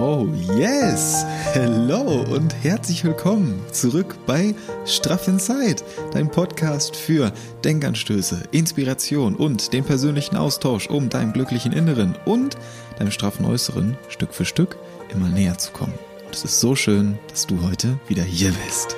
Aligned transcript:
Oh 0.00 0.28
yes! 0.56 1.26
Hello 1.54 2.24
und 2.30 2.54
herzlich 2.62 3.02
willkommen 3.02 3.60
zurück 3.72 4.14
bei 4.26 4.54
Straff 4.86 5.26
Inside, 5.26 5.82
dein 6.12 6.30
Podcast 6.30 6.94
für 6.94 7.32
Denkanstöße, 7.64 8.44
Inspiration 8.52 9.34
und 9.34 9.72
den 9.72 9.82
persönlichen 9.82 10.36
Austausch, 10.36 10.88
um 10.88 11.08
deinem 11.08 11.32
glücklichen 11.32 11.72
Inneren 11.72 12.14
und 12.26 12.56
deinem 12.96 13.10
straffen 13.10 13.44
Äußeren 13.44 13.98
Stück 14.08 14.32
für 14.32 14.44
Stück 14.44 14.76
immer 15.12 15.28
näher 15.28 15.58
zu 15.58 15.72
kommen. 15.72 15.94
Und 16.24 16.32
es 16.32 16.44
ist 16.44 16.60
so 16.60 16.76
schön, 16.76 17.18
dass 17.28 17.48
du 17.48 17.60
heute 17.68 17.98
wieder 18.06 18.22
hier 18.22 18.52
bist. 18.52 18.94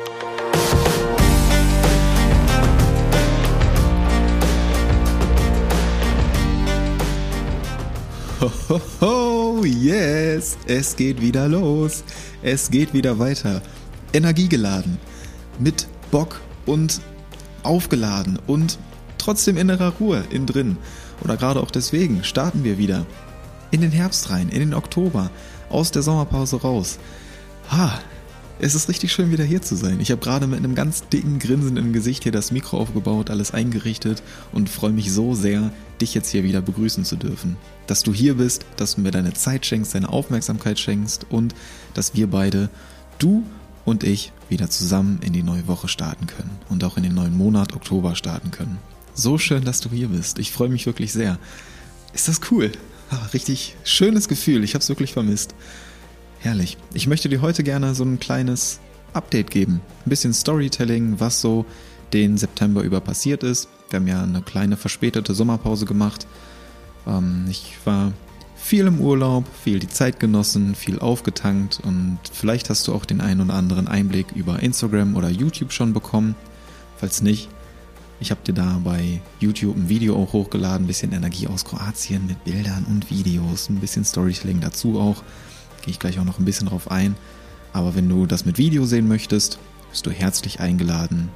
Ho, 8.42 8.50
ho, 8.68 8.80
ho, 9.00 9.19
yes, 9.64 10.56
es 10.66 10.96
geht 10.96 11.20
wieder 11.20 11.48
los. 11.48 12.04
Es 12.42 12.70
geht 12.70 12.92
wieder 12.92 13.18
weiter. 13.18 13.62
Energiegeladen, 14.12 14.98
mit 15.58 15.86
Bock 16.10 16.40
und 16.66 17.00
aufgeladen 17.62 18.38
und 18.46 18.78
trotzdem 19.18 19.56
innerer 19.56 19.92
Ruhe 20.00 20.24
innen 20.30 20.46
drin. 20.46 20.76
Oder 21.22 21.36
gerade 21.36 21.60
auch 21.60 21.70
deswegen 21.70 22.24
starten 22.24 22.64
wir 22.64 22.78
wieder 22.78 23.06
in 23.70 23.80
den 23.80 23.92
Herbst 23.92 24.30
rein, 24.30 24.48
in 24.48 24.60
den 24.60 24.74
Oktober, 24.74 25.30
aus 25.68 25.90
der 25.90 26.02
Sommerpause 26.02 26.60
raus. 26.60 26.98
Ha, 27.70 28.00
es 28.58 28.74
ist 28.74 28.88
richtig 28.88 29.12
schön, 29.12 29.30
wieder 29.30 29.44
hier 29.44 29.62
zu 29.62 29.76
sein. 29.76 30.00
Ich 30.00 30.10
habe 30.10 30.20
gerade 30.20 30.46
mit 30.46 30.58
einem 30.58 30.74
ganz 30.74 31.08
dicken 31.08 31.38
Grinsen 31.38 31.76
im 31.76 31.92
Gesicht 31.92 32.24
hier 32.24 32.32
das 32.32 32.50
Mikro 32.50 32.78
aufgebaut, 32.78 33.30
alles 33.30 33.52
eingerichtet 33.54 34.22
und 34.52 34.68
freue 34.68 34.92
mich 34.92 35.12
so 35.12 35.34
sehr, 35.34 35.70
dich 36.00 36.14
jetzt 36.14 36.30
hier 36.30 36.44
wieder 36.44 36.62
begrüßen 36.62 37.04
zu 37.04 37.16
dürfen. 37.16 37.56
Dass 37.86 38.02
du 38.02 38.12
hier 38.12 38.34
bist, 38.34 38.64
dass 38.76 38.96
du 38.96 39.02
mir 39.02 39.10
deine 39.10 39.34
Zeit 39.34 39.66
schenkst, 39.66 39.94
deine 39.94 40.08
Aufmerksamkeit 40.08 40.78
schenkst 40.78 41.26
und 41.30 41.54
dass 41.94 42.14
wir 42.14 42.28
beide, 42.28 42.70
du 43.18 43.44
und 43.84 44.04
ich, 44.04 44.32
wieder 44.48 44.68
zusammen 44.68 45.20
in 45.22 45.32
die 45.32 45.42
neue 45.42 45.66
Woche 45.68 45.88
starten 45.88 46.26
können 46.26 46.50
und 46.68 46.84
auch 46.84 46.96
in 46.96 47.02
den 47.02 47.14
neuen 47.14 47.36
Monat 47.36 47.72
Oktober 47.74 48.16
starten 48.16 48.50
können. 48.50 48.78
So 49.14 49.38
schön, 49.38 49.64
dass 49.64 49.80
du 49.80 49.90
hier 49.90 50.08
bist. 50.08 50.38
Ich 50.38 50.52
freue 50.52 50.68
mich 50.68 50.86
wirklich 50.86 51.12
sehr. 51.12 51.38
Ist 52.12 52.28
das 52.28 52.40
cool? 52.50 52.72
Ach, 53.10 53.32
richtig 53.34 53.76
schönes 53.84 54.28
Gefühl. 54.28 54.64
Ich 54.64 54.74
habe 54.74 54.82
es 54.82 54.88
wirklich 54.88 55.12
vermisst. 55.12 55.54
Herrlich. 56.38 56.78
Ich 56.94 57.06
möchte 57.06 57.28
dir 57.28 57.42
heute 57.42 57.62
gerne 57.62 57.94
so 57.94 58.04
ein 58.04 58.18
kleines 58.18 58.80
Update 59.12 59.50
geben. 59.50 59.80
Ein 60.06 60.10
bisschen 60.10 60.32
Storytelling, 60.32 61.20
was 61.20 61.40
so 61.40 61.66
den 62.12 62.38
September 62.38 62.82
über 62.82 63.00
passiert 63.00 63.42
ist. 63.42 63.68
Wir 63.90 63.98
haben 63.98 64.08
ja 64.08 64.22
eine 64.22 64.42
kleine 64.42 64.76
verspätete 64.76 65.34
Sommerpause 65.34 65.86
gemacht. 65.86 66.26
Ähm, 67.06 67.46
ich 67.48 67.76
war 67.84 68.12
viel 68.54 68.86
im 68.86 69.00
Urlaub, 69.00 69.44
viel 69.64 69.78
die 69.78 69.88
Zeit 69.88 70.20
genossen, 70.20 70.74
viel 70.74 70.98
aufgetankt 70.98 71.80
und 71.82 72.18
vielleicht 72.32 72.70
hast 72.70 72.86
du 72.86 72.94
auch 72.94 73.04
den 73.04 73.20
einen 73.20 73.40
oder 73.40 73.54
anderen 73.54 73.88
Einblick 73.88 74.32
über 74.32 74.60
Instagram 74.60 75.16
oder 75.16 75.30
YouTube 75.30 75.72
schon 75.72 75.92
bekommen. 75.92 76.36
Falls 76.98 77.22
nicht, 77.22 77.48
ich 78.20 78.30
habe 78.30 78.42
dir 78.46 78.52
da 78.52 78.80
bei 78.84 79.22
YouTube 79.40 79.76
ein 79.76 79.88
Video 79.88 80.14
auch 80.14 80.34
hochgeladen, 80.34 80.84
ein 80.84 80.86
bisschen 80.86 81.12
Energie 81.12 81.48
aus 81.48 81.64
Kroatien 81.64 82.26
mit 82.26 82.44
Bildern 82.44 82.84
und 82.84 83.10
Videos, 83.10 83.70
ein 83.70 83.80
bisschen 83.80 84.04
Storytelling 84.04 84.60
dazu 84.60 85.00
auch. 85.00 85.22
Gehe 85.82 85.92
ich 85.92 85.98
gleich 85.98 86.18
auch 86.18 86.24
noch 86.24 86.38
ein 86.38 86.44
bisschen 86.44 86.68
drauf 86.68 86.90
ein. 86.90 87.16
Aber 87.72 87.94
wenn 87.94 88.08
du 88.08 88.26
das 88.26 88.44
mit 88.44 88.58
Video 88.58 88.84
sehen 88.84 89.08
möchtest, 89.08 89.58
bist 89.90 90.04
du 90.04 90.10
herzlich 90.10 90.60
eingeladen, 90.60 91.30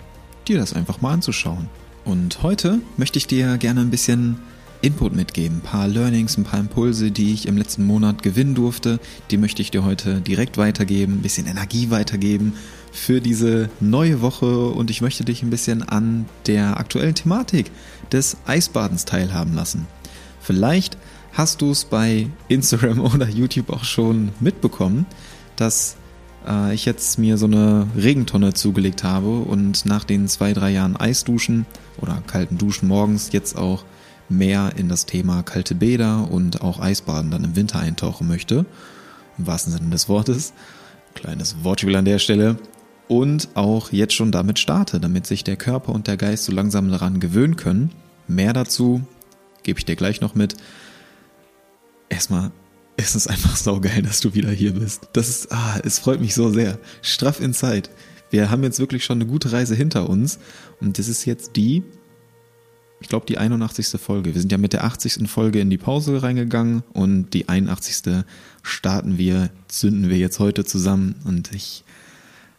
dir 0.47 0.59
das 0.59 0.75
einfach 0.75 1.01
mal 1.01 1.13
anzuschauen. 1.15 1.71
Und 2.05 2.43
heute 2.43 2.81
möchte 2.97 3.19
ich 3.19 3.27
dir 3.27 3.57
gerne 3.59 3.81
ein 3.81 3.91
bisschen 3.91 4.39
Input 4.83 5.15
mitgeben, 5.15 5.59
ein 5.59 5.63
paar 5.63 5.89
Learnings, 5.89 6.37
ein 6.37 6.45
paar 6.45 6.61
Impulse, 6.61 7.11
die 7.11 7.33
ich 7.33 7.49
im 7.49 7.57
letzten 7.57 7.85
Monat 7.85 8.23
gewinnen 8.23 8.55
durfte. 8.55 9.01
Die 9.31 9.39
möchte 9.39 9.63
ich 9.63 9.71
dir 9.71 9.83
heute 9.83 10.21
direkt 10.21 10.59
weitergeben, 10.59 11.15
ein 11.15 11.23
bisschen 11.23 11.47
Energie 11.47 11.91
weitergeben 11.91 12.53
für 12.93 13.23
diese 13.23 13.71
neue 13.81 14.21
Woche 14.21 14.69
und 14.69 14.91
ich 14.91 15.01
möchte 15.01 15.25
dich 15.25 15.43
ein 15.43 15.49
bisschen 15.49 15.83
an 15.83 16.27
der 16.47 16.79
aktuellen 16.79 17.15
Thematik 17.15 17.71
des 18.13 18.37
Eisbadens 18.45 19.07
teilhaben 19.07 19.55
lassen. 19.55 19.87
Vielleicht 20.41 20.99
hast 21.33 21.63
du 21.63 21.71
es 21.71 21.87
bei 21.87 22.29
Instagram 22.49 23.01
oder 23.15 23.27
YouTube 23.27 23.71
auch 23.71 23.85
schon 23.85 24.33
mitbekommen, 24.39 25.07
dass 25.57 25.97
äh, 26.47 26.75
ich 26.75 26.85
jetzt 26.85 27.19
mir 27.19 27.39
so 27.39 27.47
eine 27.47 27.87
Regentonne 27.97 28.55
zugelegt 28.55 29.05
habe 29.05 29.41
und 29.41 29.87
nach 29.87 30.05
den 30.05 30.29
zwei, 30.29 30.53
drei 30.53 30.71
Jahren 30.71 30.97
Eisduschen 30.97 31.67
oder 32.01 32.23
kalten 32.27 32.59
Duschen 32.59 32.89
morgens 32.89 33.33
jetzt 33.33 33.57
auch 33.57 33.85
mehr 34.29 34.73
in 34.77 34.89
das 34.89 35.07
Thema 35.07 35.43
kalte 35.43 35.75
Bäder 35.75 36.31
und 36.31 36.63
auch 36.63 36.81
Eisbaden 36.81 37.31
dann 37.31 37.45
im 37.45 37.57
Winter 37.57 37.79
eintauchen 37.79 38.29
möchte. 38.29 38.65
Im 39.39 39.47
wahrsten 39.47 39.73
Sinne 39.73 39.91
des 39.91 40.09
Wortes. 40.09 40.53
Kleines 41.15 41.57
Wortspiel 41.63 41.97
an 41.97 42.05
der 42.05 42.19
Stelle. 42.19 42.57
Und 43.07 43.49
auch 43.55 43.93
jetzt 43.93 44.15
schon 44.15 44.33
damit 44.33 44.59
starte, 44.59 44.99
damit 44.99 45.27
sich 45.27 45.45
der 45.45 45.57
Körper 45.57 45.93
und 45.93 46.07
der 46.07 46.17
Geist 46.17 46.45
so 46.45 46.53
langsam 46.53 46.91
daran 46.91 47.21
gewöhnen 47.21 47.57
können. 47.57 47.91
Mehr 48.29 48.55
dazu 48.55 49.03
gebe 49.63 49.79
ich 49.79 49.85
dir 49.85 49.97
gleich 49.97 50.21
noch 50.21 50.35
mit 50.35 50.57
erstmal 52.09 52.51
ist 52.97 53.15
es 53.15 53.27
einfach 53.27 53.57
saugeil, 53.57 54.03
dass 54.03 54.21
du 54.21 54.35
wieder 54.35 54.51
hier 54.51 54.75
bist. 54.75 55.09
Das 55.13 55.29
ist, 55.29 55.53
ah, 55.53 55.81
es 55.85 55.99
freut 55.99 56.21
mich 56.21 56.35
so 56.35 56.51
sehr. 56.51 56.79
Straff 57.03 57.41
in 57.41 57.55
Zeit. 57.55 57.91
Wir 58.31 58.51
haben 58.51 58.63
jetzt 58.63 58.79
wirklich 58.79 59.05
schon 59.05 59.19
eine 59.19 59.31
gute 59.31 59.53
Reise 59.53 59.75
hinter 59.75 60.09
uns 60.09 60.39
und 60.81 60.99
das 60.99 61.09
ist 61.09 61.25
jetzt 61.25 61.57
die, 61.57 61.83
ich 63.01 63.09
glaube, 63.09 63.27
die 63.27 63.39
81. 63.39 64.01
Folge. 64.01 64.35
Wir 64.35 64.41
sind 64.41 64.51
ja 64.51 64.59
mit 64.59 64.73
der 64.73 64.85
80. 64.85 65.29
Folge 65.29 65.61
in 65.61 65.71
die 65.71 65.79
Pause 65.79 66.23
reingegangen 66.23 66.83
und 66.93 67.31
die 67.31 67.49
81. 67.49 68.25
starten 68.63 69.19
wir, 69.19 69.51
zünden 69.69 70.09
wir 70.09 70.17
jetzt 70.17 70.39
heute 70.39 70.65
zusammen 70.65 71.17
und 71.25 71.53
ich 71.55 71.85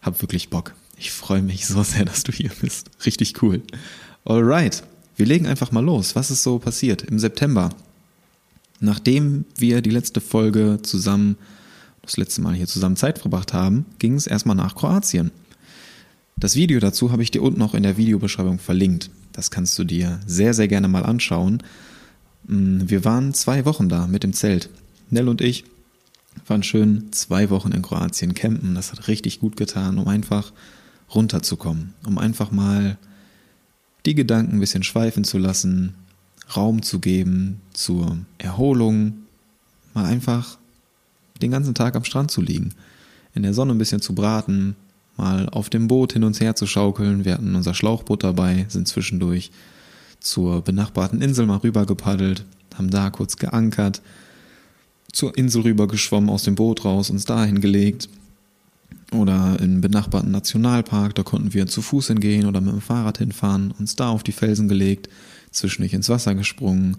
habe 0.00 0.22
wirklich 0.22 0.50
Bock. 0.50 0.74
Ich 0.96 1.10
freue 1.10 1.42
mich 1.42 1.66
so 1.66 1.82
sehr, 1.82 2.04
dass 2.04 2.22
du 2.22 2.32
hier 2.32 2.50
bist. 2.60 2.90
Richtig 3.04 3.42
cool. 3.42 3.62
Alright, 4.24 4.82
wir 5.16 5.26
legen 5.26 5.46
einfach 5.46 5.72
mal 5.72 5.84
los. 5.84 6.14
Was 6.14 6.30
ist 6.30 6.42
so 6.42 6.58
passiert 6.58 7.02
im 7.02 7.18
September? 7.18 7.70
Nachdem 8.80 9.44
wir 9.56 9.80
die 9.80 9.90
letzte 9.90 10.20
Folge 10.20 10.78
zusammen, 10.82 11.36
das 12.02 12.16
letzte 12.16 12.40
Mal 12.40 12.54
hier 12.54 12.66
zusammen 12.66 12.96
Zeit 12.96 13.18
verbracht 13.18 13.52
haben, 13.52 13.86
ging 13.98 14.14
es 14.14 14.26
erstmal 14.26 14.56
nach 14.56 14.74
Kroatien. 14.74 15.30
Das 16.36 16.54
Video 16.54 16.78
dazu 16.80 17.10
habe 17.10 17.22
ich 17.22 17.30
dir 17.30 17.42
unten 17.42 17.62
auch 17.62 17.74
in 17.74 17.82
der 17.82 17.96
Videobeschreibung 17.96 18.58
verlinkt. 18.58 19.10
Das 19.32 19.50
kannst 19.50 19.78
du 19.78 19.84
dir 19.84 20.20
sehr, 20.26 20.52
sehr 20.52 20.68
gerne 20.68 20.88
mal 20.88 21.04
anschauen. 21.04 21.62
Mm, 22.46 22.80
wir 22.84 23.04
waren 23.04 23.32
zwei 23.32 23.64
Wochen 23.64 23.88
da 23.88 24.06
mit 24.06 24.22
dem 24.22 24.34
Zelt. 24.34 24.68
Nell 25.08 25.28
und 25.28 25.40
ich 25.40 25.64
waren 26.46 26.62
schön 26.62 27.10
zwei 27.12 27.48
Wochen 27.48 27.72
in 27.72 27.80
Kroatien 27.80 28.34
campen. 28.34 28.74
Das 28.74 28.92
hat 28.92 29.08
richtig 29.08 29.40
gut 29.40 29.56
getan, 29.56 29.98
um 29.98 30.08
einfach 30.08 30.52
runterzukommen, 31.14 31.94
um 32.04 32.18
einfach 32.18 32.50
mal 32.50 32.98
die 34.04 34.14
Gedanken 34.14 34.56
ein 34.56 34.60
bisschen 34.60 34.82
schweifen 34.82 35.24
zu 35.24 35.38
lassen, 35.38 35.94
Raum 36.54 36.82
zu 36.82 37.00
geben 37.00 37.60
zur 37.72 38.18
Erholung, 38.38 39.14
mal 39.94 40.04
einfach 40.04 40.58
den 41.42 41.50
ganzen 41.50 41.74
Tag 41.74 41.96
am 41.96 42.04
Strand 42.04 42.30
zu 42.30 42.40
liegen, 42.40 42.74
in 43.34 43.42
der 43.42 43.54
Sonne 43.54 43.72
ein 43.72 43.78
bisschen 43.78 44.00
zu 44.00 44.14
braten, 44.14 44.76
mal 45.16 45.48
auf 45.48 45.70
dem 45.70 45.88
Boot 45.88 46.12
hin 46.12 46.24
und 46.24 46.40
her 46.40 46.54
zu 46.54 46.66
schaukeln. 46.66 47.24
Wir 47.24 47.34
hatten 47.34 47.54
unser 47.54 47.74
Schlauchboot 47.74 48.22
dabei, 48.22 48.66
sind 48.68 48.88
zwischendurch 48.88 49.50
zur 50.20 50.62
benachbarten 50.62 51.20
Insel 51.20 51.46
mal 51.46 51.58
rüber 51.58 51.86
gepaddelt, 51.86 52.44
haben 52.74 52.90
da 52.90 53.10
kurz 53.10 53.36
geankert, 53.36 54.02
zur 55.12 55.36
Insel 55.36 55.62
rüber 55.62 55.88
geschwommen, 55.88 56.30
aus 56.30 56.44
dem 56.44 56.54
Boot 56.54 56.84
raus, 56.84 57.10
uns 57.10 57.24
da 57.24 57.44
hingelegt. 57.44 58.08
Oder 59.12 59.58
im 59.60 59.80
benachbarten 59.80 60.32
Nationalpark, 60.32 61.14
da 61.14 61.22
konnten 61.22 61.54
wir 61.54 61.66
zu 61.68 61.80
Fuß 61.80 62.08
hingehen 62.08 62.46
oder 62.46 62.60
mit 62.60 62.72
dem 62.72 62.80
Fahrrad 62.80 63.18
hinfahren, 63.18 63.72
uns 63.78 63.94
da 63.94 64.08
auf 64.08 64.24
die 64.24 64.32
Felsen 64.32 64.66
gelegt, 64.66 65.08
zwischendurch 65.56 65.94
ins 65.94 66.08
Wasser 66.08 66.34
gesprungen, 66.34 66.98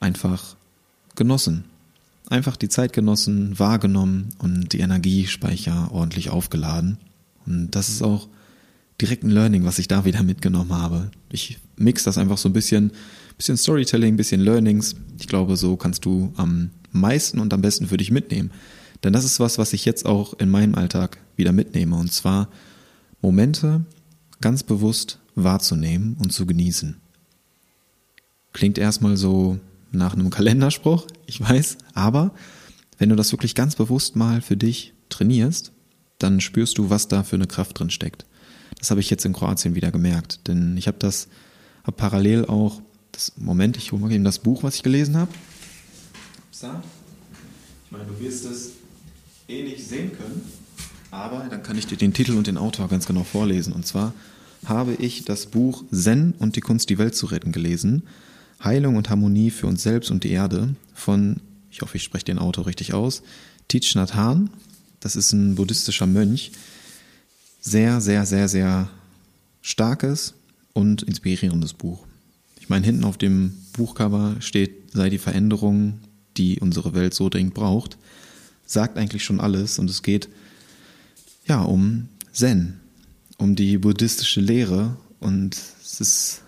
einfach 0.00 0.56
genossen. 1.14 1.64
Einfach 2.28 2.56
die 2.56 2.68
Zeit 2.68 2.92
genossen, 2.92 3.58
wahrgenommen 3.58 4.30
und 4.38 4.72
die 4.72 4.80
Energiespeicher 4.80 5.90
ordentlich 5.92 6.30
aufgeladen. 6.30 6.98
Und 7.46 7.72
das 7.72 7.88
ist 7.88 8.02
auch 8.02 8.28
direkt 9.00 9.24
ein 9.24 9.30
Learning, 9.30 9.64
was 9.64 9.78
ich 9.78 9.88
da 9.88 10.04
wieder 10.04 10.22
mitgenommen 10.22 10.72
habe. 10.72 11.10
Ich 11.30 11.58
mix 11.76 12.04
das 12.04 12.16
einfach 12.16 12.38
so 12.38 12.48
ein 12.48 12.54
bisschen, 12.54 12.92
bisschen 13.36 13.56
Storytelling, 13.56 14.16
bisschen 14.16 14.40
Learnings. 14.40 14.96
Ich 15.18 15.28
glaube, 15.28 15.56
so 15.56 15.76
kannst 15.76 16.04
du 16.04 16.32
am 16.36 16.70
meisten 16.92 17.38
und 17.38 17.52
am 17.52 17.60
besten 17.60 17.88
für 17.88 17.96
dich 17.96 18.10
mitnehmen. 18.10 18.50
Denn 19.02 19.12
das 19.12 19.24
ist 19.24 19.40
was, 19.40 19.58
was 19.58 19.74
ich 19.74 19.84
jetzt 19.84 20.06
auch 20.06 20.38
in 20.38 20.48
meinem 20.48 20.74
Alltag 20.74 21.18
wieder 21.36 21.52
mitnehme. 21.52 21.96
Und 21.96 22.12
zwar 22.12 22.48
Momente 23.20 23.84
ganz 24.40 24.62
bewusst 24.62 25.18
wahrzunehmen 25.34 26.16
und 26.18 26.32
zu 26.32 26.46
genießen. 26.46 26.96
Klingt 28.54 28.78
erstmal 28.78 29.18
so 29.18 29.58
nach 29.92 30.14
einem 30.14 30.30
Kalenderspruch, 30.30 31.06
ich 31.26 31.40
weiß, 31.40 31.76
aber 31.92 32.32
wenn 32.96 33.10
du 33.10 33.16
das 33.16 33.32
wirklich 33.32 33.54
ganz 33.54 33.76
bewusst 33.76 34.16
mal 34.16 34.40
für 34.40 34.56
dich 34.56 34.94
trainierst, 35.10 35.72
dann 36.18 36.40
spürst 36.40 36.78
du, 36.78 36.88
was 36.88 37.08
da 37.08 37.22
für 37.22 37.36
eine 37.36 37.46
Kraft 37.46 37.78
drin 37.78 37.90
steckt. 37.90 38.24
Das 38.78 38.90
habe 38.90 39.00
ich 39.00 39.10
jetzt 39.10 39.26
in 39.26 39.34
Kroatien 39.34 39.74
wieder 39.74 39.90
gemerkt, 39.90 40.48
denn 40.48 40.76
ich 40.78 40.86
habe 40.86 40.98
das 40.98 41.28
habe 41.84 41.96
parallel 41.96 42.46
auch 42.46 42.80
das 43.12 43.32
Moment, 43.36 43.76
ich 43.76 43.92
hole 43.92 44.00
mal 44.00 44.10
eben 44.10 44.24
das 44.24 44.38
Buch, 44.38 44.62
was 44.62 44.76
ich 44.76 44.82
gelesen 44.82 45.16
habe. 45.16 45.30
Ich 47.84 47.90
meine, 47.90 48.04
du 48.04 48.18
wirst 48.20 48.44
es 48.46 48.70
eh 49.48 49.62
nicht 49.62 49.86
sehen 49.86 50.12
können. 50.16 50.42
Aber 51.10 51.46
dann 51.48 51.62
kann 51.62 51.78
ich 51.78 51.86
dir 51.86 51.96
den 51.96 52.12
Titel 52.12 52.32
und 52.32 52.46
den 52.46 52.56
Autor 52.56 52.88
ganz 52.88 53.06
genau 53.06 53.22
vorlesen. 53.22 53.72
Und 53.72 53.86
zwar 53.86 54.14
habe 54.64 54.94
ich 54.94 55.24
das 55.24 55.46
Buch 55.46 55.84
Zen 55.92 56.34
und 56.38 56.56
die 56.56 56.60
Kunst, 56.60 56.90
die 56.90 56.98
Welt 56.98 57.14
zu 57.14 57.26
retten 57.26 57.52
gelesen. 57.52 58.04
Heilung 58.64 58.96
und 58.96 59.10
Harmonie 59.10 59.50
für 59.50 59.66
uns 59.66 59.82
selbst 59.82 60.10
und 60.10 60.24
die 60.24 60.30
Erde 60.30 60.74
von, 60.94 61.40
ich 61.70 61.82
hoffe, 61.82 61.96
ich 61.96 62.02
spreche 62.02 62.24
den 62.24 62.38
Autor 62.38 62.66
richtig 62.66 62.94
aus, 62.94 63.22
Thich 63.68 63.94
Nhat 63.94 64.14
Hanh. 64.14 64.50
Das 65.00 65.16
ist 65.16 65.32
ein 65.32 65.54
buddhistischer 65.54 66.06
Mönch. 66.06 66.52
Sehr, 67.60 68.00
sehr, 68.00 68.26
sehr, 68.26 68.48
sehr 68.48 68.88
starkes 69.60 70.34
und 70.72 71.02
inspirierendes 71.02 71.74
Buch. 71.74 72.06
Ich 72.60 72.68
meine, 72.68 72.86
hinten 72.86 73.04
auf 73.04 73.18
dem 73.18 73.54
Buchcover 73.74 74.36
steht, 74.40 74.92
sei 74.92 75.10
die 75.10 75.18
Veränderung, 75.18 76.00
die 76.36 76.60
unsere 76.60 76.94
Welt 76.94 77.14
so 77.14 77.28
dringend 77.28 77.54
braucht. 77.54 77.98
Sagt 78.66 78.96
eigentlich 78.96 79.24
schon 79.24 79.40
alles 79.40 79.78
und 79.78 79.90
es 79.90 80.02
geht 80.02 80.28
ja 81.46 81.62
um 81.62 82.08
Zen, 82.32 82.80
um 83.36 83.54
die 83.56 83.78
buddhistische 83.78 84.40
Lehre 84.40 84.96
und 85.20 85.56
es 85.82 86.00
ist 86.00 86.43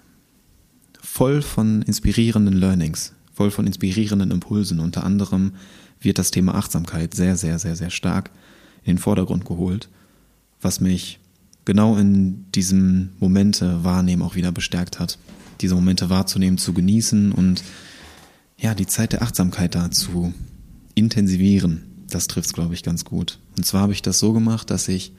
voll 1.16 1.40
von 1.40 1.80
inspirierenden 1.80 2.52
Learnings, 2.52 3.14
voll 3.32 3.50
von 3.50 3.66
inspirierenden 3.66 4.30
Impulsen. 4.30 4.80
Unter 4.80 5.02
anderem 5.02 5.52
wird 5.98 6.18
das 6.18 6.30
Thema 6.30 6.54
Achtsamkeit 6.56 7.14
sehr, 7.14 7.38
sehr, 7.38 7.58
sehr, 7.58 7.74
sehr 7.74 7.88
stark 7.88 8.30
in 8.84 8.96
den 8.96 8.98
Vordergrund 8.98 9.46
geholt, 9.46 9.88
was 10.60 10.78
mich 10.78 11.18
genau 11.64 11.96
in 11.96 12.44
diesem 12.52 13.14
Momente 13.18 13.82
wahrnehmen 13.82 14.20
auch 14.20 14.34
wieder 14.34 14.52
bestärkt 14.52 15.00
hat. 15.00 15.18
Diese 15.62 15.74
Momente 15.74 16.10
wahrzunehmen, 16.10 16.58
zu 16.58 16.74
genießen 16.74 17.32
und 17.32 17.64
ja, 18.58 18.74
die 18.74 18.86
Zeit 18.86 19.14
der 19.14 19.22
Achtsamkeit 19.22 19.74
da 19.74 19.90
zu 19.90 20.34
intensivieren. 20.94 22.04
Das 22.10 22.26
trifft 22.26 22.48
es, 22.48 22.52
glaube 22.52 22.74
ich, 22.74 22.82
ganz 22.82 23.06
gut. 23.06 23.38
Und 23.56 23.64
zwar 23.64 23.80
habe 23.80 23.94
ich 23.94 24.02
das 24.02 24.18
so 24.18 24.34
gemacht, 24.34 24.68
dass 24.68 24.86
ich 24.86 25.14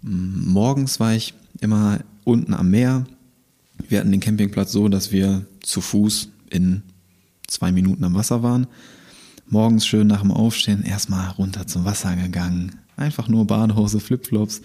morgens 0.00 0.98
war 0.98 1.12
ich 1.12 1.34
immer 1.60 2.00
unten 2.24 2.54
am 2.54 2.70
Meer. 2.70 3.04
Wir 3.88 4.00
hatten 4.00 4.12
den 4.12 4.20
Campingplatz 4.20 4.72
so, 4.72 4.88
dass 4.88 5.12
wir 5.12 5.46
zu 5.60 5.80
Fuß 5.80 6.28
in 6.50 6.82
zwei 7.46 7.72
Minuten 7.72 8.04
am 8.04 8.14
Wasser 8.14 8.42
waren. 8.42 8.66
Morgens 9.46 9.86
schön 9.86 10.06
nach 10.06 10.22
dem 10.22 10.30
Aufstehen 10.30 10.82
erstmal 10.82 11.30
runter 11.30 11.66
zum 11.66 11.84
Wasser 11.84 12.16
gegangen. 12.16 12.76
Einfach 12.96 13.28
nur 13.28 13.46
Badehose, 13.46 14.00
Flipflops, 14.00 14.62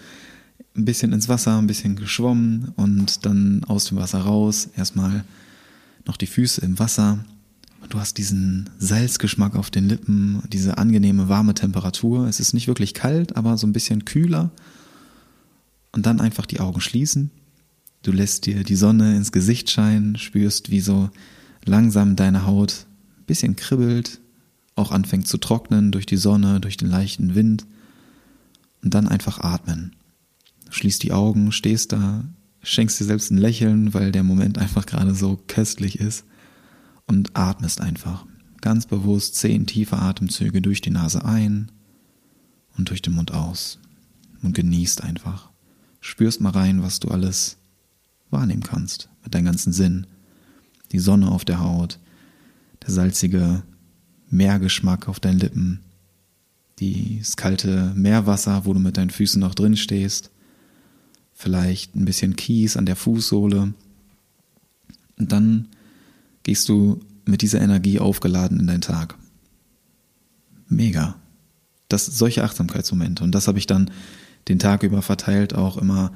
ein 0.76 0.84
bisschen 0.84 1.12
ins 1.12 1.28
Wasser, 1.28 1.58
ein 1.58 1.66
bisschen 1.66 1.96
geschwommen 1.96 2.72
und 2.76 3.26
dann 3.26 3.64
aus 3.64 3.86
dem 3.86 3.98
Wasser 3.98 4.20
raus. 4.20 4.68
Erstmal 4.76 5.24
noch 6.06 6.16
die 6.16 6.26
Füße 6.26 6.60
im 6.62 6.78
Wasser. 6.78 7.24
Du 7.88 7.98
hast 7.98 8.18
diesen 8.18 8.70
Salzgeschmack 8.78 9.56
auf 9.56 9.70
den 9.70 9.88
Lippen, 9.88 10.42
diese 10.52 10.78
angenehme 10.78 11.28
warme 11.28 11.54
Temperatur. 11.54 12.26
Es 12.26 12.38
ist 12.38 12.54
nicht 12.54 12.68
wirklich 12.68 12.94
kalt, 12.94 13.36
aber 13.36 13.58
so 13.58 13.66
ein 13.66 13.72
bisschen 13.72 14.04
kühler 14.04 14.50
und 15.92 16.06
dann 16.06 16.20
einfach 16.20 16.46
die 16.46 16.60
Augen 16.60 16.80
schließen. 16.80 17.30
Du 18.02 18.12
lässt 18.12 18.46
dir 18.46 18.64
die 18.64 18.76
Sonne 18.76 19.16
ins 19.16 19.32
Gesicht 19.32 19.70
scheinen, 19.70 20.16
spürst, 20.16 20.70
wie 20.70 20.80
so 20.80 21.10
langsam 21.64 22.16
deine 22.16 22.46
Haut 22.46 22.86
ein 23.18 23.24
bisschen 23.26 23.56
kribbelt, 23.56 24.20
auch 24.74 24.90
anfängt 24.90 25.28
zu 25.28 25.38
trocknen 25.38 25.92
durch 25.92 26.06
die 26.06 26.16
Sonne, 26.16 26.60
durch 26.60 26.76
den 26.76 26.88
leichten 26.88 27.34
Wind. 27.34 27.66
Und 28.82 28.94
dann 28.94 29.06
einfach 29.06 29.40
atmen. 29.40 29.94
Du 30.64 30.72
schließt 30.72 31.02
die 31.02 31.12
Augen, 31.12 31.52
stehst 31.52 31.92
da, 31.92 32.24
schenkst 32.62 32.98
dir 32.98 33.04
selbst 33.04 33.30
ein 33.30 33.36
Lächeln, 33.36 33.92
weil 33.92 34.10
der 34.12 34.22
Moment 34.22 34.56
einfach 34.56 34.86
gerade 34.86 35.14
so 35.14 35.38
köstlich 35.48 36.00
ist 36.00 36.24
und 37.06 37.36
atmest 37.36 37.82
einfach. 37.82 38.24
Ganz 38.62 38.86
bewusst 38.86 39.34
zehn 39.34 39.66
tiefe 39.66 39.98
Atemzüge 39.98 40.62
durch 40.62 40.80
die 40.80 40.90
Nase 40.90 41.24
ein 41.24 41.70
und 42.78 42.88
durch 42.88 43.02
den 43.02 43.12
Mund 43.12 43.32
aus 43.32 43.78
und 44.42 44.54
genießt 44.54 45.02
einfach 45.02 45.50
spürst 46.00 46.40
mal 46.40 46.50
rein, 46.50 46.82
was 46.82 47.00
du 47.00 47.08
alles 47.08 47.58
wahrnehmen 48.30 48.62
kannst 48.62 49.08
mit 49.22 49.34
deinem 49.34 49.46
ganzen 49.46 49.72
Sinn. 49.72 50.06
Die 50.92 50.98
Sonne 50.98 51.30
auf 51.30 51.44
der 51.44 51.60
Haut, 51.60 51.98
der 52.82 52.92
salzige 52.92 53.62
Meergeschmack 54.28 55.08
auf 55.08 55.20
deinen 55.20 55.38
Lippen, 55.38 55.80
das 56.80 57.36
kalte 57.36 57.92
Meerwasser, 57.94 58.64
wo 58.64 58.72
du 58.72 58.80
mit 58.80 58.96
deinen 58.96 59.10
Füßen 59.10 59.40
noch 59.40 59.54
drin 59.54 59.76
stehst, 59.76 60.30
vielleicht 61.34 61.94
ein 61.94 62.04
bisschen 62.04 62.36
Kies 62.36 62.76
an 62.76 62.86
der 62.86 62.96
Fußsohle. 62.96 63.74
Und 65.18 65.32
dann 65.32 65.68
gehst 66.42 66.68
du 66.68 67.00
mit 67.26 67.42
dieser 67.42 67.60
Energie 67.60 67.98
aufgeladen 67.98 68.58
in 68.58 68.66
deinen 68.66 68.80
Tag. 68.80 69.16
Mega. 70.68 71.16
Das 71.88 72.06
solche 72.06 72.44
Achtsamkeitsmomente. 72.44 73.24
Und 73.24 73.34
das 73.34 73.48
habe 73.48 73.58
ich 73.58 73.66
dann 73.66 73.90
den 74.48 74.58
Tag 74.58 74.82
über 74.82 75.02
verteilt 75.02 75.54
auch 75.54 75.76
immer 75.76 76.12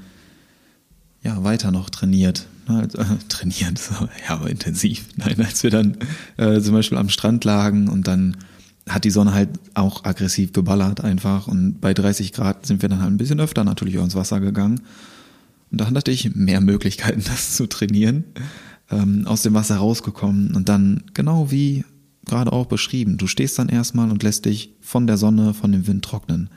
ja, 1.24 1.42
weiter 1.42 1.72
noch 1.72 1.90
trainiert. 1.90 2.46
Also, 2.66 2.98
äh, 2.98 3.04
trainiert, 3.28 3.80
ja, 4.28 4.34
aber 4.34 4.50
intensiv. 4.50 5.06
Nein, 5.16 5.40
als 5.40 5.62
wir 5.62 5.70
dann 5.70 5.96
äh, 6.36 6.60
zum 6.60 6.74
Beispiel 6.74 6.98
am 6.98 7.08
Strand 7.08 7.44
lagen 7.44 7.88
und 7.88 8.06
dann 8.06 8.36
hat 8.88 9.04
die 9.04 9.10
Sonne 9.10 9.32
halt 9.32 9.48
auch 9.72 10.04
aggressiv 10.04 10.52
geballert 10.52 11.02
einfach 11.02 11.48
und 11.48 11.80
bei 11.80 11.94
30 11.94 12.32
Grad 12.32 12.66
sind 12.66 12.82
wir 12.82 12.90
dann 12.90 13.00
halt 13.00 13.10
ein 13.10 13.16
bisschen 13.16 13.40
öfter 13.40 13.64
natürlich 13.64 13.94
ins 13.94 14.14
Wasser 14.14 14.40
gegangen. 14.40 14.82
Und 15.70 15.80
da 15.80 15.86
hatte 15.90 16.10
ich 16.10 16.34
mehr 16.34 16.60
Möglichkeiten, 16.60 17.22
das 17.26 17.56
zu 17.56 17.66
trainieren, 17.66 18.24
ähm, 18.90 19.26
aus 19.26 19.42
dem 19.42 19.54
Wasser 19.54 19.76
rausgekommen 19.76 20.54
und 20.54 20.68
dann 20.68 21.04
genau 21.14 21.50
wie 21.50 21.84
gerade 22.26 22.52
auch 22.52 22.66
beschrieben, 22.66 23.18
du 23.18 23.26
stehst 23.26 23.58
dann 23.58 23.68
erstmal 23.68 24.10
und 24.10 24.22
lässt 24.22 24.44
dich 24.44 24.74
von 24.80 25.06
der 25.06 25.18
Sonne, 25.18 25.52
von 25.54 25.72
dem 25.72 25.86
Wind 25.86 26.04
trocknen. 26.04 26.48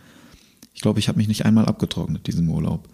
Ich 0.74 0.82
glaube, 0.82 1.00
ich 1.00 1.08
habe 1.08 1.18
mich 1.18 1.28
nicht 1.28 1.46
einmal 1.46 1.66
abgetrocknet 1.66 2.28
diesen 2.28 2.48
Urlaub. 2.48 2.88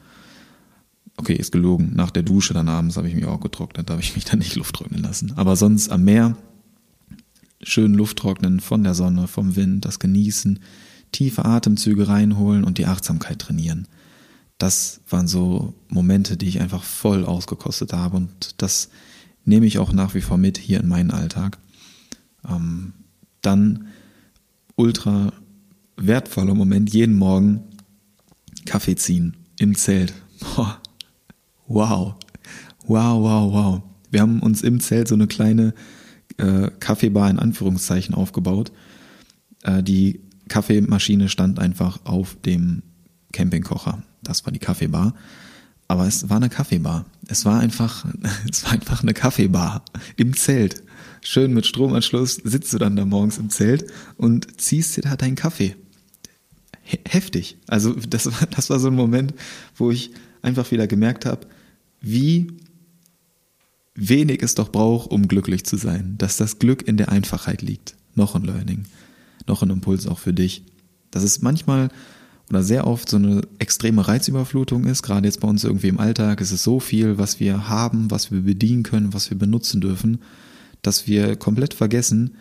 Okay, 1.17 1.35
ist 1.35 1.51
gelogen. 1.51 1.91
Nach 1.95 2.11
der 2.11 2.23
Dusche 2.23 2.53
dann 2.53 2.69
abends 2.69 2.97
habe 2.97 3.07
ich 3.07 3.15
mich 3.15 3.25
auch 3.25 3.39
getrocknet, 3.39 3.89
da 3.89 3.93
habe 3.93 4.01
ich 4.01 4.15
mich 4.15 4.25
dann 4.25 4.39
nicht 4.39 4.55
Luft 4.55 4.75
trocknen 4.75 5.03
lassen. 5.03 5.33
Aber 5.35 5.55
sonst 5.55 5.89
am 5.89 6.03
Meer 6.03 6.37
schön 7.61 7.93
Luft 7.93 8.17
trocknen 8.17 8.59
von 8.59 8.83
der 8.83 8.93
Sonne, 8.93 9.27
vom 9.27 9.55
Wind, 9.55 9.85
das 9.85 9.99
genießen, 9.99 10.59
tiefe 11.11 11.45
Atemzüge 11.45 12.07
reinholen 12.07 12.63
und 12.63 12.77
die 12.77 12.87
Achtsamkeit 12.87 13.39
trainieren. 13.39 13.87
Das 14.57 15.01
waren 15.09 15.27
so 15.27 15.73
Momente, 15.89 16.37
die 16.37 16.47
ich 16.47 16.61
einfach 16.61 16.83
voll 16.83 17.25
ausgekostet 17.25 17.93
habe 17.93 18.17
und 18.17 18.55
das 18.57 18.89
nehme 19.45 19.65
ich 19.65 19.77
auch 19.79 19.93
nach 19.93 20.13
wie 20.15 20.21
vor 20.21 20.37
mit 20.37 20.57
hier 20.57 20.79
in 20.79 20.87
meinen 20.87 21.11
Alltag. 21.11 21.57
Ähm, 22.49 22.93
dann 23.41 23.87
ultra 24.75 25.33
wertvoller 25.97 26.55
Moment 26.55 26.93
jeden 26.93 27.15
Morgen 27.15 27.61
Kaffee 28.65 28.95
ziehen 28.95 29.35
im 29.59 29.75
Zelt. 29.75 30.13
Boah. 30.39 30.81
Wow. 31.67 32.15
Wow, 32.85 33.23
wow, 33.23 33.53
wow. 33.53 33.81
Wir 34.11 34.21
haben 34.21 34.41
uns 34.41 34.61
im 34.61 34.79
Zelt 34.79 35.07
so 35.07 35.15
eine 35.15 35.27
kleine 35.27 35.73
äh, 36.37 36.69
Kaffeebar 36.79 37.29
in 37.29 37.39
Anführungszeichen 37.39 38.13
aufgebaut. 38.13 38.71
Äh, 39.63 39.81
die 39.83 40.21
Kaffeemaschine 40.49 41.29
stand 41.29 41.59
einfach 41.59 42.05
auf 42.05 42.35
dem 42.41 42.83
Campingkocher. 43.31 44.03
Das 44.21 44.45
war 44.45 44.53
die 44.53 44.59
Kaffeebar. 44.59 45.15
Aber 45.87 46.07
es 46.07 46.29
war 46.29 46.37
eine 46.37 46.49
Kaffeebar. 46.49 47.05
Es 47.27 47.45
war 47.45 47.59
einfach, 47.59 48.05
es 48.49 48.65
war 48.65 48.73
einfach 48.73 49.01
eine 49.01 49.13
Kaffeebar 49.13 49.83
im 50.17 50.35
Zelt. 50.35 50.83
Schön 51.21 51.53
mit 51.53 51.65
Stromanschluss 51.65 52.35
sitzt 52.35 52.73
du 52.73 52.77
dann 52.77 52.95
da 52.95 53.05
morgens 53.05 53.37
im 53.37 53.49
Zelt 53.49 53.85
und 54.17 54.59
ziehst 54.59 54.97
dir 54.97 55.01
da 55.01 55.15
deinen 55.15 55.35
Kaffee 55.35 55.75
heftig. 56.83 57.57
Also 57.67 57.93
das 57.93 58.25
war, 58.25 58.47
das 58.47 58.69
war 58.69 58.79
so 58.79 58.87
ein 58.87 58.95
Moment, 58.95 59.33
wo 59.75 59.91
ich 59.91 60.11
einfach 60.41 60.71
wieder 60.71 60.87
gemerkt 60.87 61.25
habe, 61.25 61.47
wie 62.03 62.51
wenig 63.95 64.43
es 64.43 64.53
doch 64.53 64.71
braucht, 64.71 65.09
um 65.09 65.27
glücklich 65.27 65.65
zu 65.65 65.77
sein. 65.77 66.15
Dass 66.19 66.37
das 66.37 66.59
Glück 66.59 66.87
in 66.87 66.97
der 66.97 67.09
Einfachheit 67.09 67.63
liegt. 67.63 67.95
Noch 68.13 68.35
ein 68.35 68.43
Learning, 68.43 68.85
noch 69.47 69.63
ein 69.63 69.71
Impuls 69.71 70.05
auch 70.05 70.19
für 70.19 70.33
dich. 70.33 70.63
Dass 71.09 71.23
es 71.23 71.41
manchmal 71.41 71.89
oder 72.49 72.61
sehr 72.61 72.85
oft 72.85 73.09
so 73.09 73.17
eine 73.17 73.41
extreme 73.57 74.07
Reizüberflutung 74.07 74.85
ist, 74.85 75.01
gerade 75.01 75.27
jetzt 75.27 75.39
bei 75.39 75.47
uns 75.47 75.63
irgendwie 75.63 75.87
im 75.87 75.99
Alltag, 75.99 76.41
ist 76.41 76.51
es 76.51 76.61
so 76.61 76.79
viel, 76.79 77.17
was 77.17 77.39
wir 77.39 77.69
haben, 77.69 78.11
was 78.11 78.31
wir 78.31 78.41
bedienen 78.41 78.83
können, 78.83 79.13
was 79.13 79.31
wir 79.31 79.37
benutzen 79.37 79.81
dürfen, 79.81 80.19
dass 80.81 81.07
wir 81.07 81.35
komplett 81.37 81.73
vergessen, 81.73 82.35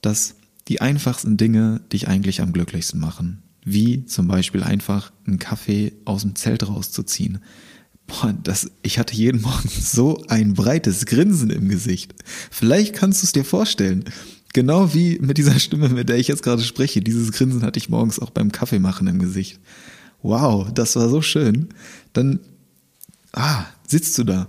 dass 0.00 0.36
die 0.68 0.80
einfachsten 0.80 1.36
Dinge 1.36 1.80
dich 1.92 2.08
eigentlich 2.08 2.40
am 2.40 2.52
glücklichsten 2.52 3.00
machen 3.00 3.42
wie 3.70 4.06
zum 4.06 4.28
Beispiel 4.28 4.62
einfach 4.62 5.12
einen 5.26 5.38
Kaffee 5.38 5.92
aus 6.04 6.22
dem 6.22 6.34
Zelt 6.34 6.66
rauszuziehen. 6.66 7.38
Boah, 8.08 8.34
das, 8.42 8.70
ich 8.82 8.98
hatte 8.98 9.14
jeden 9.14 9.42
Morgen 9.42 9.68
so 9.80 10.24
ein 10.28 10.54
breites 10.54 11.06
Grinsen 11.06 11.50
im 11.50 11.68
Gesicht. 11.68 12.14
Vielleicht 12.50 12.94
kannst 12.94 13.22
du 13.22 13.26
es 13.26 13.32
dir 13.32 13.44
vorstellen. 13.44 14.04
Genau 14.54 14.94
wie 14.94 15.18
mit 15.20 15.38
dieser 15.38 15.58
Stimme, 15.58 15.90
mit 15.90 16.08
der 16.08 16.16
ich 16.16 16.26
jetzt 16.26 16.42
gerade 16.42 16.62
spreche. 16.62 17.00
Dieses 17.00 17.32
Grinsen 17.32 17.62
hatte 17.62 17.78
ich 17.78 17.90
morgens 17.90 18.18
auch 18.18 18.30
beim 18.30 18.50
Kaffeemachen 18.50 19.06
im 19.06 19.18
Gesicht. 19.18 19.60
Wow, 20.22 20.72
das 20.72 20.96
war 20.96 21.08
so 21.10 21.22
schön. 21.22 21.68
Dann, 22.14 22.40
ah, 23.32 23.66
sitzt 23.86 24.16
du 24.18 24.24
da, 24.24 24.48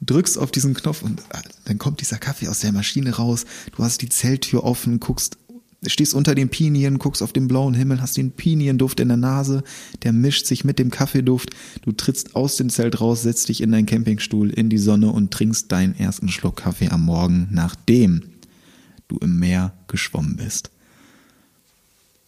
drückst 0.00 0.38
auf 0.38 0.52
diesen 0.52 0.74
Knopf 0.74 1.02
und 1.02 1.22
ah, 1.30 1.42
dann 1.64 1.78
kommt 1.78 2.00
dieser 2.00 2.18
Kaffee 2.18 2.48
aus 2.48 2.60
der 2.60 2.72
Maschine 2.72 3.16
raus. 3.16 3.44
Du 3.76 3.82
hast 3.82 4.00
die 4.00 4.08
Zelttür 4.08 4.62
offen, 4.62 5.00
guckst 5.00 5.38
stehst 5.86 6.14
unter 6.14 6.34
den 6.34 6.48
Pinien, 6.48 6.98
guckst 6.98 7.22
auf 7.22 7.32
den 7.32 7.48
blauen 7.48 7.74
Himmel, 7.74 8.00
hast 8.00 8.16
den 8.16 8.32
Pinienduft 8.32 9.00
in 9.00 9.08
der 9.08 9.16
Nase, 9.16 9.64
der 10.02 10.12
mischt 10.12 10.46
sich 10.46 10.64
mit 10.64 10.78
dem 10.78 10.90
Kaffeeduft. 10.90 11.50
Du 11.82 11.92
trittst 11.92 12.36
aus 12.36 12.56
dem 12.56 12.70
Zelt 12.70 13.00
raus, 13.00 13.22
setzt 13.22 13.48
dich 13.48 13.60
in 13.60 13.72
deinen 13.72 13.86
Campingstuhl 13.86 14.50
in 14.50 14.68
die 14.68 14.78
Sonne 14.78 15.10
und 15.10 15.32
trinkst 15.32 15.72
deinen 15.72 15.94
ersten 15.96 16.28
Schluck 16.28 16.56
Kaffee 16.56 16.88
am 16.90 17.04
Morgen, 17.04 17.48
nachdem 17.50 18.22
du 19.08 19.18
im 19.18 19.38
Meer 19.38 19.72
geschwommen 19.88 20.36
bist. 20.36 20.70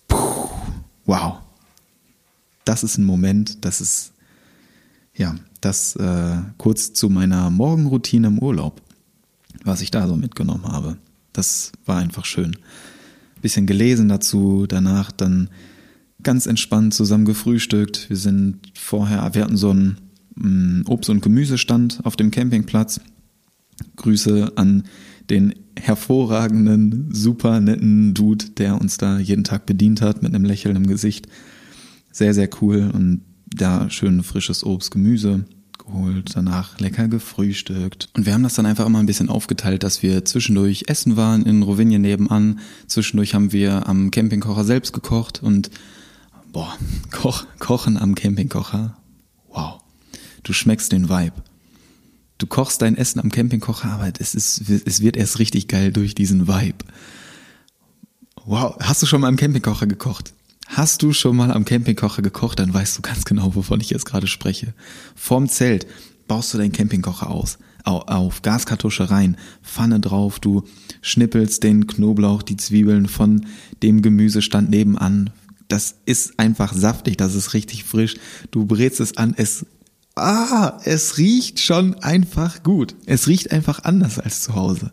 Puh, 0.08 0.48
wow. 1.06 1.38
Das 2.64 2.82
ist 2.82 2.98
ein 2.98 3.04
Moment, 3.04 3.64
das 3.64 3.80
ist, 3.80 4.12
ja, 5.14 5.36
das 5.60 5.96
äh, 5.96 6.36
kurz 6.58 6.92
zu 6.92 7.08
meiner 7.08 7.50
Morgenroutine 7.50 8.28
im 8.28 8.38
Urlaub, 8.38 8.80
was 9.64 9.80
ich 9.80 9.90
da 9.90 10.08
so 10.08 10.16
mitgenommen 10.16 10.64
habe. 10.64 10.96
Das 11.32 11.72
war 11.84 11.98
einfach 11.98 12.24
schön 12.24 12.56
bisschen 13.44 13.66
gelesen 13.66 14.08
dazu, 14.08 14.64
danach 14.66 15.12
dann 15.12 15.50
ganz 16.22 16.46
entspannt 16.46 16.94
zusammen 16.94 17.26
gefrühstückt. 17.26 18.08
Wir 18.08 18.16
sind 18.16 18.72
vorher, 18.74 19.34
wir 19.34 19.42
hatten 19.42 19.58
so 19.58 19.68
einen 19.68 19.98
mm, 20.34 20.86
Obst- 20.86 21.10
und 21.10 21.20
Gemüsestand 21.20 22.00
auf 22.04 22.16
dem 22.16 22.30
Campingplatz. 22.30 23.00
Grüße 23.96 24.52
an 24.56 24.84
den 25.28 25.54
hervorragenden, 25.78 27.12
super 27.12 27.60
netten 27.60 28.14
Dude, 28.14 28.46
der 28.56 28.80
uns 28.80 28.96
da 28.96 29.18
jeden 29.18 29.44
Tag 29.44 29.66
bedient 29.66 30.00
hat 30.00 30.22
mit 30.22 30.34
einem 30.34 30.46
Lächeln 30.46 30.76
im 30.76 30.86
Gesicht. 30.86 31.26
Sehr, 32.12 32.32
sehr 32.32 32.48
cool 32.62 32.90
und 32.94 33.20
da 33.44 33.90
schön 33.90 34.22
frisches 34.22 34.64
Obst, 34.64 34.90
Gemüse 34.90 35.44
geholt, 35.86 36.30
danach 36.34 36.78
lecker 36.80 37.08
gefrühstückt. 37.08 38.08
Und 38.14 38.26
wir 38.26 38.34
haben 38.34 38.42
das 38.42 38.54
dann 38.54 38.66
einfach 38.66 38.86
immer 38.86 38.98
ein 38.98 39.06
bisschen 39.06 39.28
aufgeteilt, 39.28 39.82
dass 39.82 40.02
wir 40.02 40.24
zwischendurch 40.24 40.84
essen 40.88 41.16
waren 41.16 41.44
in 41.44 41.62
Rovinje 41.62 41.98
nebenan. 41.98 42.60
Zwischendurch 42.86 43.34
haben 43.34 43.52
wir 43.52 43.86
am 43.86 44.10
Campingkocher 44.10 44.64
selbst 44.64 44.92
gekocht 44.92 45.42
und 45.42 45.70
boah, 46.52 46.76
Koch, 47.10 47.46
Kochen 47.58 47.96
am 47.96 48.14
Campingkocher. 48.14 48.96
Wow. 49.48 49.80
Du 50.42 50.52
schmeckst 50.52 50.92
den 50.92 51.08
Vibe. 51.08 51.42
Du 52.38 52.46
kochst 52.46 52.82
dein 52.82 52.96
Essen 52.96 53.20
am 53.20 53.30
Campingkocher, 53.30 53.90
aber 53.90 54.12
es 54.18 54.34
ist, 54.34 54.68
es 54.68 55.00
wird 55.00 55.16
erst 55.16 55.38
richtig 55.38 55.68
geil 55.68 55.92
durch 55.92 56.14
diesen 56.14 56.48
Vibe. 56.48 56.84
Wow. 58.44 58.76
Hast 58.80 59.02
du 59.02 59.06
schon 59.06 59.20
mal 59.20 59.28
am 59.28 59.36
Campingkocher 59.36 59.86
gekocht? 59.86 60.34
Hast 60.74 61.04
du 61.04 61.12
schon 61.12 61.36
mal 61.36 61.52
am 61.52 61.64
Campingkocher 61.64 62.20
gekocht, 62.20 62.58
dann 62.58 62.74
weißt 62.74 62.98
du 62.98 63.02
ganz 63.02 63.24
genau, 63.24 63.54
wovon 63.54 63.80
ich 63.80 63.90
jetzt 63.90 64.06
gerade 64.06 64.26
spreche. 64.26 64.74
Vorm 65.14 65.48
Zelt 65.48 65.86
baust 66.26 66.52
du 66.52 66.58
deinen 66.58 66.72
Campingkocher 66.72 67.30
aus, 67.30 67.58
auf 67.84 68.42
Gaskartusche 68.42 69.08
rein, 69.08 69.36
Pfanne 69.62 70.00
drauf, 70.00 70.40
du 70.40 70.64
schnippelst 71.00 71.62
den 71.62 71.86
Knoblauch, 71.86 72.42
die 72.42 72.56
Zwiebeln 72.56 73.06
von 73.06 73.46
dem 73.84 74.02
Gemüsestand 74.02 74.68
nebenan. 74.68 75.30
Das 75.68 75.94
ist 76.06 76.40
einfach 76.40 76.72
saftig, 76.72 77.18
das 77.18 77.36
ist 77.36 77.54
richtig 77.54 77.84
frisch. 77.84 78.16
Du 78.50 78.66
brätst 78.66 78.98
es 78.98 79.16
an, 79.16 79.32
es 79.36 79.66
ah, 80.16 80.80
es 80.82 81.18
riecht 81.18 81.60
schon 81.60 81.94
einfach 82.02 82.64
gut. 82.64 82.96
Es 83.06 83.28
riecht 83.28 83.52
einfach 83.52 83.84
anders 83.84 84.18
als 84.18 84.42
zu 84.42 84.56
Hause. 84.56 84.90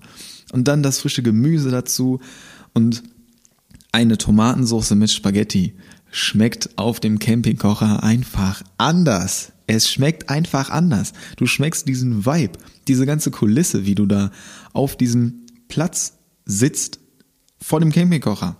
Und 0.51 0.67
dann 0.67 0.83
das 0.83 0.99
frische 0.99 1.23
Gemüse 1.23 1.71
dazu 1.71 2.19
und 2.75 3.01
eine 3.91 4.17
Tomatensauce 4.17 4.91
mit 4.91 5.11
Spaghetti 5.11 5.73
schmeckt 6.11 6.77
auf 6.77 6.99
dem 6.99 7.19
Campingkocher 7.19 8.03
einfach 8.03 8.63
anders. 8.77 9.53
Es 9.67 9.89
schmeckt 9.89 10.29
einfach 10.29 10.69
anders. 10.69 11.13
Du 11.37 11.45
schmeckst 11.45 11.87
diesen 11.87 12.25
Vibe, 12.25 12.59
diese 12.87 13.05
ganze 13.05 13.31
Kulisse, 13.31 13.85
wie 13.85 13.95
du 13.95 14.05
da 14.05 14.31
auf 14.73 14.95
diesem 14.97 15.45
Platz 15.67 16.17
sitzt 16.45 16.99
vor 17.59 17.79
dem 17.79 17.91
Campingkocher, 17.91 18.57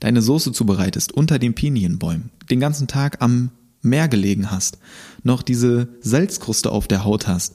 deine 0.00 0.22
Soße 0.22 0.52
zubereitest 0.52 1.12
unter 1.12 1.38
den 1.38 1.54
Pinienbäumen, 1.54 2.30
den 2.50 2.60
ganzen 2.60 2.88
Tag 2.88 3.20
am 3.20 3.50
Meer 3.82 4.08
gelegen 4.08 4.50
hast, 4.50 4.78
noch 5.22 5.42
diese 5.42 5.88
Salzkruste 6.00 6.70
auf 6.70 6.88
der 6.88 7.04
Haut 7.04 7.26
hast, 7.26 7.54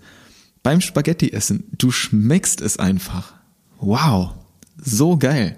beim 0.63 0.81
Spaghetti 0.81 1.31
essen, 1.31 1.65
du 1.77 1.91
schmeckst 1.91 2.61
es 2.61 2.77
einfach. 2.77 3.33
Wow, 3.79 4.33
so 4.77 5.17
geil 5.17 5.57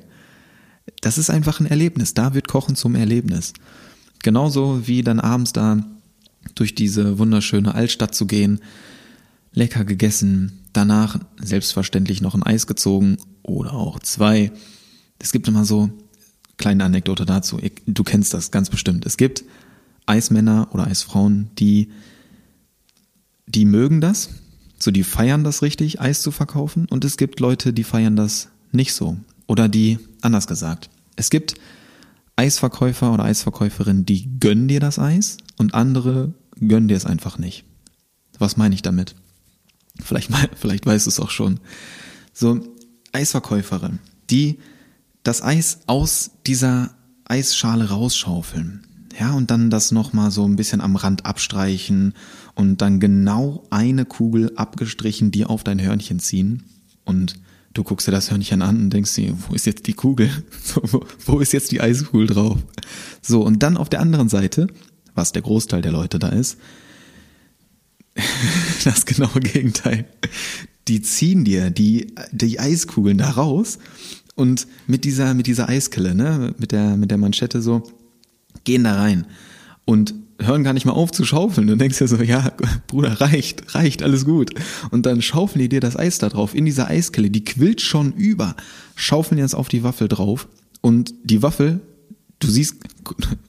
das 1.01 1.17
ist 1.17 1.29
einfach 1.29 1.59
ein 1.59 1.65
Erlebnis. 1.65 2.13
Da 2.13 2.33
wird 2.33 2.47
Kochen 2.47 2.75
zum 2.75 2.95
Erlebnis. 2.95 3.53
Genauso 4.23 4.87
wie 4.87 5.03
dann 5.03 5.19
abends 5.19 5.53
da 5.53 5.85
durch 6.55 6.75
diese 6.75 7.19
wunderschöne 7.19 7.75
Altstadt 7.75 8.15
zu 8.15 8.25
gehen, 8.25 8.61
lecker 9.51 9.85
gegessen, 9.85 10.63
danach 10.73 11.19
selbstverständlich 11.41 12.21
noch 12.21 12.35
ein 12.35 12.43
Eis 12.43 12.67
gezogen 12.67 13.17
oder 13.43 13.73
auch 13.73 13.99
zwei. 13.99 14.51
Es 15.19 15.31
gibt 15.31 15.47
immer 15.47 15.65
so 15.65 15.89
kleine 16.57 16.85
Anekdote 16.85 17.25
dazu. 17.25 17.59
Du 17.85 18.03
kennst 18.03 18.33
das 18.33 18.51
ganz 18.51 18.69
bestimmt. 18.69 19.05
Es 19.05 19.17
gibt 19.17 19.43
Eismänner 20.05 20.69
oder 20.71 20.87
Eisfrauen, 20.87 21.49
die 21.57 21.91
die 23.45 23.65
mögen 23.65 24.01
das, 24.01 24.29
so 24.77 24.91
die 24.91 25.03
feiern 25.03 25.43
das 25.43 25.61
richtig, 25.61 26.01
Eis 26.01 26.21
zu 26.21 26.31
verkaufen 26.31 26.85
und 26.89 27.05
es 27.05 27.15
gibt 27.15 27.39
Leute, 27.39 27.71
die 27.71 27.85
feiern 27.85 28.17
das 28.17 28.49
nicht 28.71 28.93
so 28.93 29.17
oder 29.47 29.67
die 29.69 29.99
anders 30.21 30.47
gesagt. 30.47 30.89
Es 31.15 31.29
gibt 31.29 31.55
Eisverkäufer 32.35 33.11
oder 33.11 33.23
Eisverkäuferinnen, 33.23 34.05
die 34.05 34.39
gönnen 34.39 34.67
dir 34.67 34.79
das 34.79 34.99
Eis 34.99 35.37
und 35.57 35.73
andere 35.73 36.33
gönnen 36.59 36.87
dir 36.87 36.97
es 36.97 37.05
einfach 37.05 37.39
nicht. 37.39 37.65
Was 38.37 38.57
meine 38.57 38.75
ich 38.75 38.83
damit? 38.83 39.15
Vielleicht, 39.99 40.29
vielleicht 40.55 40.85
weißt 40.85 41.07
du 41.07 41.09
es 41.09 41.19
auch 41.19 41.31
schon. 41.31 41.59
So, 42.33 42.61
Eisverkäuferin, 43.11 43.99
die 44.29 44.59
das 45.23 45.41
Eis 45.41 45.79
aus 45.87 46.31
dieser 46.45 46.91
Eisschale 47.25 47.89
rausschaufeln. 47.89 48.83
Ja, 49.19 49.33
und 49.33 49.49
dann 49.49 49.71
das 49.71 49.91
nochmal 49.91 50.29
so 50.29 50.47
ein 50.47 50.55
bisschen 50.55 50.79
am 50.79 50.95
Rand 50.95 51.25
abstreichen 51.25 52.13
und 52.53 52.81
dann 52.81 52.99
genau 52.99 53.63
eine 53.71 54.05
Kugel 54.05 54.51
abgestrichen, 54.55 55.31
die 55.31 55.45
auf 55.45 55.63
dein 55.63 55.81
Hörnchen 55.81 56.19
ziehen. 56.19 56.63
Und 57.03 57.35
Du 57.77 57.83
guckst 57.83 58.07
dir 58.07 58.11
das 58.11 58.31
Hörnchen 58.31 58.63
an 58.63 58.77
und 58.77 58.89
denkst 58.89 59.13
dir, 59.13 59.37
wo 59.47 59.53
ist 59.53 59.67
jetzt 59.67 59.85
die 59.85 59.93
Kugel? 59.93 60.31
So, 60.63 61.05
wo, 61.27 61.39
ist 61.39 61.53
jetzt 61.53 61.71
die 61.71 61.79
Eiskugel 61.79 62.25
drauf? 62.25 62.57
So, 63.21 63.43
und 63.43 63.61
dann 63.61 63.77
auf 63.77 63.87
der 63.87 63.99
anderen 63.99 64.29
Seite, 64.29 64.65
was 65.13 65.31
der 65.31 65.43
Großteil 65.43 65.83
der 65.83 65.91
Leute 65.91 66.17
da 66.17 66.29
ist, 66.29 66.57
das 68.83 69.05
genaue 69.05 69.41
Gegenteil. 69.41 70.05
Die 70.87 71.03
ziehen 71.03 71.45
dir 71.45 71.69
die, 71.69 72.15
die 72.31 72.59
Eiskugeln 72.59 73.19
da 73.19 73.29
raus 73.29 73.77
und 74.33 74.65
mit 74.87 75.05
dieser, 75.05 75.35
mit 75.35 75.45
dieser 75.45 75.69
Eiskelle, 75.69 76.15
ne, 76.15 76.55
mit 76.57 76.71
der, 76.71 76.97
mit 76.97 77.11
der 77.11 77.19
Manschette 77.19 77.61
so, 77.61 77.83
gehen 78.63 78.85
da 78.85 78.95
rein. 78.95 79.27
Und 79.85 80.15
hören 80.39 80.63
gar 80.63 80.73
nicht 80.73 80.85
mal 80.85 80.93
auf 80.93 81.11
zu 81.11 81.25
schaufeln. 81.25 81.67
Du 81.67 81.75
denkst 81.75 81.99
ja 81.99 82.07
so, 82.07 82.17
ja, 82.17 82.51
Bruder, 82.87 83.19
reicht, 83.21 83.75
reicht, 83.75 84.03
alles 84.03 84.25
gut. 84.25 84.51
Und 84.91 85.05
dann 85.05 85.21
schaufeln 85.21 85.61
die 85.61 85.69
dir 85.69 85.79
das 85.79 85.97
Eis 85.97 86.19
da 86.19 86.29
drauf 86.29 86.53
in 86.55 86.65
dieser 86.65 86.87
Eiskelle, 86.87 87.29
die 87.29 87.43
quillt 87.43 87.81
schon 87.81 88.13
über, 88.13 88.55
schaufeln 88.95 89.39
jetzt 89.39 89.55
auf 89.55 89.67
die 89.67 89.83
Waffel 89.83 90.07
drauf 90.07 90.47
und 90.81 91.13
die 91.23 91.41
Waffel, 91.41 91.81
du 92.39 92.49
siehst, 92.49 92.75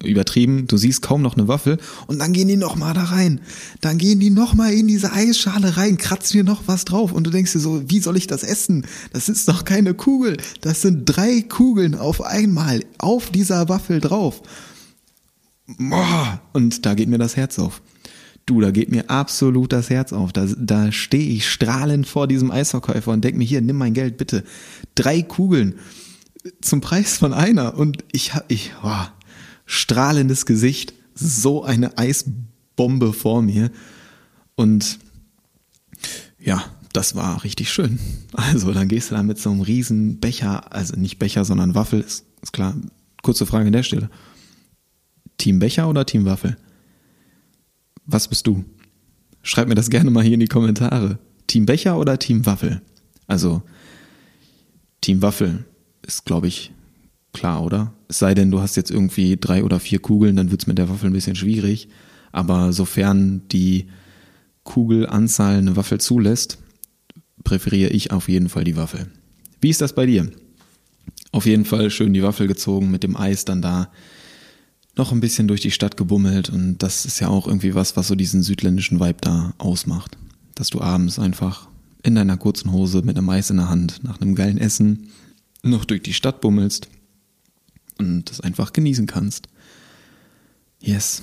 übertrieben, 0.02 0.66
du 0.66 0.78
siehst 0.78 1.02
kaum 1.02 1.20
noch 1.20 1.36
eine 1.36 1.46
Waffel 1.46 1.78
und 2.06 2.18
dann 2.20 2.32
gehen 2.32 2.48
die 2.48 2.56
nochmal 2.56 2.94
da 2.94 3.04
rein. 3.04 3.40
Dann 3.82 3.98
gehen 3.98 4.18
die 4.18 4.30
nochmal 4.30 4.72
in 4.72 4.88
diese 4.88 5.12
Eisschale 5.12 5.76
rein, 5.76 5.98
kratzen 5.98 6.38
dir 6.38 6.44
noch 6.44 6.62
was 6.66 6.86
drauf 6.86 7.12
und 7.12 7.26
du 7.26 7.30
denkst 7.30 7.52
dir 7.52 7.60
so, 7.60 7.82
wie 7.88 8.00
soll 8.00 8.16
ich 8.16 8.26
das 8.26 8.42
essen? 8.42 8.86
Das 9.12 9.28
ist 9.28 9.48
doch 9.48 9.64
keine 9.64 9.92
Kugel. 9.92 10.38
Das 10.62 10.80
sind 10.80 11.04
drei 11.04 11.42
Kugeln 11.42 11.94
auf 11.94 12.22
einmal 12.22 12.82
auf 12.96 13.30
dieser 13.30 13.68
Waffel 13.68 14.00
drauf. 14.00 14.42
Und 16.52 16.86
da 16.86 16.94
geht 16.94 17.08
mir 17.08 17.18
das 17.18 17.36
Herz 17.36 17.58
auf. 17.58 17.82
Du, 18.46 18.62
da 18.62 18.70
geht 18.70 18.90
mir 18.90 19.10
absolut 19.10 19.72
das 19.72 19.90
Herz 19.90 20.12
auf. 20.12 20.32
Da, 20.32 20.46
da 20.56 20.90
stehe 20.90 21.30
ich 21.30 21.50
strahlend 21.50 22.06
vor 22.06 22.26
diesem 22.26 22.50
Eisverkäufer 22.50 23.12
und 23.12 23.22
denke 23.22 23.38
mir, 23.38 23.44
hier, 23.44 23.60
nimm 23.60 23.76
mein 23.76 23.92
Geld 23.92 24.16
bitte. 24.16 24.44
Drei 24.94 25.20
Kugeln 25.20 25.74
zum 26.62 26.80
Preis 26.80 27.18
von 27.18 27.34
einer. 27.34 27.76
Und 27.76 28.04
ich 28.12 28.34
habe, 28.34 28.46
ich, 28.48 28.72
oh, 28.82 29.04
strahlendes 29.66 30.46
Gesicht, 30.46 30.94
so 31.14 31.62
eine 31.62 31.98
Eisbombe 31.98 33.12
vor 33.12 33.42
mir. 33.42 33.70
Und 34.54 34.98
ja, 36.40 36.64
das 36.94 37.14
war 37.14 37.44
richtig 37.44 37.70
schön. 37.70 37.98
Also, 38.32 38.72
dann 38.72 38.88
gehst 38.88 39.10
du 39.10 39.16
da 39.16 39.22
mit 39.22 39.38
so 39.38 39.50
einem 39.50 39.60
riesen 39.60 40.20
Becher, 40.20 40.72
also 40.72 40.96
nicht 40.96 41.18
Becher, 41.18 41.44
sondern 41.44 41.74
Waffel, 41.74 42.00
ist, 42.00 42.24
ist 42.40 42.52
klar. 42.52 42.74
Kurze 43.22 43.46
Frage 43.46 43.66
an 43.66 43.72
der 43.72 43.82
Stelle. 43.82 44.10
Team 45.38 45.58
Becher 45.58 45.88
oder 45.88 46.04
Team 46.04 46.24
Waffel? 46.24 46.56
Was 48.04 48.28
bist 48.28 48.46
du? 48.46 48.64
Schreib 49.42 49.68
mir 49.68 49.74
das 49.74 49.90
gerne 49.90 50.10
mal 50.10 50.24
hier 50.24 50.34
in 50.34 50.40
die 50.40 50.46
Kommentare. 50.46 51.18
Team 51.46 51.64
Becher 51.64 51.98
oder 51.98 52.18
Team 52.18 52.44
Waffel? 52.44 52.82
Also, 53.26 53.62
Team 55.00 55.22
Waffel 55.22 55.64
ist, 56.06 56.24
glaube 56.24 56.48
ich, 56.48 56.72
klar, 57.32 57.62
oder? 57.62 57.94
Es 58.08 58.18
sei 58.18 58.34
denn, 58.34 58.50
du 58.50 58.60
hast 58.60 58.76
jetzt 58.76 58.90
irgendwie 58.90 59.36
drei 59.36 59.62
oder 59.62 59.80
vier 59.80 60.00
Kugeln, 60.00 60.36
dann 60.36 60.50
wird's 60.50 60.66
mit 60.66 60.78
der 60.78 60.88
Waffel 60.88 61.08
ein 61.08 61.12
bisschen 61.12 61.36
schwierig. 61.36 61.88
Aber 62.32 62.72
sofern 62.72 63.42
die 63.48 63.88
Kugelanzahl 64.64 65.58
eine 65.58 65.76
Waffel 65.76 66.00
zulässt, 66.00 66.58
präferiere 67.44 67.90
ich 67.90 68.10
auf 68.10 68.28
jeden 68.28 68.48
Fall 68.48 68.64
die 68.64 68.76
Waffel. 68.76 69.06
Wie 69.60 69.70
ist 69.70 69.80
das 69.80 69.94
bei 69.94 70.06
dir? 70.06 70.30
Auf 71.32 71.46
jeden 71.46 71.64
Fall 71.64 71.90
schön 71.90 72.12
die 72.12 72.22
Waffel 72.22 72.46
gezogen, 72.46 72.90
mit 72.90 73.02
dem 73.02 73.16
Eis 73.16 73.44
dann 73.44 73.62
da 73.62 73.90
noch 74.98 75.12
ein 75.12 75.20
bisschen 75.20 75.48
durch 75.48 75.60
die 75.60 75.70
Stadt 75.70 75.96
gebummelt 75.96 76.50
und 76.50 76.78
das 76.78 77.06
ist 77.06 77.20
ja 77.20 77.28
auch 77.28 77.46
irgendwie 77.46 77.74
was, 77.74 77.96
was 77.96 78.08
so 78.08 78.14
diesen 78.14 78.42
südländischen 78.42 79.00
Vibe 79.00 79.18
da 79.20 79.54
ausmacht. 79.58 80.18
Dass 80.54 80.68
du 80.68 80.80
abends 80.80 81.18
einfach 81.18 81.68
in 82.02 82.16
deiner 82.16 82.36
kurzen 82.36 82.72
Hose 82.72 83.02
mit 83.02 83.16
einem 83.16 83.28
Eis 83.28 83.50
in 83.50 83.56
der 83.56 83.68
Hand 83.68 84.02
nach 84.02 84.20
einem 84.20 84.34
geilen 84.34 84.58
Essen 84.58 85.08
noch 85.62 85.84
durch 85.84 86.02
die 86.02 86.12
Stadt 86.12 86.40
bummelst 86.40 86.88
und 87.98 88.30
das 88.30 88.40
einfach 88.40 88.72
genießen 88.72 89.06
kannst. 89.06 89.48
Yes, 90.80 91.22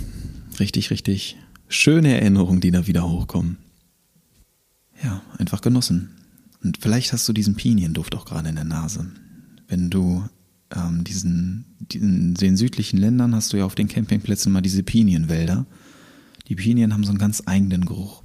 richtig, 0.59 0.89
richtig 0.89 1.37
schöne 1.67 2.13
Erinnerungen, 2.13 2.61
die 2.61 2.71
da 2.71 2.87
wieder 2.87 3.09
hochkommen. 3.09 3.57
Ja, 5.03 5.21
einfach 5.37 5.61
genossen. 5.61 6.11
Und 6.63 6.79
vielleicht 6.81 7.13
hast 7.13 7.27
du 7.27 7.33
diesen 7.33 7.55
Pinienduft 7.55 8.15
auch 8.15 8.25
gerade 8.25 8.49
in 8.49 8.55
der 8.55 8.63
Nase. 8.63 9.11
Wenn 9.67 9.89
du 9.89 10.23
ähm, 10.75 11.03
diesen, 11.03 11.65
diesen, 11.79 12.33
den 12.33 12.57
südlichen 12.57 12.97
Ländern 12.97 13.35
hast 13.35 13.53
du 13.53 13.57
ja 13.57 13.65
auf 13.65 13.75
den 13.75 13.87
Campingplätzen 13.87 14.51
mal 14.51 14.61
diese 14.61 14.83
Pinienwälder. 14.83 15.65
Die 16.47 16.55
Pinien 16.55 16.93
haben 16.93 17.03
so 17.03 17.09
einen 17.09 17.19
ganz 17.19 17.43
eigenen 17.45 17.85
Geruch. 17.85 18.23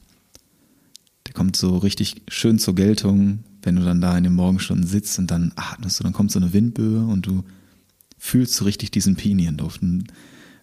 Der 1.26 1.34
kommt 1.34 1.56
so 1.56 1.78
richtig 1.78 2.22
schön 2.28 2.58
zur 2.58 2.74
Geltung, 2.74 3.44
wenn 3.62 3.76
du 3.76 3.84
dann 3.84 4.00
da 4.00 4.16
in 4.16 4.24
den 4.24 4.34
Morgenstunden 4.34 4.86
sitzt 4.86 5.18
und 5.18 5.30
dann 5.30 5.52
atmest 5.56 6.00
du, 6.00 6.04
dann 6.04 6.12
kommt 6.12 6.32
so 6.32 6.38
eine 6.38 6.52
Windböe 6.52 7.04
und 7.04 7.26
du 7.26 7.44
fühlst 8.18 8.54
so 8.54 8.64
richtig 8.64 8.90
diesen 8.90 9.16
Pinienduft. 9.16 9.82
Und 9.82 10.08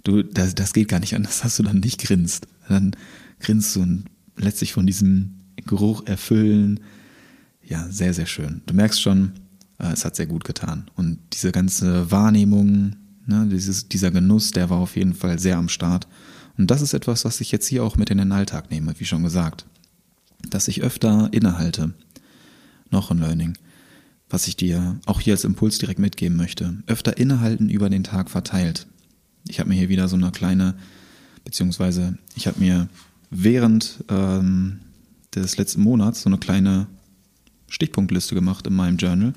du, 0.04 0.24
das, 0.24 0.56
das 0.56 0.74
geht 0.74 0.90
gar 0.90 1.00
nicht 1.00 1.16
anders, 1.16 1.42
dass 1.42 1.58
du 1.58 1.64
dann 1.64 1.80
nicht 1.80 2.02
grinst. 2.02 2.48
Dann 2.68 2.92
grinst 3.40 3.76
du 3.76 3.82
und 3.82 4.06
lässt 4.36 4.58
sich 4.58 4.74
von 4.74 4.86
diesem 4.86 5.38
Geruch 5.66 6.06
erfüllen. 6.06 6.80
Ja, 7.64 7.88
sehr, 7.90 8.14
sehr 8.14 8.26
schön. 8.26 8.62
Du 8.66 8.74
merkst 8.74 9.02
schon, 9.02 9.34
es 9.80 10.06
hat 10.06 10.16
sehr 10.16 10.26
gut 10.26 10.44
getan. 10.44 10.90
Und 10.96 11.20
diese 11.34 11.52
ganze 11.52 12.10
Wahrnehmung, 12.12 12.96
ne, 13.26 13.48
dieses, 13.50 13.88
dieser 13.88 14.12
Genuss, 14.12 14.52
der 14.52 14.70
war 14.70 14.78
auf 14.78 14.96
jeden 14.96 15.14
Fall 15.14 15.40
sehr 15.40 15.58
am 15.58 15.70
Start. 15.70 16.08
Und 16.58 16.72
das 16.72 16.82
ist 16.82 16.94
etwas, 16.94 17.26
was 17.26 17.42
ich 17.42 17.52
jetzt 17.52 17.68
hier 17.68 17.84
auch 17.84 17.98
mit 17.98 18.10
in 18.10 18.18
den 18.18 18.32
Alltag 18.32 18.72
nehme, 18.72 19.00
wie 19.00 19.06
schon 19.06 19.24
gesagt. 19.24 19.66
Dass 20.50 20.68
ich 20.68 20.82
öfter 20.82 21.30
innehalte. 21.32 21.94
Noch 22.90 23.12
ein 23.12 23.20
Learning, 23.20 23.58
was 24.30 24.48
ich 24.48 24.56
dir 24.56 25.00
auch 25.06 25.20
hier 25.20 25.34
als 25.34 25.44
Impuls 25.44 25.78
direkt 25.78 26.00
mitgeben 26.00 26.38
möchte. 26.38 26.78
Öfter 26.88 27.18
innehalten 27.18 27.70
über 27.70 27.90
den 27.90 28.04
Tag 28.04 28.30
verteilt. 28.30 28.88
Ich 29.48 29.60
habe 29.60 29.70
mir 29.70 29.76
hier 29.76 29.90
wieder 29.90 30.08
so 30.08 30.16
eine 30.16 30.32
kleine, 30.32 30.76
beziehungsweise 31.44 32.18
ich 32.36 32.48
habe 32.48 32.60
mir 32.60 32.88
während 33.30 34.04
ähm, 34.10 34.80
des 35.36 35.58
letzten 35.58 35.82
Monats 35.82 36.22
so 36.22 36.30
eine 36.30 36.38
kleine 36.38 36.88
Stichpunktliste 37.68 38.36
gemacht 38.36 38.66
in 38.68 38.74
meinem 38.74 38.98
Journal, 38.98 39.34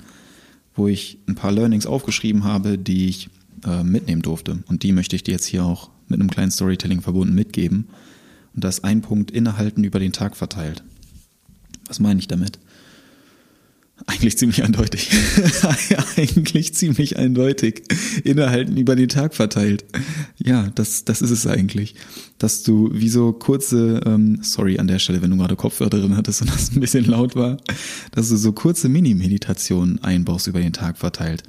wo 0.81 0.89
ich 0.89 1.19
ein 1.29 1.35
paar 1.35 1.53
Learnings 1.53 1.85
aufgeschrieben 1.85 2.45
habe, 2.45 2.79
die 2.79 3.09
ich 3.09 3.29
äh, 3.67 3.85
mitnehmen 3.85 4.23
durfte. 4.23 4.65
Und 4.67 4.83
die 4.83 4.93
möchte 4.93 5.15
ich 5.15 5.23
dir 5.23 5.33
jetzt 5.33 5.45
hier 5.45 5.63
auch 5.63 5.91
mit 6.09 6.19
einem 6.19 6.31
kleinen 6.31 6.51
Storytelling 6.51 7.03
verbunden 7.03 7.35
mitgeben. 7.35 7.89
Und 8.55 8.65
das 8.65 8.83
ein 8.83 9.03
Punkt 9.03 9.31
innehalten 9.31 9.85
über 9.85 10.01
den 10.01 10.13
Tag 10.13 10.37
verteilt. 10.37 10.83
Was 11.87 12.01
meine 12.01 12.19
ich 12.19 12.29
damit? 12.29 12.59
Eigentlich 14.07 14.39
ziemlich 14.39 14.63
eindeutig. 14.65 15.11
eigentlich 16.17 16.75
ziemlich 16.75 17.19
eindeutig. 17.19 17.83
Innehalten 18.25 18.77
über 18.77 18.97
den 18.97 19.09
Tag 19.09 19.35
verteilt. 19.35 19.85
Ja, 20.39 20.71
das, 20.75 21.05
das 21.05 21.23
ist 21.23 21.31
es 21.31 21.47
eigentlich. 21.47 21.95
Dass 22.39 22.63
du 22.63 22.91
wie 22.93 23.09
so 23.09 23.33
kurze, 23.33 24.01
ähm, 24.07 24.39
sorry 24.43 24.79
an 24.79 24.89
der 24.89 24.99
Stelle, 24.99 25.21
wenn 25.23 25.31
du 25.31 25.37
gerade 25.37 25.57
Kopfhörer 25.57 25.91
drin 25.91 26.17
hattest 26.17 26.41
und 26.41 26.51
das 26.51 26.71
ein 26.73 26.81
bisschen 26.81 27.05
laut 27.05 27.37
war, 27.37 27.59
dass 28.13 28.29
du 28.29 28.37
so 28.37 28.53
kurze 28.53 28.89
Mini-Meditationen 28.89 30.03
einbaust 30.03 30.47
über 30.47 30.61
den 30.61 30.73
Tag 30.73 30.97
verteilt. 30.97 31.43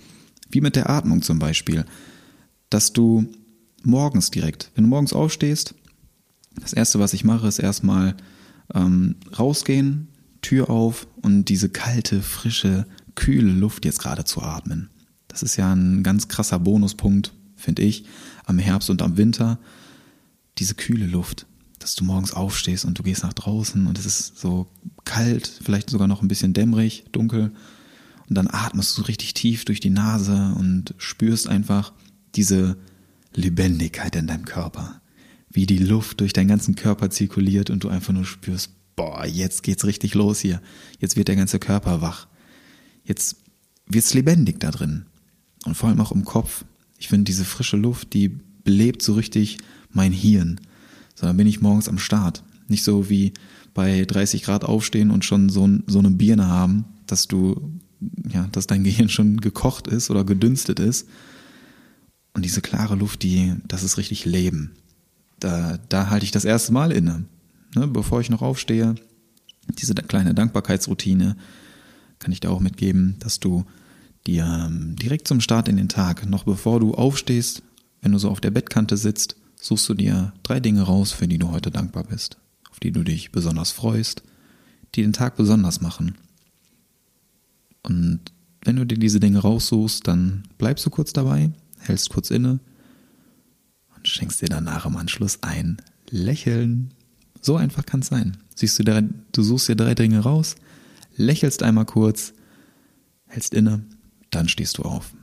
Wie 0.50 0.62
mit 0.62 0.76
der 0.76 0.90
Atmung 0.90 1.22
zum 1.22 1.40
Beispiel. 1.40 1.86
Dass 2.70 2.94
du 2.94 3.26
morgens 3.84 4.32
direkt, 4.32 4.72
wenn 4.76 4.84
du 4.84 4.90
morgens 4.90 5.14
aufstehst, 5.14 5.76
das 6.60 6.74
erste, 6.74 7.00
was 7.00 7.14
ich 7.14 7.24
mache, 7.24 7.48
ist 7.48 7.60
erstmal 7.60 8.16
ähm, 8.74 9.16
rausgehen, 9.38 10.10
Tür 10.42 10.70
auf 10.70 11.08
und 11.22 11.46
diese 11.46 11.70
kalte, 11.70 12.22
frische, 12.22 12.86
kühle 13.16 13.52
Luft 13.52 13.86
jetzt 13.86 14.00
gerade 14.00 14.24
zu 14.24 14.42
atmen. 14.42 14.90
Das 15.28 15.44
ist 15.44 15.56
ja 15.56 15.74
ein 15.74 16.04
ganz 16.04 16.28
krasser 16.28 16.60
Bonuspunkt, 16.60 17.34
finde 17.56 17.84
ich, 17.84 18.06
am 18.46 18.60
Herbst 18.60 18.90
und 18.90 19.02
am 19.02 19.18
Winter. 19.18 19.60
Diese 20.58 20.76
kühle 20.76 21.06
Luft, 21.06 21.46
dass 21.80 21.96
du 21.96 22.04
morgens 22.04 22.34
aufstehst 22.34 22.86
und 22.86 23.00
du 23.00 23.04
gehst 23.04 23.24
nach 23.24 23.34
draußen 23.34 23.88
und 23.88 23.98
es 23.98 24.06
ist 24.06 24.40
so 24.40 24.68
kalt, 25.06 25.52
vielleicht 25.64 25.90
sogar 25.90 26.08
noch 26.08 26.22
ein 26.22 26.28
bisschen 26.28 26.54
dämmerig, 26.54 27.06
dunkel. 27.12 27.52
Und 28.28 28.36
dann 28.36 28.48
atmest 28.48 28.98
du 28.98 29.04
richtig 29.04 29.34
tief 29.34 29.66
durch 29.66 29.80
die 29.80 29.90
Nase 29.90 30.54
und 30.58 30.94
spürst 30.98 31.48
einfach 31.48 31.94
diese 32.36 32.78
Lebendigkeit 33.34 34.16
in 34.16 34.28
deinem 34.28 34.46
Körper. 34.46 35.02
Wie 35.50 35.66
die 35.66 35.78
Luft 35.78 36.22
durch 36.22 36.34
deinen 36.34 36.48
ganzen 36.48 36.76
Körper 36.76 37.10
zirkuliert 37.10 37.70
und 37.70 37.84
du 37.84 37.90
einfach 37.90 38.14
nur 38.14 38.26
spürst, 38.26 38.72
boah, 38.96 39.26
jetzt 39.26 39.64
geht's 39.64 39.86
richtig 39.86 40.14
los 40.14 40.40
hier. 40.40 40.62
Jetzt 41.00 41.16
wird 41.16 41.28
der 41.28 41.36
ganze 41.36 41.60
Körper 41.60 42.02
wach. 42.02 42.28
Jetzt 43.04 43.38
wird's 43.86 44.14
lebendig 44.14 44.60
da 44.60 44.72
drin. 44.72 45.06
Und 45.66 45.76
vor 45.76 45.90
allem 45.90 46.02
auch 46.02 46.12
im 46.12 46.26
Kopf. 46.26 46.66
Ich 46.98 47.08
finde 47.08 47.26
diese 47.26 47.46
frische 47.46 47.78
Luft, 47.78 48.14
die 48.14 48.30
belebt 48.64 49.02
so 49.02 49.14
richtig 49.14 49.58
mein 49.92 50.12
Hirn. 50.12 50.60
So, 51.16 51.26
dann 51.26 51.38
bin 51.38 51.48
ich 51.48 51.62
morgens 51.62 51.90
am 51.90 52.00
Start. 52.00 52.44
Nicht 52.68 52.84
so 52.84 53.10
wie 53.10 53.34
bei 53.74 54.06
30 54.06 54.44
Grad 54.44 54.64
aufstehen 54.64 55.12
und 55.12 55.26
schon 55.26 55.50
so, 55.50 55.68
so 55.88 56.00
eine 56.00 56.12
Birne 56.12 56.48
haben, 56.48 56.86
dass 57.08 57.28
du, 57.28 57.80
ja, 58.30 58.48
dass 58.52 58.68
dein 58.68 58.84
Gehirn 58.84 59.10
schon 59.10 59.42
gekocht 59.42 59.88
ist 59.88 60.10
oder 60.10 60.24
gedünstet 60.24 60.80
ist. 60.80 61.08
Und 62.34 62.46
diese 62.46 62.62
klare 62.62 62.96
Luft, 62.96 63.24
die, 63.24 63.56
das 63.68 63.84
ist 63.84 63.98
richtig 63.98 64.26
Leben. 64.26 64.72
Da, 65.40 65.80
da 65.90 66.10
halte 66.10 66.24
ich 66.24 66.32
das 66.32 66.46
erste 66.46 66.72
Mal 66.72 66.92
inne 66.92 67.26
ne, 67.76 67.88
bevor 67.88 68.22
ich 68.22 68.30
noch 68.30 68.42
aufstehe, 68.42 68.96
diese 69.68 69.94
kleine 69.94 70.34
Dankbarkeitsroutine 70.34 71.36
kann 72.20 72.32
ich 72.32 72.40
dir 72.40 72.52
auch 72.52 72.60
mitgeben, 72.60 73.16
dass 73.20 73.40
du 73.40 73.66
dir 74.28 74.46
ähm, 74.46 74.96
direkt 74.96 75.28
zum 75.28 75.42
Start 75.42 75.68
in 75.68 75.78
den 75.78 75.90
Tag, 75.90 76.28
noch 76.30 76.44
bevor 76.44 76.80
du 76.80 76.94
aufstehst, 76.94 77.64
wenn 78.02 78.12
du 78.12 78.18
so 78.18 78.30
auf 78.30 78.42
der 78.42 78.52
Bettkante 78.52 78.98
sitzt, 78.98 79.36
suchst 79.60 79.88
du 79.90 79.94
dir 79.94 80.34
drei 80.44 80.60
Dinge 80.60 80.84
raus, 80.84 81.12
für 81.12 81.28
die 81.28 81.38
du 81.38 81.50
heute 81.50 81.72
dankbar 81.72 82.04
bist, 82.04 82.38
auf 82.70 82.80
die 82.80 82.92
du 82.92 83.04
dich 83.04 83.32
besonders 83.32 83.72
freust, 83.72 84.24
die 84.96 85.02
den 85.02 85.14
Tag 85.14 85.36
besonders 85.36 85.82
machen. 85.82 86.16
Und 87.84 88.20
wenn 88.64 88.76
du 88.76 88.86
dir 88.86 88.98
diese 88.98 89.20
Dinge 89.20 89.40
raussuchst, 89.40 90.08
dann 90.08 90.44
bleibst 90.58 90.86
du 90.86 90.90
kurz 90.90 91.14
dabei, 91.14 91.52
hältst 91.80 92.10
kurz 92.10 92.30
inne 92.30 92.60
und 93.96 94.08
schenkst 94.08 94.42
dir 94.42 94.50
danach 94.50 94.86
im 94.86 94.98
Anschluss 94.98 95.42
ein 95.42 95.78
Lächeln. 96.10 96.94
So 97.42 97.58
einfach 97.58 97.86
kann 97.86 98.02
es 98.02 98.08
sein. 98.08 98.38
Siehst 98.56 98.80
du, 98.80 99.10
du 99.32 99.44
suchst 99.44 99.68
dir 99.68 99.76
drei 99.76 99.96
Dinge 99.96 100.20
raus, 100.20 100.56
lächelst 101.16 101.64
einmal 101.64 101.86
kurz, 101.86 102.34
hältst 103.26 103.54
inne, 103.54 103.84
dann 104.30 104.48
stehst 104.48 104.78
du 104.78 104.84
auf. 104.84 105.14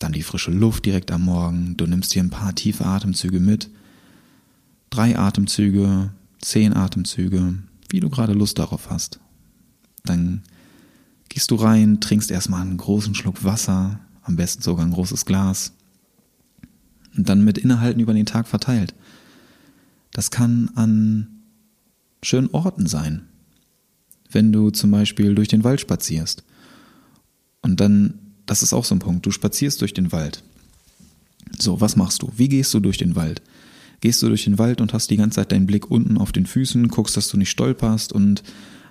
Dann 0.00 0.12
die 0.12 0.22
frische 0.22 0.50
Luft 0.50 0.84
direkt 0.84 1.12
am 1.12 1.22
Morgen, 1.22 1.76
du 1.76 1.86
nimmst 1.86 2.14
dir 2.14 2.22
ein 2.22 2.30
paar 2.30 2.54
tiefe 2.54 2.84
Atemzüge 2.84 3.38
mit. 3.38 3.70
Drei 4.90 5.16
Atemzüge, 5.16 6.10
zehn 6.40 6.74
Atemzüge, 6.74 7.54
wie 7.88 8.00
du 8.00 8.10
gerade 8.10 8.32
Lust 8.32 8.58
darauf 8.58 8.90
hast. 8.90 9.20
Dann 10.04 10.42
gehst 11.28 11.50
du 11.50 11.54
rein, 11.54 12.00
trinkst 12.00 12.30
erstmal 12.30 12.62
einen 12.62 12.76
großen 12.76 13.14
Schluck 13.14 13.44
Wasser, 13.44 14.00
am 14.22 14.36
besten 14.36 14.62
sogar 14.62 14.84
ein 14.84 14.92
großes 14.92 15.24
Glas. 15.24 15.72
Und 17.16 17.28
dann 17.28 17.44
mit 17.44 17.58
Innehalten 17.58 18.00
über 18.00 18.12
den 18.12 18.26
Tag 18.26 18.48
verteilt. 18.48 18.94
Das 20.12 20.30
kann 20.30 20.70
an 20.74 21.33
schönen 22.24 22.50
Orten 22.50 22.86
sein. 22.86 23.22
Wenn 24.30 24.52
du 24.52 24.70
zum 24.70 24.90
Beispiel 24.90 25.34
durch 25.34 25.48
den 25.48 25.64
Wald 25.64 25.80
spazierst. 25.80 26.44
Und 27.62 27.80
dann, 27.80 28.18
das 28.46 28.62
ist 28.62 28.72
auch 28.72 28.84
so 28.84 28.94
ein 28.94 29.00
Punkt, 29.00 29.24
du 29.26 29.30
spazierst 29.30 29.80
durch 29.80 29.94
den 29.94 30.12
Wald. 30.12 30.42
So, 31.58 31.80
was 31.80 31.96
machst 31.96 32.22
du? 32.22 32.32
Wie 32.36 32.48
gehst 32.48 32.74
du 32.74 32.80
durch 32.80 32.98
den 32.98 33.16
Wald? 33.16 33.42
Gehst 34.00 34.22
du 34.22 34.28
durch 34.28 34.44
den 34.44 34.58
Wald 34.58 34.80
und 34.80 34.92
hast 34.92 35.10
die 35.10 35.16
ganze 35.16 35.36
Zeit 35.36 35.52
deinen 35.52 35.66
Blick 35.66 35.90
unten 35.90 36.18
auf 36.18 36.32
den 36.32 36.46
Füßen, 36.46 36.88
guckst, 36.88 37.16
dass 37.16 37.28
du 37.28 37.36
nicht 37.36 37.50
stolperst 37.50 38.12
und 38.12 38.42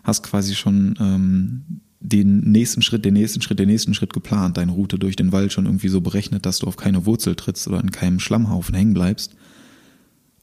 hast 0.03 0.23
quasi 0.23 0.55
schon 0.55 0.95
ähm, 0.99 1.81
den 1.99 2.39
nächsten 2.51 2.81
Schritt, 2.81 3.05
den 3.05 3.13
nächsten 3.13 3.41
Schritt, 3.41 3.59
den 3.59 3.69
nächsten 3.69 3.93
Schritt 3.93 4.13
geplant, 4.13 4.57
deine 4.57 4.71
Route 4.71 4.97
durch 4.97 5.15
den 5.15 5.31
Wald 5.31 5.53
schon 5.53 5.65
irgendwie 5.65 5.87
so 5.87 6.01
berechnet, 6.01 6.45
dass 6.45 6.59
du 6.59 6.67
auf 6.67 6.77
keine 6.77 7.05
Wurzel 7.05 7.35
trittst 7.35 7.67
oder 7.67 7.79
in 7.79 7.91
keinem 7.91 8.19
Schlammhaufen 8.19 8.75
hängen 8.75 8.93
bleibst. 8.93 9.35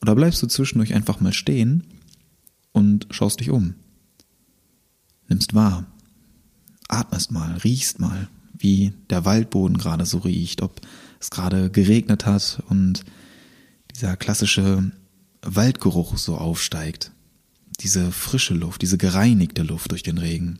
Oder 0.02 0.14
bleibst 0.14 0.42
du 0.42 0.46
zwischendurch 0.46 0.94
einfach 0.94 1.20
mal 1.20 1.32
stehen 1.32 1.84
und 2.72 3.06
schaust 3.10 3.40
dich 3.40 3.50
um. 3.50 3.74
Nimmst 5.28 5.54
wahr, 5.54 5.86
atmest 6.88 7.30
mal, 7.30 7.56
riechst 7.58 8.00
mal, 8.00 8.28
wie 8.56 8.92
der 9.08 9.24
Waldboden 9.24 9.78
gerade 9.78 10.06
so 10.06 10.18
riecht, 10.18 10.62
ob 10.62 10.80
es 11.20 11.30
gerade 11.30 11.70
geregnet 11.70 12.26
hat 12.26 12.62
und 12.68 13.04
dieser 13.94 14.16
klassische 14.16 14.90
Waldgeruch 15.42 16.18
so 16.18 16.36
aufsteigt. 16.36 17.12
Diese 17.80 18.12
frische 18.12 18.54
Luft, 18.54 18.82
diese 18.82 18.98
gereinigte 18.98 19.62
Luft 19.62 19.90
durch 19.90 20.02
den 20.02 20.18
Regen. 20.18 20.58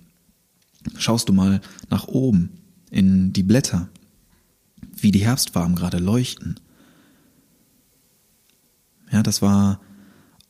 Schaust 0.97 1.29
du 1.29 1.33
mal 1.33 1.61
nach 1.91 2.09
oben 2.09 2.51
in 2.91 3.33
die 3.33 3.43
Blätter, 3.43 3.89
wie 4.97 5.11
die 5.11 5.25
Herbstfarben 5.25 5.77
gerade 5.77 5.99
leuchten. 5.99 6.59
Ja, 9.11 9.23
das 9.23 9.43
war 9.43 9.81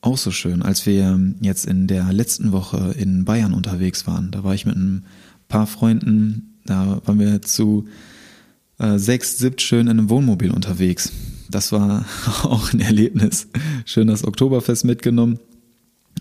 auch 0.00 0.16
so 0.16 0.30
schön, 0.30 0.62
als 0.62 0.86
wir 0.86 1.18
jetzt 1.40 1.66
in 1.66 1.86
der 1.86 2.12
letzten 2.12 2.52
Woche 2.52 2.94
in 2.96 3.24
Bayern 3.24 3.52
unterwegs 3.52 4.06
waren. 4.06 4.30
Da 4.30 4.44
war 4.44 4.54
ich 4.54 4.66
mit 4.66 4.76
ein 4.76 5.04
paar 5.48 5.66
Freunden, 5.66 6.58
da 6.64 7.00
waren 7.04 7.18
wir 7.18 7.42
zu 7.42 7.86
äh, 8.78 8.98
sechs, 8.98 9.38
siebt 9.38 9.60
schön 9.60 9.86
in 9.86 9.98
einem 9.98 10.10
Wohnmobil 10.10 10.50
unterwegs. 10.50 11.12
Das 11.50 11.72
war 11.72 12.06
auch 12.42 12.72
ein 12.72 12.80
Erlebnis. 12.80 13.48
Schön 13.84 14.06
das 14.06 14.24
Oktoberfest 14.24 14.84
mitgenommen. 14.84 15.38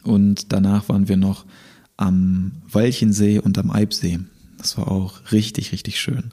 Und 0.03 0.51
danach 0.51 0.89
waren 0.89 1.07
wir 1.07 1.17
noch 1.17 1.45
am 1.97 2.51
Walchensee 2.69 3.39
und 3.39 3.57
am 3.57 3.71
Eibsee. 3.71 4.19
Das 4.57 4.77
war 4.77 4.89
auch 4.89 5.31
richtig, 5.31 5.71
richtig 5.71 5.99
schön. 5.99 6.31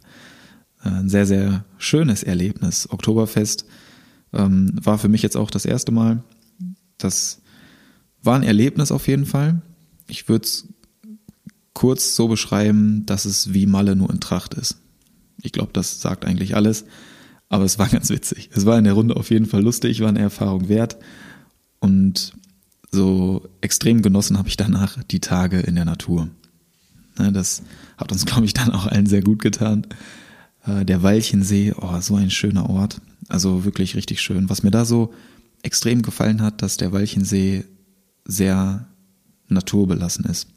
Äh, 0.85 0.89
ein 0.89 1.09
sehr, 1.09 1.27
sehr 1.27 1.65
schönes 1.79 2.23
Erlebnis. 2.23 2.91
Oktoberfest 2.91 3.67
ähm, 4.33 4.73
war 4.83 4.99
für 4.99 5.09
mich 5.09 5.23
jetzt 5.23 5.37
auch 5.37 5.51
das 5.51 5.65
erste 5.65 5.93
Mal. 5.93 6.23
Das 6.99 7.41
war 8.23 8.37
ein 8.37 8.43
Erlebnis 8.43 8.93
auf 8.93 9.09
jeden 9.09 9.27
Fall. 9.27 9.63
Ich 10.09 10.29
würde 10.29 10.45
es 10.45 10.69
kurz 11.75 12.17
so 12.17 12.29
beschreiben, 12.29 13.05
dass 13.07 13.25
es 13.25 13.53
wie 13.53 13.67
Malle 13.67 13.97
nur 13.97 14.11
in 14.11 14.21
Tracht 14.21 14.55
ist. 14.55 14.79
Ich 15.43 15.53
glaube, 15.53 15.71
das 15.73 16.01
sagt 16.01 16.25
eigentlich 16.25 16.57
alles. 16.57 16.87
Aber 17.49 17.65
es 17.65 17.79
war 17.79 17.89
ganz 17.91 18.11
witzig. 18.11 18.51
Es 18.53 18.67
war 18.67 18.79
in 18.79 18.85
der 18.85 18.95
Runde 18.95 19.17
auf 19.17 19.31
jeden 19.31 19.47
Fall 19.47 19.63
lustig, 19.63 20.01
war 20.01 20.09
eine 20.09 20.21
Erfahrung 20.21 20.69
wert. 20.69 20.97
Und 21.79 22.33
so 22.91 23.49
extrem 23.61 24.03
genossen 24.03 24.39
habe 24.39 24.49
ich 24.49 24.57
danach 24.57 25.03
die 25.05 25.21
Tage 25.21 25.61
in 25.61 25.75
der 25.75 25.85
Natur. 25.85 26.29
Ne, 27.19 27.33
das 27.33 27.63
hat 27.97 28.13
uns, 28.13 28.27
glaube 28.27 28.47
ich, 28.47 28.55
dann 28.55 28.71
auch 28.71 28.87
allen 28.87 29.07
sehr 29.07 29.23
gut 29.23 29.41
getan. 29.43 29.87
Äh, 30.65 30.85
der 30.85 31.03
Weilchensee, 31.03 31.75
oh, 31.79 32.01
so 32.01 32.17
ein 32.17 32.31
schöner 32.31 32.69
Ort. 32.71 33.01
Also 33.29 33.65
wirklich 33.65 33.97
richtig 33.97 34.21
schön. 34.21 34.49
Was 34.49 34.63
mir 34.63 34.71
da 34.71 34.85
so 34.85 35.13
extrem 35.67 36.03
gefallen 36.03 36.41
hat, 36.41 36.63
dass 36.63 36.77
der 36.77 36.93
Weilchensee 36.93 37.65
sehr 38.25 38.87
naturbelassen 39.49 40.25
ist. 40.25 40.49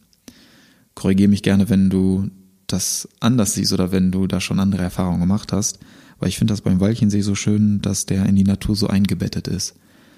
Korrigiere 0.94 1.30
mich 1.30 1.44
gerne, 1.44 1.70
wenn 1.70 1.90
du 1.90 2.30
das 2.68 3.10
anders 3.20 3.56
siehst 3.56 3.74
oder 3.74 3.92
wenn 3.92 4.12
du 4.12 4.28
da 4.28 4.40
schon 4.40 4.60
andere 4.60 4.84
Erfahrungen 4.84 5.20
gemacht 5.20 5.52
hast. 5.52 5.80
Weil 6.20 6.30
ich 6.30 6.38
finde 6.38 6.54
das 6.54 6.62
beim 6.62 6.80
Weilchensee 6.80 7.22
so 7.22 7.34
schön, 7.34 7.82
dass 7.82 8.06
der 8.06 8.26
in 8.26 8.36
die 8.36 8.44
Natur 8.44 8.76
so 8.76 8.88
eingebettet 8.88 9.48
ist. 9.48 9.76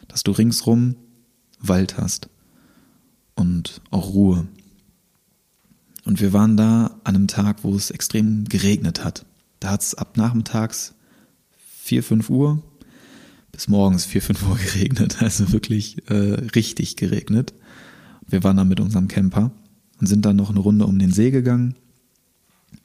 Dass 0.08 0.24
du 0.24 0.32
ringsrum 0.32 0.96
Wald 1.60 1.98
hast 1.98 2.28
und 3.36 3.82
auch 3.92 4.14
Ruhe. 4.14 4.48
Und 6.04 6.20
wir 6.20 6.34
waren 6.34 6.58
da 6.58 7.00
an 7.04 7.16
einem 7.16 7.28
Tag, 7.28 7.64
wo 7.64 7.76
es 7.76 7.92
extrem 7.92 8.46
geregnet 8.46 9.04
hat. 9.04 9.26
Da 9.60 9.70
hat 9.70 9.84
es 9.84 9.96
ab 9.96 10.18
nachmittags 10.18 10.96
4, 11.84 12.04
5 12.04 12.30
Uhr 12.30 12.64
bis 13.52 13.68
morgens 13.68 14.06
4, 14.06 14.22
5 14.22 14.48
Uhr 14.48 14.58
geregnet. 14.74 15.22
Also 15.22 15.52
wirklich 15.52 16.10
äh, 16.10 16.14
richtig 16.56 16.96
geregnet. 16.96 17.54
Wir 18.28 18.44
waren 18.44 18.58
da 18.58 18.64
mit 18.64 18.80
unserem 18.80 19.08
Camper 19.08 19.52
und 20.00 20.08
sind 20.08 20.26
dann 20.26 20.36
noch 20.36 20.50
eine 20.50 20.60
Runde 20.60 20.86
um 20.86 21.00
den 21.00 21.12
See 21.12 21.32
gegangen 21.32 21.76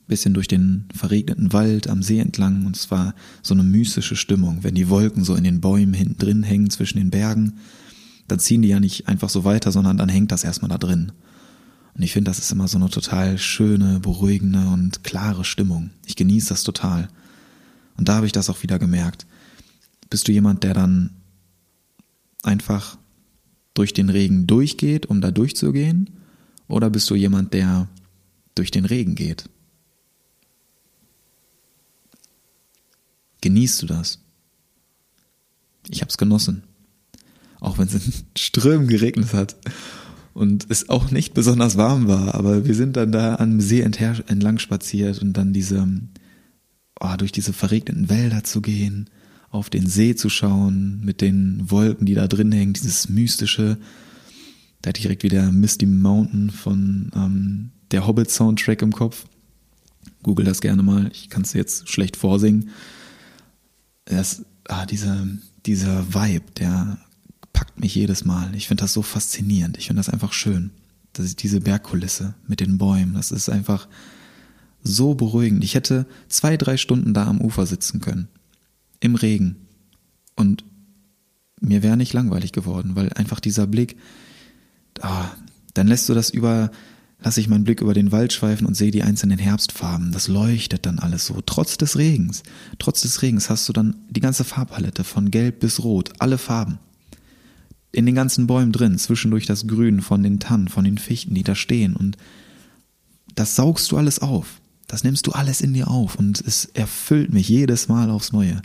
bisschen 0.06 0.34
durch 0.34 0.48
den 0.48 0.86
verregneten 0.94 1.52
Wald 1.52 1.88
am 1.88 2.02
See 2.02 2.18
entlang 2.18 2.66
und 2.66 2.76
es 2.76 2.90
war 2.90 3.14
so 3.42 3.54
eine 3.54 3.62
mystische 3.62 4.16
Stimmung. 4.16 4.58
Wenn 4.62 4.74
die 4.74 4.88
Wolken 4.88 5.24
so 5.24 5.34
in 5.34 5.44
den 5.44 5.60
Bäumen 5.60 5.94
hinten 5.94 6.18
drin 6.18 6.42
hängen 6.42 6.70
zwischen 6.70 6.98
den 6.98 7.10
Bergen, 7.10 7.58
dann 8.28 8.38
ziehen 8.38 8.62
die 8.62 8.68
ja 8.68 8.80
nicht 8.80 9.08
einfach 9.08 9.28
so 9.28 9.44
weiter, 9.44 9.72
sondern 9.72 9.96
dann 9.96 10.08
hängt 10.08 10.32
das 10.32 10.44
erstmal 10.44 10.68
da 10.68 10.78
drin. 10.78 11.12
Und 11.94 12.02
ich 12.02 12.12
finde, 12.12 12.30
das 12.30 12.38
ist 12.38 12.52
immer 12.52 12.68
so 12.68 12.78
eine 12.78 12.90
total 12.90 13.38
schöne, 13.38 14.00
beruhigende 14.00 14.66
und 14.68 15.02
klare 15.02 15.44
Stimmung. 15.44 15.90
Ich 16.04 16.16
genieße 16.16 16.50
das 16.50 16.62
total. 16.62 17.08
Und 17.96 18.08
da 18.08 18.16
habe 18.16 18.26
ich 18.26 18.32
das 18.32 18.50
auch 18.50 18.62
wieder 18.62 18.78
gemerkt. 18.78 19.26
Bist 20.10 20.28
du 20.28 20.32
jemand, 20.32 20.62
der 20.62 20.74
dann 20.74 21.10
einfach 22.42 22.98
durch 23.74 23.92
den 23.92 24.08
Regen 24.08 24.46
durchgeht, 24.46 25.06
um 25.06 25.20
da 25.20 25.30
durchzugehen? 25.30 26.10
Oder 26.68 26.90
bist 26.90 27.08
du 27.10 27.14
jemand, 27.14 27.52
der 27.52 27.88
durch 28.54 28.70
den 28.70 28.84
Regen 28.84 29.14
geht? 29.14 29.48
Genießt 33.40 33.82
du 33.82 33.86
das? 33.86 34.18
Ich 35.88 36.00
habe 36.00 36.08
es 36.08 36.18
genossen. 36.18 36.64
Auch 37.60 37.78
wenn 37.78 37.86
es 37.86 37.94
in 37.94 38.12
Strömen 38.36 38.88
geregnet 38.88 39.32
hat 39.32 39.56
und 40.34 40.66
es 40.68 40.88
auch 40.88 41.10
nicht 41.10 41.34
besonders 41.34 41.76
warm 41.76 42.08
war, 42.08 42.34
aber 42.34 42.66
wir 42.66 42.74
sind 42.74 42.96
dann 42.96 43.12
da 43.12 43.36
am 43.36 43.60
See 43.60 43.80
entlang 43.80 44.58
spaziert 44.58 45.20
und 45.20 45.34
dann 45.34 45.52
diese, 45.52 45.86
oh, 47.00 47.16
durch 47.16 47.32
diese 47.32 47.52
verregneten 47.52 48.08
Wälder 48.08 48.44
zu 48.44 48.60
gehen, 48.60 49.08
auf 49.50 49.70
den 49.70 49.86
See 49.86 50.14
zu 50.14 50.28
schauen, 50.28 51.00
mit 51.04 51.20
den 51.20 51.70
Wolken, 51.70 52.06
die 52.06 52.14
da 52.14 52.26
drin 52.26 52.52
hängen, 52.52 52.72
dieses 52.72 53.08
mystische. 53.08 53.78
Da 54.82 54.88
hatte 54.88 54.98
ich 54.98 55.02
direkt 55.02 55.22
wieder 55.22 55.50
Misty 55.52 55.86
Mountain 55.86 56.50
von 56.50 57.10
ähm, 57.14 57.70
der 57.90 58.06
Hobbit-Soundtrack 58.06 58.82
im 58.82 58.92
Kopf. 58.92 59.26
Google 60.22 60.44
das 60.44 60.60
gerne 60.60 60.82
mal, 60.82 61.10
ich 61.12 61.30
kann 61.30 61.42
es 61.42 61.52
jetzt 61.52 61.88
schlecht 61.88 62.16
vorsingen 62.16 62.70
das, 64.06 64.44
ah, 64.68 64.86
dieser, 64.86 65.26
dieser 65.66 66.14
Vibe, 66.14 66.52
der 66.58 66.98
packt 67.52 67.78
mich 67.78 67.94
jedes 67.94 68.24
Mal. 68.24 68.54
Ich 68.54 68.68
finde 68.68 68.82
das 68.82 68.92
so 68.92 69.02
faszinierend. 69.02 69.76
Ich 69.78 69.88
finde 69.88 70.00
das 70.00 70.08
einfach 70.08 70.32
schön. 70.32 70.70
Das 71.12 71.26
ist 71.26 71.42
diese 71.42 71.60
Bergkulisse 71.60 72.34
mit 72.46 72.60
den 72.60 72.78
Bäumen. 72.78 73.14
Das 73.14 73.32
ist 73.32 73.48
einfach 73.48 73.88
so 74.82 75.14
beruhigend. 75.14 75.64
Ich 75.64 75.74
hätte 75.74 76.06
zwei, 76.28 76.56
drei 76.56 76.76
Stunden 76.76 77.14
da 77.14 77.26
am 77.26 77.40
Ufer 77.40 77.66
sitzen 77.66 78.00
können. 78.00 78.28
Im 79.00 79.14
Regen. 79.14 79.56
Und 80.36 80.64
mir 81.60 81.82
wäre 81.82 81.96
nicht 81.96 82.12
langweilig 82.12 82.52
geworden, 82.52 82.96
weil 82.96 83.12
einfach 83.12 83.40
dieser 83.40 83.66
Blick, 83.66 83.96
ah, 85.00 85.30
dann 85.74 85.86
lässt 85.86 86.08
du 86.08 86.14
das 86.14 86.30
über 86.30 86.70
lasse 87.20 87.40
ich 87.40 87.48
meinen 87.48 87.64
Blick 87.64 87.80
über 87.80 87.94
den 87.94 88.12
Wald 88.12 88.32
schweifen 88.32 88.66
und 88.66 88.76
sehe 88.76 88.90
die 88.90 89.02
einzelnen 89.02 89.38
Herbstfarben. 89.38 90.12
Das 90.12 90.28
leuchtet 90.28 90.86
dann 90.86 90.98
alles 90.98 91.26
so. 91.26 91.40
Trotz 91.44 91.78
des 91.78 91.96
Regens. 91.96 92.42
Trotz 92.78 93.02
des 93.02 93.22
Regens 93.22 93.50
hast 93.50 93.68
du 93.68 93.72
dann 93.72 93.96
die 94.10 94.20
ganze 94.20 94.44
Farbpalette 94.44 95.04
von 95.04 95.30
gelb 95.30 95.60
bis 95.60 95.82
rot. 95.82 96.12
Alle 96.18 96.38
Farben. 96.38 96.78
In 97.92 98.06
den 98.06 98.14
ganzen 98.14 98.46
Bäumen 98.46 98.72
drin. 98.72 98.98
Zwischendurch 98.98 99.46
das 99.46 99.66
Grün 99.66 100.02
von 100.02 100.22
den 100.22 100.40
Tannen, 100.40 100.68
von 100.68 100.84
den 100.84 100.98
Fichten, 100.98 101.34
die 101.34 101.42
da 101.42 101.54
stehen. 101.54 101.96
Und 101.96 102.16
das 103.34 103.56
saugst 103.56 103.90
du 103.92 103.96
alles 103.96 104.18
auf. 104.18 104.60
Das 104.86 105.02
nimmst 105.02 105.26
du 105.26 105.32
alles 105.32 105.60
in 105.60 105.72
dir 105.72 105.88
auf. 105.88 106.16
Und 106.16 106.40
es 106.40 106.66
erfüllt 106.66 107.32
mich 107.32 107.48
jedes 107.48 107.88
Mal 107.88 108.10
aufs 108.10 108.32
Neue. 108.32 108.60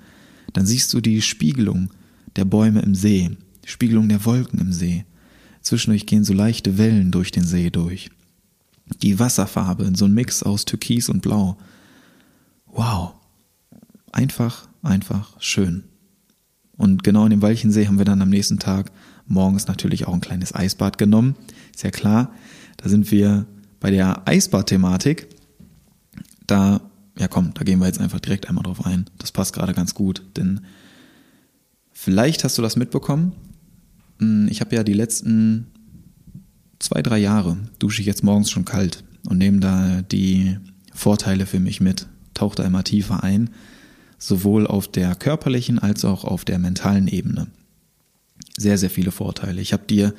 Dann 0.54 0.66
siehst 0.66 0.94
du 0.94 1.02
die 1.02 1.22
Spiegelung 1.22 1.90
der 2.36 2.46
Bäume 2.46 2.82
im 2.82 2.96
See. 2.96 3.32
Die 3.64 3.70
Spiegelung 3.70 4.10
der 4.10 4.26
Wolken 4.26 4.60
im 4.60 4.74
See. 4.74 5.06
Zwischendurch 5.62 6.06
gehen 6.06 6.24
so 6.24 6.34
leichte 6.34 6.78
Wellen 6.78 7.12
durch 7.12 7.32
den 7.32 7.44
See 7.44 7.70
durch 7.70 8.10
die 9.00 9.20
Wasserfarbe 9.20 9.84
in 9.84 9.96
so 9.96 10.06
ein 10.06 10.14
Mix 10.14 10.44
aus 10.44 10.66
Türkis 10.66 11.10
und 11.10 11.22
Blau. 11.22 11.58
Wow. 12.66 13.14
Einfach, 14.12 14.68
einfach 14.82 15.40
schön. 15.40 15.84
Und 16.78 17.04
genau 17.04 17.26
in 17.26 17.30
dem 17.30 17.42
Walchensee 17.42 17.88
haben 17.88 17.98
wir 17.98 18.06
dann 18.06 18.22
am 18.22 18.30
nächsten 18.30 18.60
Tag 18.60 18.92
morgens 19.28 19.68
natürlich 19.68 20.08
auch 20.08 20.14
ein 20.14 20.22
kleines 20.22 20.54
Eisbad 20.54 20.98
genommen. 20.98 21.36
Ist 21.74 21.84
ja 21.84 21.92
klar. 21.92 22.34
Da 22.78 22.90
sind 22.90 23.12
wir 23.12 23.46
bei 23.80 23.92
der 23.92 24.28
Eisbad-Thematik. 24.28 25.28
Da, 26.48 26.82
ja 27.17 27.28
komm, 27.28 27.54
da 27.54 27.63
gehen 27.63 27.80
wir 27.80 27.88
jetzt 27.88 28.00
einfach 28.00 28.19
direkt 28.19 28.47
einmal 28.47 28.63
drauf 28.63 28.86
ein. 28.86 29.06
Das 29.17 29.32
passt 29.32 29.54
gerade 29.54 29.74
ganz 29.74 29.93
gut, 29.93 30.24
denn 30.38 30.62
vielleicht 31.91 32.43
hast 32.43 32.58
du 32.58 32.62
das 32.62 32.76
mitbekommen. 32.76 33.34
Hm, 34.19 34.47
ich 34.50 34.62
habe 34.62 34.76
ja 34.76 34.84
die 34.84 34.93
letzten 34.93 35.67
zwei, 36.80 37.02
drei 37.02 37.19
Jahre 37.19 37.58
dusche 37.80 38.02
ich 38.02 38.08
jetzt 38.08 38.24
morgens 38.24 38.50
schon 38.50 38.65
kalt 38.65 39.04
und 39.28 39.38
nehme 39.38 39.60
da 39.60 40.02
die 40.02 40.58
Vorteile 40.93 41.45
für 41.45 41.60
mich 41.60 41.82
mit, 41.82 42.08
tauche 42.34 42.56
da 42.56 42.63
immer 42.63 42.84
tiefer 42.84 43.24
ein, 43.24 43.50
sowohl 44.17 44.67
auf 44.67 44.88
der 44.88 45.15
körperlichen 45.15 45.80
als 45.80 46.06
auch 46.06 46.26
auf 46.26 46.45
der 46.45 46.60
mentalen 46.60 47.08
Ebene. 47.08 47.47
Sehr, 48.58 48.78
sehr 48.78 48.89
viele 48.89 49.12
Vorteile. 49.12 49.62
Ich 49.62 49.74
habe 49.74 49.86
dir 49.86 50.13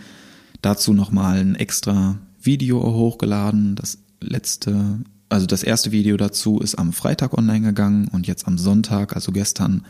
dazu 0.62 0.92
nochmal 0.92 1.38
ein 1.38 1.54
extra 1.54 2.18
Video 2.40 2.80
hochgeladen. 2.82 3.76
Das 3.76 3.98
letzte, 4.20 5.00
also 5.32 5.46
das 5.46 5.62
erste 5.62 5.92
Video 5.92 6.16
dazu 6.16 6.60
ist 6.60 6.74
am 6.74 6.92
Freitag 6.92 7.36
online 7.36 7.66
gegangen 7.66 8.08
und 8.08 8.26
jetzt 8.26 8.46
am 8.46 8.58
Sonntag, 8.58 9.14
also 9.16 9.32
gestern, 9.32 9.82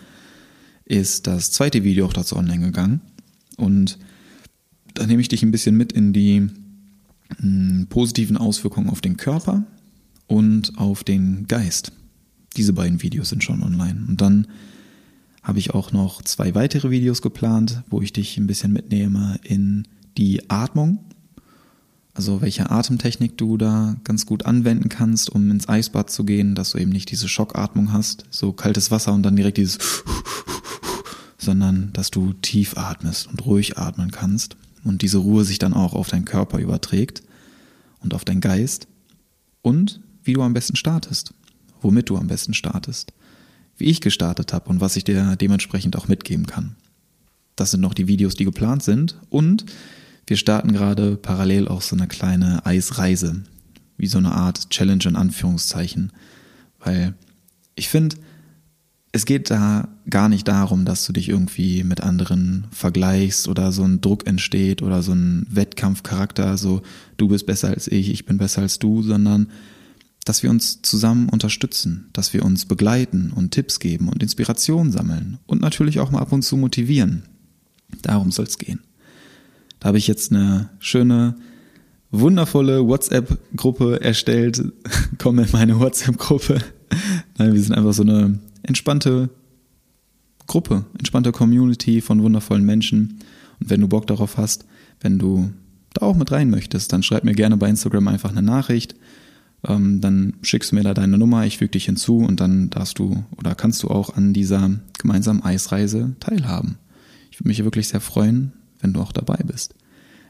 ist 0.85 1.27
das 1.27 1.51
zweite 1.51 1.85
Video 1.85 2.07
auch 2.07 2.13
dazu 2.13 2.37
online 2.37 2.65
gegangen. 2.65 3.01
Und 3.57 3.99
da 4.95 5.07
nehme 5.07 5.21
ich 5.21 5.29
dich 5.29 5.43
ein 5.43 5.51
bisschen 5.51 5.77
mit 5.77 5.93
in 5.93 6.13
die 6.13 6.49
positiven 7.89 8.37
Auswirkungen 8.37 8.91
auf 8.91 9.01
den 9.01 9.17
Körper 9.17 9.65
und 10.27 10.79
auf 10.79 11.03
den 11.03 11.47
Geist. 11.49 11.93
Diese 12.57 12.73
beiden 12.73 13.03
Videos 13.03 13.31
sind 13.31 13.43
schon 13.43 13.63
online. 13.63 14.05
Und 14.07 14.21
dann 14.21 14.47
habe 15.43 15.59
ich 15.59 15.75
auch 15.75 15.93
noch 15.93 16.23
zwei 16.23 16.55
weitere 16.55 16.91
Videos 16.91 17.23
geplant, 17.23 17.83
wo 17.89 18.01
ich 18.01 18.13
dich 18.13 18.37
ein 18.39 18.47
bisschen 18.47 18.73
mitnehme 18.73 19.41
in 19.43 19.89
die 20.19 20.49
Atmung. 20.51 20.99
Also 22.15 22.43
welche 22.43 22.71
Atemtechnik 22.71 23.39
du 23.39 23.57
da 23.57 23.97
ganz 24.05 24.27
gut 24.27 24.45
anwenden 24.45 24.89
kannst, 24.89 25.31
um 25.31 25.51
ins 25.51 25.69
Eisbad 25.69 26.11
zu 26.11 26.25
gehen, 26.25 26.55
dass 26.55 26.73
du 26.73 26.79
eben 26.79 26.91
nicht 26.91 27.11
diese 27.11 27.29
Schockatmung 27.29 27.93
hast, 27.93 28.27
so 28.31 28.53
kaltes 28.53 28.91
Wasser 28.91 29.15
und 29.15 29.23
dann 29.23 29.37
direkt 29.37 29.57
dieses, 29.57 29.79
sondern 31.39 31.91
dass 31.95 32.11
du 32.11 32.35
tief 32.35 32.77
atmest 32.77 33.29
und 33.29 33.45
ruhig 33.47 33.79
atmen 33.79 34.11
kannst 34.11 34.57
und 34.85 35.01
diese 35.01 35.19
Ruhe 35.19 35.45
sich 35.45 35.59
dann 35.59 35.73
auch 35.73 35.95
auf 35.95 36.09
deinen 36.09 36.27
Körper 36.27 36.59
überträgt 36.59 37.23
und 38.01 38.13
auf 38.13 38.25
deinen 38.25 38.43
Geist 38.43 38.89
und 39.63 40.01
wie 40.23 40.35
du 40.35 40.43
am 40.43 40.53
besten 40.53 40.77
startest, 40.77 41.33
womit 41.81 42.11
du 42.11 42.19
am 42.19 42.27
besten 42.27 42.53
startest, 42.53 43.13
wie 43.79 43.85
ich 43.85 44.03
gestartet 44.03 44.53
habe 44.53 44.69
und 44.69 44.81
was 44.81 44.97
ich 44.97 45.05
dir 45.05 45.37
dementsprechend 45.37 45.97
auch 45.97 46.09
mitgeben 46.09 46.47
kann. 46.47 46.77
Das 47.57 47.71
sind 47.71 47.81
noch 47.81 47.95
die 47.95 48.07
Videos, 48.07 48.35
die 48.35 48.45
geplant 48.45 48.83
sind 48.83 49.17
und 49.31 49.65
wir 50.27 50.37
starten 50.37 50.73
gerade 50.73 51.17
parallel 51.17 51.69
auch 51.69 51.83
so 51.83 51.97
eine 51.97 52.07
kleine 52.07 52.65
Eisreise, 52.65 53.43
wie 53.97 54.07
so 54.07 54.19
eine 54.19 54.33
Art 54.33 54.71
Challenge 54.71 55.05
in 55.05 55.17
Anführungszeichen, 55.17 56.13
weil 56.79 57.15
ich 57.75 57.89
finde, 57.89 58.17
es 59.13 59.27
geht 59.27 59.51
da 59.51 59.89
gar 60.09 60.29
nicht 60.29 60.49
darum, 60.49 60.87
dass 60.87 61.05
du 61.05 61.13
dich 61.13 61.29
irgendwie 61.29 61.85
mit 61.85 62.01
anderen 62.01 62.67
vergleichst 62.71 63.47
oder 63.47 63.71
so 63.71 63.85
ein 63.85 64.01
Druck 64.01 64.27
entsteht 64.27 64.81
oder 64.81 65.03
so 65.03 65.13
ein 65.13 65.47
Wettkampfcharakter, 65.51 66.57
so 66.57 66.83
du 67.19 67.29
bist 67.29 67.47
besser 67.47 67.69
als 67.69 67.89
ich, 67.89 68.11
ich 68.11 68.25
bin 68.25 68.39
besser 68.39 68.63
als 68.63 68.79
du, 68.79 69.03
sondern 69.03 69.49
dass 70.25 70.43
wir 70.43 70.51
uns 70.51 70.81
zusammen 70.83 71.29
unterstützen, 71.29 72.09
dass 72.13 72.33
wir 72.33 72.45
uns 72.45 72.65
begleiten 72.65 73.33
und 73.33 73.51
Tipps 73.51 73.81
geben 73.81 74.09
und 74.09 74.23
Inspiration 74.23 74.93
sammeln 74.93 75.39
und 75.47 75.61
natürlich 75.61 76.01
auch 76.01 76.11
mal 76.11 76.21
ab 76.21 76.33
und 76.33 76.43
zu 76.43 76.57
motivieren. 76.57 77.25
Darum 78.01 78.31
soll 78.31 78.47
es 78.47 78.57
gehen. 78.57 78.81
Da 79.83 79.89
habe 79.89 79.99
ich 79.99 80.07
jetzt 80.07 80.31
eine 80.31 80.71
schöne, 80.79 81.35
wundervolle 82.13 82.87
WhatsApp-Gruppe 82.87 84.01
erstellt. 84.01 84.63
Komm 85.19 85.41
in 85.41 85.49
meine 85.51 85.81
WhatsApp-Gruppe. 85.81 86.61
Nein, 87.37 87.53
wir 87.53 87.61
sind 87.61 87.75
einfach 87.75 87.93
so 87.93 88.05
eine 88.05 88.39
entspannte 88.63 89.29
Gruppe, 90.47 90.85
entspannte 90.97 91.33
Community 91.33 92.01
von 92.01 92.23
wundervollen 92.23 92.65
Menschen. 92.65 93.19
Und 93.59 93.71
wenn 93.71 93.81
du 93.81 93.89
Bock 93.89 94.07
darauf 94.07 94.37
hast, 94.37 94.67
wenn 95.01 95.19
du 95.19 95.51
da 95.95 96.07
auch 96.07 96.15
mit 96.15 96.31
rein 96.31 96.49
möchtest, 96.49 96.93
dann 96.93 97.03
schreib 97.03 97.25
mir 97.25 97.35
gerne 97.35 97.57
bei 97.57 97.69
Instagram 97.69 98.07
einfach 98.07 98.31
eine 98.31 98.43
Nachricht. 98.43 98.95
Ähm, 99.67 100.01
dann 100.01 100.35
schickst 100.43 100.71
du 100.71 100.77
mir 100.77 100.85
da 100.85 100.95
deine 100.95 101.19
Nummer, 101.19 101.45
ich 101.45 101.59
füge 101.59 101.73
dich 101.73 101.87
hinzu 101.87 102.19
und 102.19 102.39
dann 102.39 102.71
darfst 102.71 103.01
du 103.01 103.25
oder 103.37 103.57
kannst 103.57 103.83
du 103.83 103.89
auch 103.89 104.17
an 104.17 104.33
dieser 104.33 104.71
gemeinsamen 104.97 105.43
Eisreise 105.43 106.15
teilhaben. 106.21 106.79
Ich 107.33 107.41
würde 107.41 107.49
mich 107.49 107.65
wirklich 107.65 107.89
sehr 107.89 108.01
freuen, 108.01 108.53
wenn 108.83 108.93
du 108.93 109.01
auch 109.01 109.13
dabei 109.13 109.39
bist. 109.47 109.75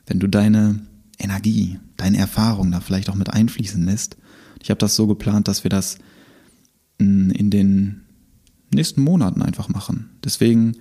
Wenn 0.06 0.20
du 0.20 0.28
deine 0.28 0.80
Energie, 1.18 1.78
deine 1.96 2.18
Erfahrung 2.18 2.70
da 2.70 2.80
vielleicht 2.80 3.10
auch 3.10 3.14
mit 3.14 3.30
einfließen 3.30 3.84
lässt. 3.84 4.16
Ich 4.62 4.70
habe 4.70 4.78
das 4.78 4.94
so 4.94 5.06
geplant, 5.06 5.48
dass 5.48 5.64
wir 5.64 5.70
das 5.70 5.98
in 6.98 7.50
den 7.50 8.02
nächsten 8.72 9.02
Monaten 9.02 9.42
einfach 9.42 9.68
machen. 9.68 10.10
Deswegen 10.24 10.76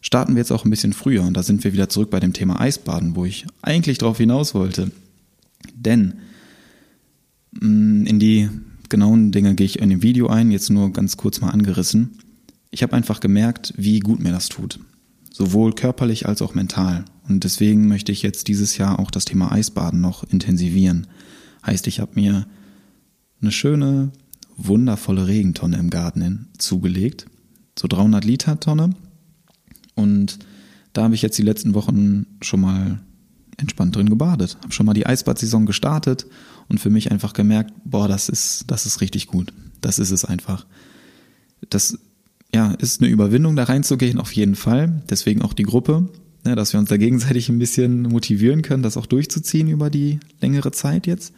starten 0.00 0.34
wir 0.34 0.40
jetzt 0.40 0.52
auch 0.52 0.64
ein 0.64 0.70
bisschen 0.70 0.92
früher 0.92 1.22
und 1.22 1.34
da 1.34 1.42
sind 1.42 1.64
wir 1.64 1.72
wieder 1.72 1.88
zurück 1.88 2.10
bei 2.10 2.20
dem 2.20 2.32
Thema 2.32 2.60
Eisbaden, 2.60 3.16
wo 3.16 3.24
ich 3.24 3.46
eigentlich 3.62 3.98
darauf 3.98 4.18
hinaus 4.18 4.54
wollte. 4.54 4.90
Denn 5.74 6.14
in 7.60 8.18
die 8.18 8.50
genauen 8.88 9.32
Dinge 9.32 9.54
gehe 9.54 9.66
ich 9.66 9.78
in 9.78 9.90
dem 9.90 10.02
Video 10.02 10.28
ein, 10.28 10.50
jetzt 10.50 10.70
nur 10.70 10.92
ganz 10.92 11.16
kurz 11.16 11.40
mal 11.40 11.50
angerissen. 11.50 12.18
Ich 12.70 12.82
habe 12.82 12.94
einfach 12.94 13.20
gemerkt, 13.20 13.72
wie 13.76 14.00
gut 14.00 14.20
mir 14.20 14.32
das 14.32 14.48
tut 14.48 14.78
sowohl 15.32 15.72
körperlich 15.74 16.26
als 16.26 16.42
auch 16.42 16.54
mental. 16.54 17.04
Und 17.28 17.44
deswegen 17.44 17.88
möchte 17.88 18.12
ich 18.12 18.22
jetzt 18.22 18.48
dieses 18.48 18.76
Jahr 18.76 18.98
auch 18.98 19.10
das 19.10 19.24
Thema 19.24 19.52
Eisbaden 19.52 20.00
noch 20.00 20.24
intensivieren. 20.24 21.06
Heißt, 21.64 21.86
ich 21.86 22.00
habe 22.00 22.12
mir 22.14 22.46
eine 23.40 23.52
schöne, 23.52 24.12
wundervolle 24.56 25.26
Regentonne 25.26 25.78
im 25.78 25.90
Garten 25.90 26.48
zugelegt, 26.58 27.26
so 27.78 27.88
300 27.88 28.24
Liter 28.24 28.60
Tonne. 28.60 28.94
Und 29.94 30.38
da 30.92 31.04
habe 31.04 31.14
ich 31.14 31.22
jetzt 31.22 31.38
die 31.38 31.42
letzten 31.42 31.74
Wochen 31.74 32.26
schon 32.42 32.60
mal 32.60 33.00
entspannt 33.56 33.96
drin 33.96 34.08
gebadet. 34.08 34.58
Habe 34.62 34.72
schon 34.72 34.86
mal 34.86 34.94
die 34.94 35.06
Eisbadsaison 35.06 35.66
gestartet 35.66 36.26
und 36.68 36.78
für 36.78 36.90
mich 36.90 37.10
einfach 37.10 37.32
gemerkt, 37.32 37.72
boah, 37.84 38.08
das 38.08 38.28
ist, 38.28 38.64
das 38.68 38.86
ist 38.86 39.00
richtig 39.00 39.26
gut. 39.26 39.52
Das 39.80 39.98
ist 39.98 40.10
es 40.10 40.24
einfach. 40.24 40.66
Das 41.70 41.98
ja, 42.54 42.72
ist 42.72 43.00
eine 43.00 43.10
Überwindung, 43.10 43.56
da 43.56 43.64
reinzugehen, 43.64 44.18
auf 44.18 44.32
jeden 44.32 44.56
Fall. 44.56 45.02
Deswegen 45.08 45.42
auch 45.42 45.54
die 45.54 45.62
Gruppe, 45.62 46.08
ne, 46.44 46.54
dass 46.54 46.72
wir 46.72 46.80
uns 46.80 46.90
da 46.90 46.96
gegenseitig 46.96 47.48
ein 47.48 47.58
bisschen 47.58 48.02
motivieren 48.02 48.62
können, 48.62 48.82
das 48.82 48.96
auch 48.96 49.06
durchzuziehen 49.06 49.68
über 49.68 49.90
die 49.90 50.20
längere 50.40 50.72
Zeit 50.72 51.06
jetzt. 51.06 51.32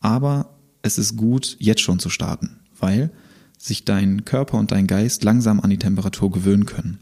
Aber 0.00 0.56
es 0.82 0.98
ist 0.98 1.16
gut, 1.16 1.56
jetzt 1.58 1.80
schon 1.80 1.98
zu 1.98 2.10
starten, 2.10 2.56
weil 2.78 3.10
sich 3.58 3.84
dein 3.84 4.24
Körper 4.24 4.58
und 4.58 4.72
dein 4.72 4.86
Geist 4.86 5.24
langsam 5.24 5.60
an 5.60 5.70
die 5.70 5.78
Temperatur 5.78 6.30
gewöhnen 6.30 6.66
können. 6.66 6.98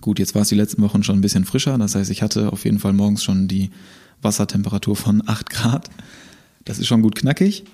Gut, 0.00 0.18
jetzt 0.18 0.34
war 0.34 0.42
es 0.42 0.48
die 0.48 0.54
letzten 0.54 0.82
Wochen 0.82 1.02
schon 1.02 1.18
ein 1.18 1.22
bisschen 1.22 1.44
frischer, 1.44 1.76
das 1.78 1.94
heißt, 1.94 2.10
ich 2.10 2.22
hatte 2.22 2.52
auf 2.52 2.64
jeden 2.64 2.78
Fall 2.78 2.92
morgens 2.92 3.22
schon 3.22 3.48
die 3.48 3.70
Wassertemperatur 4.20 4.96
von 4.96 5.22
8 5.26 5.50
Grad. 5.50 5.90
Das 6.64 6.78
ist 6.78 6.86
schon 6.86 7.02
gut 7.02 7.14
knackig, 7.14 7.64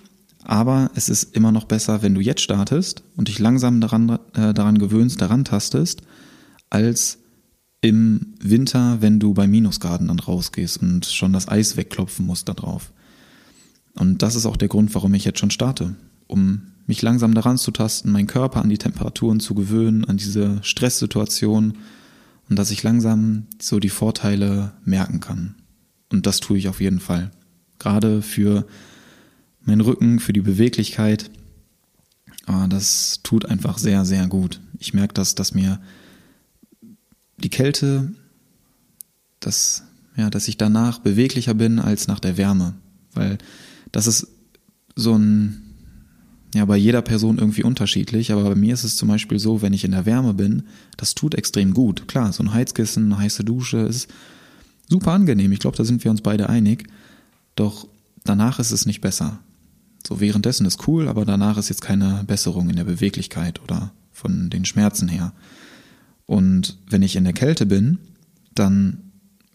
aber 0.48 0.90
es 0.94 1.10
ist 1.10 1.36
immer 1.36 1.52
noch 1.52 1.64
besser, 1.64 2.00
wenn 2.00 2.14
du 2.14 2.22
jetzt 2.22 2.40
startest 2.40 3.02
und 3.16 3.28
dich 3.28 3.38
langsam 3.38 3.82
daran, 3.82 4.18
äh, 4.32 4.54
daran 4.54 4.78
gewöhnst, 4.78 5.20
daran 5.20 5.44
tastest, 5.44 6.00
als 6.70 7.18
im 7.82 8.34
Winter, 8.40 9.02
wenn 9.02 9.20
du 9.20 9.34
bei 9.34 9.46
Minusgraden 9.46 10.08
dann 10.08 10.18
rausgehst 10.18 10.80
und 10.80 11.04
schon 11.04 11.34
das 11.34 11.48
Eis 11.48 11.76
wegklopfen 11.76 12.26
musst 12.26 12.48
da 12.48 12.54
drauf. 12.54 12.92
Und 13.94 14.22
das 14.22 14.36
ist 14.36 14.46
auch 14.46 14.56
der 14.56 14.68
Grund, 14.68 14.94
warum 14.94 15.12
ich 15.12 15.26
jetzt 15.26 15.38
schon 15.38 15.50
starte, 15.50 15.94
um 16.28 16.62
mich 16.86 17.02
langsam 17.02 17.34
daran 17.34 17.58
zu 17.58 17.70
tasten, 17.70 18.10
meinen 18.10 18.26
Körper 18.26 18.62
an 18.62 18.70
die 18.70 18.78
Temperaturen 18.78 19.40
zu 19.40 19.54
gewöhnen, 19.54 20.06
an 20.06 20.16
diese 20.16 20.60
Stresssituation 20.62 21.74
und 22.48 22.58
dass 22.58 22.70
ich 22.70 22.82
langsam 22.82 23.44
so 23.60 23.80
die 23.80 23.90
Vorteile 23.90 24.72
merken 24.86 25.20
kann. 25.20 25.56
Und 26.10 26.24
das 26.24 26.40
tue 26.40 26.56
ich 26.56 26.68
auf 26.68 26.80
jeden 26.80 27.00
Fall. 27.00 27.32
Gerade 27.78 28.22
für 28.22 28.66
mein 29.68 29.82
Rücken, 29.82 30.18
für 30.18 30.32
die 30.32 30.40
Beweglichkeit. 30.40 31.30
Ah, 32.46 32.66
das 32.66 33.20
tut 33.22 33.44
einfach 33.44 33.76
sehr, 33.76 34.06
sehr 34.06 34.26
gut. 34.26 34.60
Ich 34.78 34.94
merke 34.94 35.12
das, 35.12 35.34
dass 35.34 35.52
mir 35.52 35.78
die 37.36 37.50
Kälte, 37.50 38.10
dass, 39.40 39.84
ja, 40.16 40.30
dass 40.30 40.48
ich 40.48 40.56
danach 40.56 41.00
beweglicher 41.00 41.52
bin 41.52 41.78
als 41.78 42.08
nach 42.08 42.18
der 42.18 42.38
Wärme. 42.38 42.76
Weil 43.12 43.36
das 43.92 44.06
ist 44.06 44.28
so 44.96 45.16
ein, 45.16 45.62
ja, 46.54 46.64
bei 46.64 46.78
jeder 46.78 47.02
Person 47.02 47.36
irgendwie 47.36 47.62
unterschiedlich, 47.62 48.32
aber 48.32 48.44
bei 48.44 48.54
mir 48.54 48.72
ist 48.72 48.84
es 48.84 48.96
zum 48.96 49.08
Beispiel 49.08 49.38
so, 49.38 49.60
wenn 49.60 49.74
ich 49.74 49.84
in 49.84 49.92
der 49.92 50.06
Wärme 50.06 50.32
bin, 50.32 50.62
das 50.96 51.14
tut 51.14 51.34
extrem 51.34 51.74
gut. 51.74 52.08
Klar, 52.08 52.32
so 52.32 52.42
ein 52.42 52.54
Heizkissen, 52.54 53.12
eine 53.12 53.18
heiße 53.18 53.44
Dusche 53.44 53.80
ist 53.80 54.08
super 54.88 55.12
angenehm. 55.12 55.52
Ich 55.52 55.58
glaube, 55.58 55.76
da 55.76 55.84
sind 55.84 56.02
wir 56.04 56.10
uns 56.10 56.22
beide 56.22 56.48
einig. 56.48 56.88
Doch 57.54 57.86
danach 58.24 58.60
ist 58.60 58.70
es 58.70 58.86
nicht 58.86 59.02
besser. 59.02 59.40
So 60.06 60.20
währenddessen 60.20 60.66
ist 60.66 60.86
cool, 60.86 61.08
aber 61.08 61.24
danach 61.24 61.58
ist 61.58 61.68
jetzt 61.68 61.82
keine 61.82 62.24
Besserung 62.26 62.70
in 62.70 62.76
der 62.76 62.84
Beweglichkeit 62.84 63.60
oder 63.62 63.92
von 64.12 64.50
den 64.50 64.64
Schmerzen 64.64 65.08
her. 65.08 65.32
Und 66.26 66.76
wenn 66.88 67.02
ich 67.02 67.16
in 67.16 67.24
der 67.24 67.32
Kälte 67.32 67.66
bin, 67.66 67.98
dann 68.54 68.98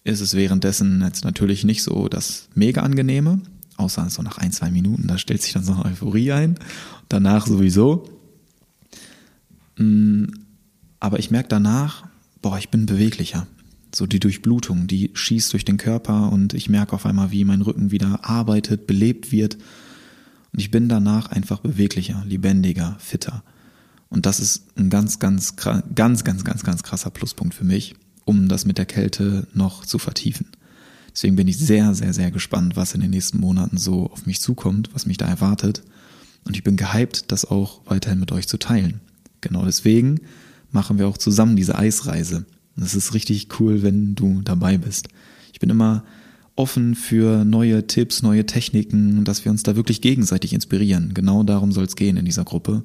ist 0.04 0.22
es 0.22 0.34
währenddessen 0.34 1.02
jetzt 1.02 1.24
natürlich 1.24 1.64
nicht 1.64 1.84
so 1.84 2.08
das 2.08 2.50
mega 2.56 2.82
angenehme, 2.82 3.42
außer 3.78 4.10
so 4.10 4.22
nach 4.22 4.38
ein, 4.38 4.52
zwei 4.52 4.70
Minuten, 4.70 5.08
da 5.08 5.18
stellt 5.18 5.42
sich 5.42 5.54
dann 5.54 5.64
so 5.64 5.74
eine 5.74 5.86
Euphorie 5.86 6.32
ein. 6.32 6.60
Danach 7.10 7.48
sowieso. 7.48 8.10
Mm, 9.78 10.26
aber 11.00 11.20
ich 11.20 11.32
merke 11.32 11.50
danach, 11.50 12.06
boah, 12.42 12.58
ich 12.58 12.70
bin 12.70 12.86
beweglicher. 12.86 13.48
So 13.94 14.08
die 14.08 14.20
Durchblutung, 14.20 14.88
die 14.88 15.12
schießt 15.14 15.54
durch 15.54 15.66
den 15.66 15.78
Körper 15.78 16.32
und 16.32 16.54
ich 16.54 16.70
merke 16.70 16.94
auf 16.94 17.06
einmal, 17.06 17.32
wie 17.32 17.46
mein 17.46 17.62
Rücken 17.62 17.92
wieder 17.92 18.20
arbeitet, 18.24 18.88
belebt 18.88 19.32
wird 19.32 19.58
und 20.54 20.60
ich 20.60 20.72
bin 20.72 20.88
danach 20.88 21.28
einfach 21.32 21.60
beweglicher, 21.60 22.24
lebendiger, 22.26 22.96
fitter. 23.00 23.44
Und 24.10 24.28
das 24.28 24.40
ist 24.40 24.78
ein 24.78 24.92
ganz, 24.92 25.18
ganz, 25.18 25.56
ganz, 25.56 26.24
ganz, 26.24 26.44
ganz, 26.44 26.64
ganz 26.64 26.84
krasser 26.84 27.10
Pluspunkt 27.10 27.56
für 27.56 27.64
mich, 27.64 27.96
um 28.26 28.48
das 28.48 28.66
mit 28.66 28.78
der 28.78 28.86
Kälte 28.86 29.48
noch 29.54 29.86
zu 29.86 29.98
vertiefen. 29.98 30.46
Deswegen 31.12 31.36
bin 31.36 31.48
ich 31.48 31.58
sehr, 31.58 31.96
sehr, 31.96 32.14
sehr 32.14 32.30
gespannt, 32.30 32.76
was 32.76 32.94
in 32.94 33.02
den 33.02 33.10
nächsten 33.10 33.40
Monaten 33.40 33.78
so 33.78 34.12
auf 34.12 34.28
mich 34.28 34.40
zukommt, 34.40 34.92
was 34.94 35.08
mich 35.08 35.18
da 35.18 35.28
erwartet. 35.28 35.84
Und 36.44 36.56
ich 36.56 36.64
bin 36.64 36.78
gehypt, 36.78 37.32
das 37.32 37.46
auch 37.46 37.82
weiterhin 37.86 38.20
mit 38.20 38.32
euch 38.32 38.48
zu 38.48 38.58
teilen. 38.58 39.02
Genau 39.42 39.66
deswegen 39.66 40.22
machen 40.72 41.00
wir 41.00 41.08
auch 41.08 41.18
zusammen 41.18 41.56
diese 41.56 41.78
Eisreise. 41.78 42.46
Das 42.76 42.96
ist 42.96 43.14
richtig 43.14 43.60
cool, 43.60 43.82
wenn 43.82 44.16
du 44.16 44.42
dabei 44.44 44.78
bist. 44.78 45.08
Ich 45.52 45.60
bin 45.60 45.70
immer 45.70 46.04
offen 46.56 46.96
für 46.96 47.46
neue 47.46 47.88
Tipps, 47.88 48.22
neue 48.22 48.46
Techniken, 48.46 49.24
dass 49.24 49.44
wir 49.44 49.52
uns 49.52 49.64
da 49.64 49.76
wirklich 49.76 50.02
gegenseitig 50.02 50.54
inspirieren. 50.54 51.14
Genau 51.14 51.44
darum 51.44 51.72
soll 51.72 51.86
es 51.86 51.96
gehen 51.96 52.18
in 52.18 52.26
dieser 52.26 52.44
Gruppe. 52.44 52.84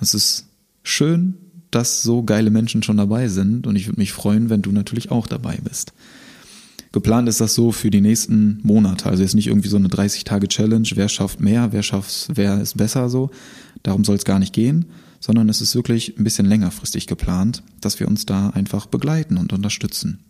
Es 0.00 0.14
ist 0.14 0.46
schön, 0.82 1.34
dass 1.70 2.02
so 2.02 2.22
geile 2.22 2.50
Menschen 2.50 2.82
schon 2.82 2.96
dabei 2.96 3.28
sind 3.28 3.66
und 3.66 3.76
ich 3.76 3.86
würde 3.86 4.00
mich 4.00 4.12
freuen, 4.12 4.48
wenn 4.48 4.62
du 4.62 4.72
natürlich 4.72 5.10
auch 5.10 5.26
dabei 5.26 5.58
bist. 5.62 5.92
Geplant 6.92 7.28
ist 7.28 7.42
das 7.42 7.54
so 7.54 7.72
für 7.72 7.90
die 7.90 8.00
nächsten 8.00 8.60
Monate. 8.62 9.10
Also 9.10 9.22
jetzt 9.22 9.34
nicht 9.34 9.48
irgendwie 9.48 9.68
so 9.68 9.76
eine 9.76 9.88
30-Tage-Challenge, 9.88 10.88
wer 10.94 11.08
schafft 11.10 11.40
mehr, 11.40 11.72
wer 11.72 11.82
schafft, 11.82 12.28
wer 12.34 12.60
ist 12.60 12.78
besser 12.78 13.10
so. 13.10 13.30
Darum 13.82 14.04
soll 14.04 14.16
es 14.16 14.24
gar 14.24 14.38
nicht 14.38 14.54
gehen, 14.54 14.86
sondern 15.20 15.50
es 15.50 15.60
ist 15.60 15.74
wirklich 15.74 16.18
ein 16.18 16.24
bisschen 16.24 16.46
längerfristig 16.46 17.06
geplant, 17.06 17.62
dass 17.82 18.00
wir 18.00 18.08
uns 18.08 18.24
da 18.24 18.50
einfach 18.50 18.86
begleiten 18.86 19.36
und 19.36 19.52
unterstützen. 19.52 20.20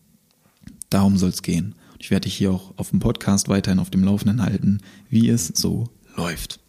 Darum 0.90 1.18
soll 1.18 1.30
es 1.30 1.42
gehen. 1.42 1.76
Ich 1.98 2.10
werde 2.10 2.24
dich 2.24 2.34
hier 2.34 2.52
auch 2.52 2.74
auf 2.76 2.90
dem 2.90 3.00
Podcast 3.00 3.48
weiterhin 3.48 3.78
auf 3.78 3.90
dem 3.90 4.04
Laufenden 4.04 4.42
halten, 4.42 4.80
wie 5.08 5.28
es 5.28 5.48
so 5.54 5.88
läuft. 6.16 6.60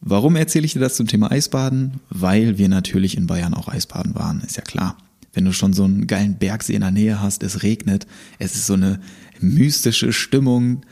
Warum 0.00 0.34
erzähle 0.34 0.64
ich 0.64 0.72
dir 0.72 0.80
das 0.80 0.96
zum 0.96 1.06
Thema 1.06 1.30
Eisbaden? 1.30 2.00
Weil 2.10 2.58
wir 2.58 2.68
natürlich 2.68 3.16
in 3.16 3.28
Bayern 3.28 3.54
auch 3.54 3.68
Eisbaden 3.68 4.14
waren, 4.14 4.40
ist 4.40 4.56
ja 4.56 4.62
klar. 4.62 4.98
Wenn 5.32 5.44
du 5.44 5.52
schon 5.52 5.72
so 5.72 5.84
einen 5.84 6.06
geilen 6.06 6.38
Bergsee 6.38 6.74
in 6.74 6.80
der 6.80 6.90
Nähe 6.90 7.20
hast, 7.20 7.42
es 7.42 7.62
regnet, 7.62 8.06
es 8.38 8.54
ist 8.54 8.66
so 8.66 8.74
eine 8.74 9.00
mystische 9.40 10.12
Stimmung, 10.12 10.84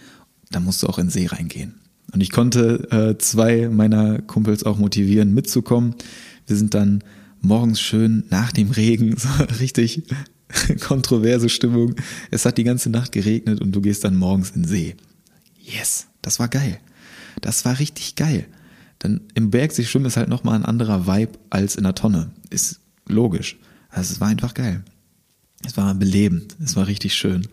dann 0.50 0.64
musst 0.64 0.82
du 0.82 0.86
auch 0.86 0.98
in 0.98 1.06
den 1.06 1.10
See 1.10 1.26
reingehen. 1.26 1.74
Und 2.12 2.20
ich 2.20 2.30
konnte 2.30 2.90
äh, 2.90 3.18
zwei 3.18 3.68
meiner 3.68 4.22
Kumpels 4.22 4.64
auch 4.64 4.78
motivieren, 4.78 5.34
mitzukommen. 5.34 5.94
Wir 6.46 6.56
sind 6.56 6.74
dann 6.74 7.04
morgens 7.40 7.80
schön 7.80 8.24
nach 8.30 8.52
dem 8.52 8.70
Regen, 8.70 9.16
so 9.18 9.28
richtig 9.60 10.04
kontroverse 10.80 11.48
Stimmung. 11.48 11.94
Es 12.30 12.44
hat 12.44 12.58
die 12.58 12.64
ganze 12.64 12.90
Nacht 12.90 13.12
geregnet 13.12 13.60
und 13.60 13.72
du 13.72 13.80
gehst 13.80 14.04
dann 14.04 14.16
morgens 14.16 14.50
in 14.50 14.62
den 14.62 14.68
See. 14.68 14.96
Yes, 15.60 16.06
das 16.22 16.38
war 16.38 16.48
geil. 16.48 16.78
Das 17.40 17.64
war 17.64 17.78
richtig 17.78 18.16
geil. 18.16 18.46
Dann 18.98 19.22
im 19.34 19.50
Bergsee 19.50 19.84
schwimmen 19.84 20.06
ist 20.06 20.16
halt 20.16 20.28
nochmal 20.28 20.56
ein 20.56 20.64
anderer 20.64 21.06
Vibe 21.06 21.38
als 21.48 21.76
in 21.76 21.84
der 21.84 21.94
Tonne. 21.94 22.30
Ist 22.50 22.80
logisch. 23.06 23.58
Also 23.88 24.12
es 24.12 24.20
war 24.20 24.28
einfach 24.28 24.54
geil. 24.54 24.84
Es 25.64 25.76
war 25.76 25.94
belebend. 25.94 26.56
Es 26.62 26.76
war 26.76 26.86
richtig 26.86 27.14
schön. 27.14 27.48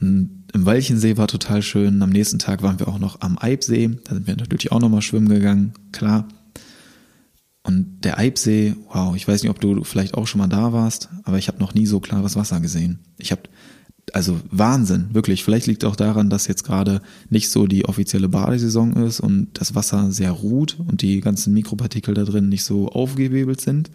Und 0.00 0.44
im 0.52 0.66
Walchensee 0.66 1.16
war 1.16 1.28
total 1.28 1.62
schön. 1.62 2.02
Am 2.02 2.10
nächsten 2.10 2.38
Tag 2.38 2.62
waren 2.62 2.78
wir 2.78 2.88
auch 2.88 2.98
noch 2.98 3.20
am 3.20 3.38
Eibsee. 3.38 3.90
Da 4.04 4.14
sind 4.14 4.26
wir 4.26 4.36
natürlich 4.36 4.72
auch 4.72 4.80
nochmal 4.80 5.02
schwimmen 5.02 5.28
gegangen. 5.28 5.72
Klar. 5.92 6.28
Und 7.62 8.00
der 8.04 8.18
Eibsee, 8.18 8.74
wow, 8.92 9.14
ich 9.14 9.28
weiß 9.28 9.42
nicht, 9.42 9.50
ob 9.50 9.60
du 9.60 9.84
vielleicht 9.84 10.14
auch 10.14 10.26
schon 10.26 10.40
mal 10.40 10.48
da 10.48 10.72
warst, 10.72 11.10
aber 11.24 11.38
ich 11.38 11.48
habe 11.48 11.58
noch 11.58 11.74
nie 11.74 11.86
so 11.86 12.00
klares 12.00 12.36
Wasser 12.36 12.60
gesehen. 12.60 13.00
Ich 13.18 13.32
habe 13.32 13.42
also 14.14 14.40
Wahnsinn, 14.50 15.08
wirklich. 15.12 15.44
Vielleicht 15.44 15.66
liegt 15.66 15.84
auch 15.84 15.96
daran, 15.96 16.30
dass 16.30 16.46
jetzt 16.46 16.64
gerade 16.64 17.00
nicht 17.28 17.50
so 17.50 17.66
die 17.66 17.84
offizielle 17.84 18.28
Badesaison 18.28 18.94
ist 18.96 19.20
und 19.20 19.48
das 19.54 19.74
Wasser 19.74 20.10
sehr 20.10 20.30
ruht 20.32 20.78
und 20.78 21.02
die 21.02 21.20
ganzen 21.20 21.54
Mikropartikel 21.54 22.14
da 22.14 22.24
drin 22.24 22.48
nicht 22.48 22.64
so 22.64 22.88
aufgewebelt 22.88 23.60
sind. 23.60 23.90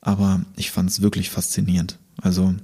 Aber 0.00 0.44
ich 0.56 0.70
fand 0.70 0.90
es 0.90 1.02
wirklich 1.02 1.30
faszinierend. 1.30 1.98
Also 2.20 2.54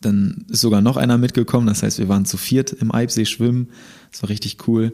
dann 0.00 0.44
ist 0.48 0.60
sogar 0.60 0.80
noch 0.80 0.96
einer 0.96 1.18
mitgekommen, 1.18 1.66
das 1.66 1.82
heißt, 1.82 1.98
wir 1.98 2.08
waren 2.08 2.26
zu 2.26 2.36
viert 2.36 2.72
im 2.72 2.92
Eibsee 2.92 3.24
schwimmen. 3.24 3.68
Das 4.10 4.22
war 4.22 4.30
richtig 4.30 4.68
cool. 4.68 4.92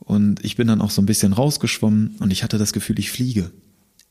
Und 0.00 0.44
ich 0.44 0.56
bin 0.56 0.68
dann 0.68 0.80
auch 0.80 0.90
so 0.90 1.02
ein 1.02 1.06
bisschen 1.06 1.32
rausgeschwommen 1.32 2.16
und 2.20 2.30
ich 2.30 2.42
hatte 2.42 2.58
das 2.58 2.72
Gefühl, 2.72 2.98
ich 2.98 3.10
fliege 3.10 3.50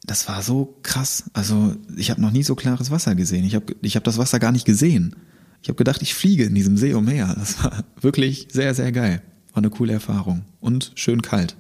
das 0.08 0.28
war 0.28 0.42
so 0.42 0.80
krass. 0.84 1.26
Also 1.34 1.76
ich 1.96 2.10
habe 2.10 2.22
noch 2.22 2.32
nie 2.32 2.44
so 2.44 2.56
klares 2.56 2.92
Wasser 2.92 3.14
gesehen. 3.14 3.46
Ich 3.46 3.56
habe 3.56 3.76
ich 3.82 3.96
hab 3.96 4.04
das 4.04 4.18
Wasser 4.18 4.40
gar 4.40 4.52
nicht 4.52 4.66
gesehen. 4.66 5.16
Ich 5.62 5.70
habe 5.70 5.78
gedacht, 5.78 6.02
ich 6.02 6.16
fliege 6.16 6.46
in 6.46 6.56
diesem 6.56 6.78
See 6.78 6.94
umher. 6.94 7.36
Das 7.38 7.64
war 7.64 7.84
wirklich 8.02 8.48
sehr, 8.52 8.74
sehr 8.74 8.92
geil. 8.92 9.22
War 9.52 9.58
eine 9.58 9.70
coole 9.70 9.94
Erfahrung. 9.94 10.46
Und 10.60 10.94
schön 10.96 11.22
kalt. 11.22 11.58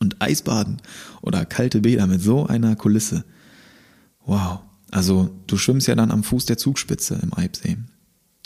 Und 0.00 0.20
Eisbaden 0.20 0.82
oder 1.22 1.46
kalte 1.46 1.80
Bäder 1.80 2.06
mit 2.06 2.20
so 2.20 2.46
einer 2.46 2.76
Kulisse. 2.76 3.24
Wow. 4.26 4.60
Also 4.90 5.30
du 5.46 5.56
schwimmst 5.56 5.88
ja 5.88 5.94
dann 5.94 6.10
am 6.10 6.24
Fuß 6.24 6.44
der 6.44 6.58
Zugspitze 6.58 7.18
im 7.22 7.32
Eibsee. 7.32 7.78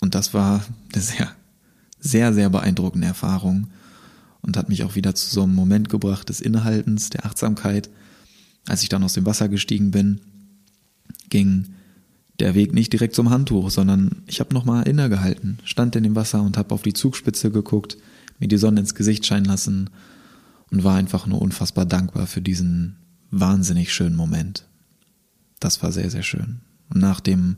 Und 0.01 0.15
das 0.15 0.35
war 0.35 0.65
eine 0.93 1.03
sehr, 1.03 1.33
sehr, 1.99 2.33
sehr 2.33 2.49
beeindruckende 2.49 3.09
Erfahrung 3.09 3.69
und 4.43 4.57
hat 4.57 4.69
mich 4.69 4.85
auch 4.85 4.95
wieder 4.95 5.15
zu 5.15 5.29
so 5.29 5.43
einem 5.43 5.55
Moment 5.55 5.89
gebracht 5.89 6.29
des 6.29 6.41
Innehaltens, 6.41 7.11
der 7.11 7.27
Achtsamkeit 7.27 7.91
als 8.67 8.83
ich 8.83 8.89
dann 8.89 9.03
aus 9.03 9.15
dem 9.15 9.27
Wasser 9.27 9.49
gestiegen 9.49 9.91
bin, 9.91 10.21
ging 11.29 11.71
der 12.39 12.55
Weg 12.55 12.73
nicht 12.73 12.93
direkt 12.93 13.15
zum 13.15 13.31
Handtuch, 13.31 13.71
sondern 13.71 14.23
ich 14.27 14.41
habe 14.41 14.55
nochmal 14.55 14.89
innegehalten, 14.89 15.59
stand 15.65 15.97
in 15.97 16.03
dem 16.03 16.17
Wasser 16.17 16.43
und 16.43 16.57
habe 16.57 16.75
auf 16.75 16.83
die 16.83 16.95
Zugspitze 16.95 17.51
geguckt, 17.51 17.97
mir 18.39 18.49
die 18.49 18.57
Sonne 18.57 18.81
ins 18.81 18.95
Gesicht 18.95 19.27
scheinen 19.27 19.45
lassen 19.45 19.91
und 20.71 20.85
war 20.85 20.97
einfach 20.97 21.27
nur 21.27 21.43
unfassbar 21.43 21.85
dankbar 21.85 22.27
für 22.27 22.41
diesen 22.41 22.97
wahnsinnig 23.31 23.93
schönen 23.93 24.17
Moment. 24.17 24.65
Das 25.59 25.83
war 25.83 25.93
sehr, 25.93 26.11
sehr 26.11 26.23
schön. 26.23 26.61
Und 26.89 27.01
nach 27.01 27.21
dem 27.21 27.57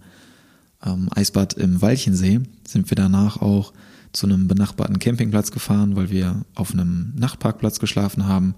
ähm, 0.85 1.09
Eisbad 1.15 1.55
im 1.55 1.81
Walchensee 1.81 2.41
sind 2.67 2.91
wir 2.91 2.97
danach 2.97 3.41
auch 3.41 3.73
zu 4.13 4.27
einem 4.27 4.49
benachbarten 4.49 4.99
Campingplatz 4.99 5.51
gefahren, 5.51 5.97
weil 5.97 6.11
wir 6.11 6.45
auf 6.55 6.73
einem 6.73 7.13
Nachtparkplatz 7.17 7.79
geschlafen 7.79 8.27
haben 8.27 8.55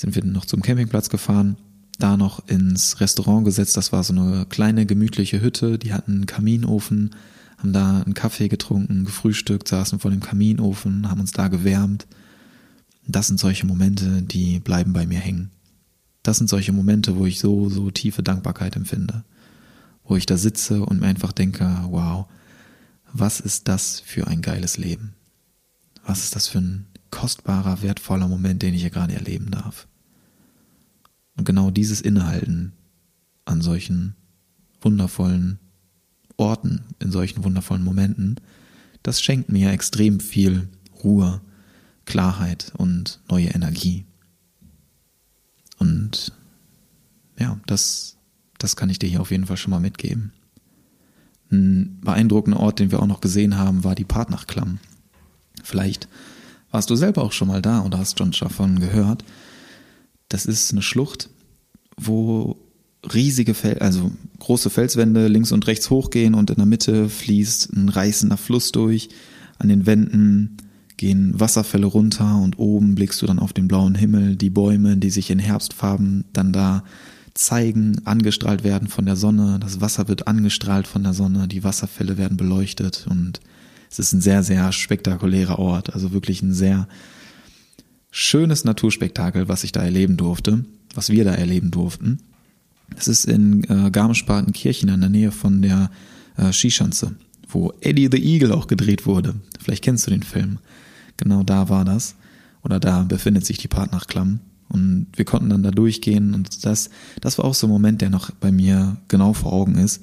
sind 0.00 0.14
wir 0.14 0.24
noch 0.24 0.46
zum 0.46 0.62
Campingplatz 0.62 1.10
gefahren, 1.10 1.56
da 1.98 2.16
noch 2.16 2.48
ins 2.48 3.00
Restaurant 3.00 3.44
gesetzt. 3.44 3.76
Das 3.76 3.92
war 3.92 4.02
so 4.02 4.14
eine 4.14 4.46
kleine 4.48 4.86
gemütliche 4.86 5.42
Hütte. 5.42 5.78
Die 5.78 5.92
hatten 5.92 6.12
einen 6.12 6.26
Kaminofen, 6.26 7.10
haben 7.58 7.74
da 7.74 8.00
einen 8.00 8.14
Kaffee 8.14 8.48
getrunken, 8.48 9.04
gefrühstückt, 9.04 9.68
saßen 9.68 9.98
vor 9.98 10.10
dem 10.10 10.20
Kaminofen, 10.20 11.10
haben 11.10 11.20
uns 11.20 11.32
da 11.32 11.48
gewärmt. 11.48 12.06
Das 13.06 13.26
sind 13.26 13.38
solche 13.38 13.66
Momente, 13.66 14.22
die 14.22 14.60
bleiben 14.60 14.94
bei 14.94 15.06
mir 15.06 15.18
hängen. 15.18 15.50
Das 16.22 16.38
sind 16.38 16.48
solche 16.48 16.72
Momente, 16.72 17.16
wo 17.16 17.26
ich 17.26 17.38
so, 17.38 17.68
so 17.68 17.90
tiefe 17.90 18.22
Dankbarkeit 18.22 18.76
empfinde. 18.76 19.24
Wo 20.04 20.16
ich 20.16 20.26
da 20.26 20.38
sitze 20.38 20.82
und 20.82 21.00
mir 21.00 21.06
einfach 21.06 21.32
denke, 21.32 21.84
wow, 21.90 22.26
was 23.12 23.40
ist 23.40 23.68
das 23.68 24.00
für 24.00 24.26
ein 24.26 24.42
geiles 24.42 24.76
Leben? 24.76 25.14
Was 26.04 26.24
ist 26.24 26.36
das 26.36 26.48
für 26.48 26.58
ein 26.58 26.86
kostbarer, 27.10 27.82
wertvoller 27.82 28.28
Moment, 28.28 28.62
den 28.62 28.74
ich 28.74 28.82
hier 28.82 28.90
gerade 28.90 29.14
erleben 29.14 29.50
darf? 29.50 29.86
Und 31.36 31.44
genau 31.44 31.70
dieses 31.70 32.00
Innehalten 32.00 32.72
an 33.44 33.62
solchen 33.62 34.14
wundervollen 34.80 35.58
Orten, 36.36 36.84
in 36.98 37.10
solchen 37.10 37.44
wundervollen 37.44 37.84
Momenten, 37.84 38.36
das 39.02 39.22
schenkt 39.22 39.50
mir 39.50 39.70
extrem 39.70 40.20
viel 40.20 40.68
Ruhe, 41.02 41.40
Klarheit 42.04 42.72
und 42.76 43.20
neue 43.28 43.48
Energie. 43.48 44.04
Und 45.78 46.32
ja, 47.38 47.58
das, 47.66 48.16
das 48.58 48.76
kann 48.76 48.90
ich 48.90 48.98
dir 48.98 49.08
hier 49.08 49.20
auf 49.20 49.30
jeden 49.30 49.46
Fall 49.46 49.56
schon 49.56 49.70
mal 49.70 49.80
mitgeben. 49.80 50.32
Ein 51.50 51.98
beeindruckender 52.02 52.60
Ort, 52.60 52.78
den 52.78 52.92
wir 52.92 53.00
auch 53.00 53.06
noch 53.06 53.20
gesehen 53.20 53.56
haben, 53.56 53.82
war 53.82 53.94
die 53.94 54.04
Partnachklamm. 54.04 54.78
Vielleicht 55.62 56.08
warst 56.70 56.90
du 56.90 56.96
selber 56.96 57.22
auch 57.22 57.32
schon 57.32 57.48
mal 57.48 57.62
da 57.62 57.82
oder 57.82 57.98
hast 57.98 58.18
schon 58.18 58.30
davon 58.32 58.78
gehört. 58.78 59.24
Das 60.28 60.46
ist 60.46 60.72
eine 60.72 60.82
Schlucht, 60.82 61.28
wo 61.96 62.56
riesige, 63.12 63.54
Fel 63.54 63.78
also 63.78 64.12
große 64.38 64.70
Felswände 64.70 65.26
links 65.28 65.52
und 65.52 65.66
rechts 65.66 65.90
hochgehen 65.90 66.34
und 66.34 66.50
in 66.50 66.56
der 66.56 66.66
Mitte 66.66 67.08
fließt 67.08 67.72
ein 67.72 67.88
reißender 67.88 68.36
Fluss 68.36 68.72
durch. 68.72 69.08
An 69.58 69.68
den 69.68 69.86
Wänden 69.86 70.56
gehen 70.96 71.38
Wasserfälle 71.38 71.86
runter 71.86 72.36
und 72.36 72.58
oben 72.58 72.94
blickst 72.94 73.20
du 73.22 73.26
dann 73.26 73.38
auf 73.38 73.52
den 73.52 73.68
blauen 73.68 73.94
Himmel, 73.94 74.36
die 74.36 74.50
Bäume, 74.50 74.96
die 74.96 75.10
sich 75.10 75.30
in 75.30 75.38
Herbstfarben 75.38 76.26
dann 76.32 76.52
da 76.52 76.84
zeigen, 77.34 78.00
angestrahlt 78.06 78.64
werden 78.64 78.88
von 78.88 79.06
der 79.06 79.16
Sonne. 79.16 79.58
Das 79.60 79.80
Wasser 79.80 80.08
wird 80.08 80.26
angestrahlt 80.26 80.86
von 80.86 81.02
der 81.02 81.14
Sonne, 81.14 81.48
die 81.48 81.64
Wasserfälle 81.64 82.18
werden 82.18 82.36
beleuchtet 82.36 83.06
und 83.08 83.40
es 83.90 83.98
ist 83.98 84.12
ein 84.12 84.20
sehr, 84.20 84.42
sehr 84.42 84.70
spektakulärer 84.72 85.58
Ort. 85.58 85.92
Also 85.94 86.12
wirklich 86.12 86.42
ein 86.42 86.54
sehr 86.54 86.86
schönes 88.10 88.64
Naturspektakel, 88.64 89.48
was 89.48 89.64
ich 89.64 89.72
da 89.72 89.82
erleben 89.82 90.16
durfte, 90.16 90.64
was 90.94 91.10
wir 91.10 91.24
da 91.24 91.34
erleben 91.34 91.70
durften. 91.70 92.18
Es 92.96 93.08
ist 93.08 93.24
in 93.24 93.64
äh, 93.64 93.90
Garmisch-Partenkirchen 93.90 94.88
in 94.88 95.00
der 95.00 95.10
Nähe 95.10 95.32
von 95.32 95.62
der 95.62 95.90
äh, 96.36 96.52
Skischanze, 96.52 97.14
wo 97.48 97.72
Eddie 97.80 98.08
the 98.10 98.22
Eagle 98.22 98.52
auch 98.52 98.66
gedreht 98.66 99.06
wurde. 99.06 99.34
Vielleicht 99.58 99.84
kennst 99.84 100.06
du 100.06 100.10
den 100.10 100.22
Film. 100.22 100.58
Genau 101.16 101.42
da 101.42 101.68
war 101.68 101.84
das. 101.84 102.14
Oder 102.62 102.78
da 102.78 103.02
befindet 103.02 103.46
sich 103.46 103.58
die 103.58 103.68
Partnachklamm. 103.68 104.40
Und 104.70 105.08
wir 105.14 105.24
konnten 105.24 105.50
dann 105.50 105.64
da 105.64 105.72
durchgehen 105.72 106.32
und 106.32 106.64
das, 106.64 106.90
das 107.20 107.38
war 107.38 107.44
auch 107.44 107.54
so 107.54 107.66
ein 107.66 107.70
Moment, 107.70 108.00
der 108.00 108.10
noch 108.10 108.30
bei 108.30 108.52
mir 108.52 108.96
genau 109.08 109.32
vor 109.32 109.52
Augen 109.52 109.74
ist, 109.74 110.02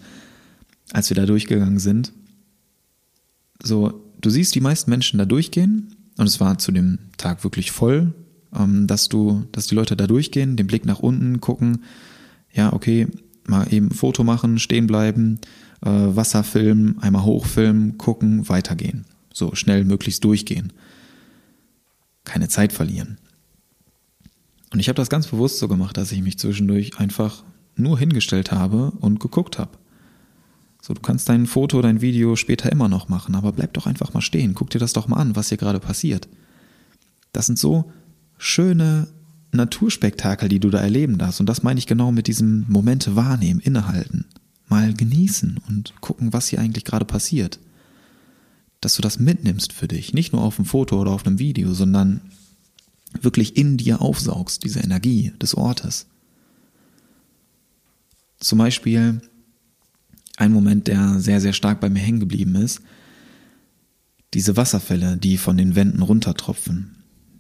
als 0.92 1.10
wir 1.10 1.16
da 1.16 1.26
durchgegangen 1.26 1.80
sind. 1.80 2.12
So, 3.64 4.04
du 4.20 4.30
siehst 4.30 4.54
die 4.56 4.62
meisten 4.62 4.90
Menschen 4.90 5.20
da 5.20 5.26
durchgehen 5.26 5.96
und 6.18 6.28
es 6.28 6.42
war 6.42 6.58
zu 6.58 6.74
dem 6.74 7.00
Tag 7.16 7.46
wirklich 7.46 7.72
voll, 7.72 8.14
ähm, 8.54 8.88
dass 8.88 9.08
du, 9.08 9.46
dass 9.54 9.68
die 9.68 9.76
Leute 9.76 9.96
da 9.96 10.06
durchgehen, 10.06 10.58
den 10.58 10.68
Blick 10.68 10.86
nach 10.86 11.00
unten 11.00 11.40
gucken, 11.40 11.84
ja, 12.52 12.74
okay, 12.74 13.08
mal 13.46 13.72
eben 13.72 13.92
Foto 13.92 14.26
machen, 14.26 14.60
stehen 14.60 14.86
bleiben, 14.88 15.40
äh, 15.82 15.90
Wasser 15.90 16.44
filmen, 16.44 17.00
einmal 17.00 17.24
hochfilmen, 17.24 17.98
gucken, 17.98 18.50
weitergehen. 18.50 19.06
So 19.34 19.56
schnell 19.56 19.86
möglichst 19.86 20.24
durchgehen. 20.24 20.74
Keine 22.26 22.50
Zeit 22.50 22.74
verlieren. 22.74 23.18
Und 24.72 24.80
ich 24.80 24.90
habe 24.90 24.98
das 24.98 25.10
ganz 25.10 25.28
bewusst 25.28 25.60
so 25.60 25.68
gemacht, 25.68 25.98
dass 25.98 26.12
ich 26.12 26.22
mich 26.22 26.38
zwischendurch 26.38 27.00
einfach 27.00 27.44
nur 27.76 27.98
hingestellt 27.98 28.52
habe 28.52 28.92
und 29.00 29.20
geguckt 29.20 29.60
habe. 29.60 29.72
So, 30.82 30.94
du 30.94 31.02
kannst 31.02 31.30
dein 31.30 31.48
Foto, 31.48 31.82
dein 31.82 32.02
Video 32.02 32.36
später 32.36 32.72
immer 32.72 32.88
noch 32.88 33.10
machen, 33.10 33.36
aber 33.36 33.52
bleib 33.52 33.74
doch 33.74 33.88
einfach 33.88 34.14
mal 34.14 34.22
stehen. 34.22 34.54
Guck 34.56 34.70
dir 34.70 34.80
das 34.80 34.94
doch 34.94 35.08
mal 35.08 35.18
an, 35.18 35.36
was 35.36 35.50
hier 35.50 35.58
gerade 35.58 35.80
passiert. 35.80 36.28
Das 37.34 37.46
sind 37.46 37.60
so 37.60 37.92
schöne 38.38 39.08
Naturspektakel, 39.52 40.50
die 40.50 40.60
du 40.60 40.70
da 40.70 40.80
erleben 40.80 41.18
darfst. 41.18 41.40
Und 41.40 41.48
das 41.48 41.64
meine 41.64 41.80
ich 41.80 41.88
genau 41.88 42.12
mit 42.12 42.28
diesem 42.28 42.66
Momente 42.68 43.16
wahrnehmen, 43.16 43.60
innehalten, 43.60 44.26
mal 44.68 44.94
genießen 44.94 45.60
und 45.68 45.94
gucken, 46.02 46.34
was 46.34 46.48
hier 46.48 46.60
eigentlich 46.60 46.86
gerade 46.86 47.06
passiert. 47.06 47.60
Dass 48.82 48.96
du 48.96 49.02
das 49.02 49.20
mitnimmst 49.20 49.74
für 49.74 49.88
dich, 49.88 50.14
nicht 50.14 50.34
nur 50.34 50.42
auf 50.42 50.60
einem 50.60 50.66
Foto 50.66 51.02
oder 51.02 51.12
auf 51.12 51.26
einem 51.26 51.40
Video, 51.40 51.74
sondern 51.74 52.22
wirklich 53.22 53.58
in 53.58 53.78
dir 53.78 54.02
aufsaugst, 54.02 54.64
diese 54.64 54.80
Energie 54.80 55.34
des 55.42 55.56
Ortes. 55.56 56.08
Zum 58.40 58.60
Beispiel 58.60 59.22
ein 60.38 60.52
Moment, 60.52 60.88
der 60.88 61.20
sehr, 61.20 61.42
sehr 61.42 61.54
stark 61.54 61.80
bei 61.80 61.90
mir 61.90 62.00
hängen 62.00 62.20
geblieben 62.20 62.56
ist, 62.56 62.82
diese 64.34 64.56
Wasserfälle, 64.56 65.18
die 65.18 65.38
von 65.38 65.58
den 65.58 65.76
Wänden 65.76 66.02
runtertropfen. 66.02 66.96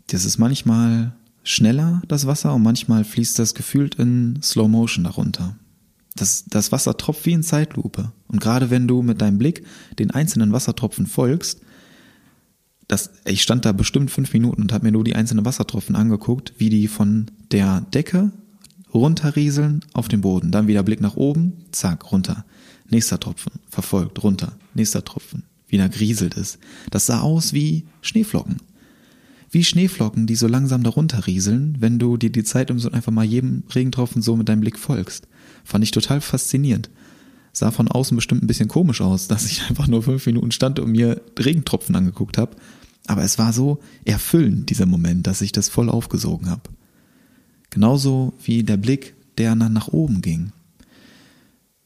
Das 0.07 0.25
ist 0.25 0.37
manchmal 0.37 1.13
schneller, 1.43 2.01
das 2.07 2.25
Wasser, 2.25 2.53
und 2.55 2.63
manchmal 2.63 3.03
fließt 3.03 3.37
das 3.37 3.53
gefühlt 3.53 3.95
in 3.95 4.39
Slow 4.41 4.67
Motion 4.67 5.03
darunter. 5.03 5.57
Das, 6.15 6.45
das 6.45 6.71
Wasser 6.71 6.97
tropft 6.97 7.25
wie 7.25 7.33
in 7.33 7.43
Zeitlupe. 7.43 8.11
Und 8.27 8.41
gerade 8.41 8.71
wenn 8.71 8.87
du 8.87 9.03
mit 9.03 9.21
deinem 9.21 9.37
Blick 9.37 9.63
den 9.99 10.09
einzelnen 10.11 10.51
Wassertropfen 10.51 11.05
folgst, 11.05 11.61
das, 12.87 13.11
ich 13.25 13.41
stand 13.41 13.65
da 13.65 13.73
bestimmt 13.73 14.11
fünf 14.11 14.31
Minuten 14.33 14.61
und 14.61 14.71
habe 14.71 14.85
mir 14.85 14.91
nur 14.91 15.03
die 15.03 15.15
einzelnen 15.15 15.45
Wassertropfen 15.45 15.95
angeguckt, 15.95 16.53
wie 16.57 16.69
die 16.69 16.87
von 16.87 17.29
der 17.51 17.81
Decke 17.81 18.31
runterrieseln 18.93 19.81
auf 19.93 20.07
den 20.07 20.21
Boden. 20.21 20.51
Dann 20.51 20.67
wieder 20.67 20.83
Blick 20.83 21.01
nach 21.01 21.15
oben, 21.15 21.53
zack, 21.71 22.11
runter. 22.11 22.45
Nächster 22.89 23.19
Tropfen, 23.19 23.53
verfolgt, 23.69 24.23
runter. 24.23 24.53
Nächster 24.73 25.03
Tropfen, 25.03 25.43
wieder 25.67 25.89
grieselt 25.89 26.37
es. 26.37 26.59
Das 26.89 27.05
sah 27.05 27.19
aus 27.19 27.51
wie 27.51 27.83
Schneeflocken. 28.01 28.57
Wie 29.51 29.63
Schneeflocken, 29.63 30.25
die 30.25 30.35
so 30.35 30.47
langsam 30.47 30.83
darunter 30.83 31.27
rieseln, 31.27 31.75
wenn 31.79 31.99
du 31.99 32.15
dir 32.15 32.29
die 32.29 32.43
Zeit 32.43 32.69
nimmst 32.69 32.85
und 32.85 32.93
einfach 32.93 33.11
mal 33.11 33.25
jedem 33.25 33.63
Regentropfen 33.73 34.21
so 34.21 34.35
mit 34.37 34.47
deinem 34.47 34.61
Blick 34.61 34.79
folgst. 34.79 35.27
Fand 35.65 35.83
ich 35.83 35.91
total 35.91 36.21
faszinierend. 36.21 36.89
Sah 37.51 37.71
von 37.71 37.87
außen 37.87 38.15
bestimmt 38.15 38.43
ein 38.43 38.47
bisschen 38.47 38.67
komisch 38.67 39.01
aus, 39.01 39.27
dass 39.27 39.45
ich 39.45 39.63
einfach 39.69 39.87
nur 39.87 40.03
fünf 40.03 40.25
Minuten 40.25 40.51
stand 40.51 40.79
und 40.79 40.91
mir 40.91 41.21
Regentropfen 41.37 41.95
angeguckt 41.95 42.37
habe. 42.37 42.55
Aber 43.07 43.23
es 43.23 43.39
war 43.39 43.53
so 43.53 43.79
erfüllend, 44.05 44.69
dieser 44.69 44.85
Moment, 44.85 45.25
dass 45.27 45.41
ich 45.41 45.51
das 45.51 45.69
voll 45.69 45.89
aufgesogen 45.89 46.49
habe. 46.49 46.69
Genauso 47.69 48.33
wie 48.43 48.63
der 48.63 48.77
Blick, 48.77 49.15
der 49.37 49.55
dann 49.55 49.73
nach 49.73 49.87
oben 49.87 50.21
ging. 50.21 50.51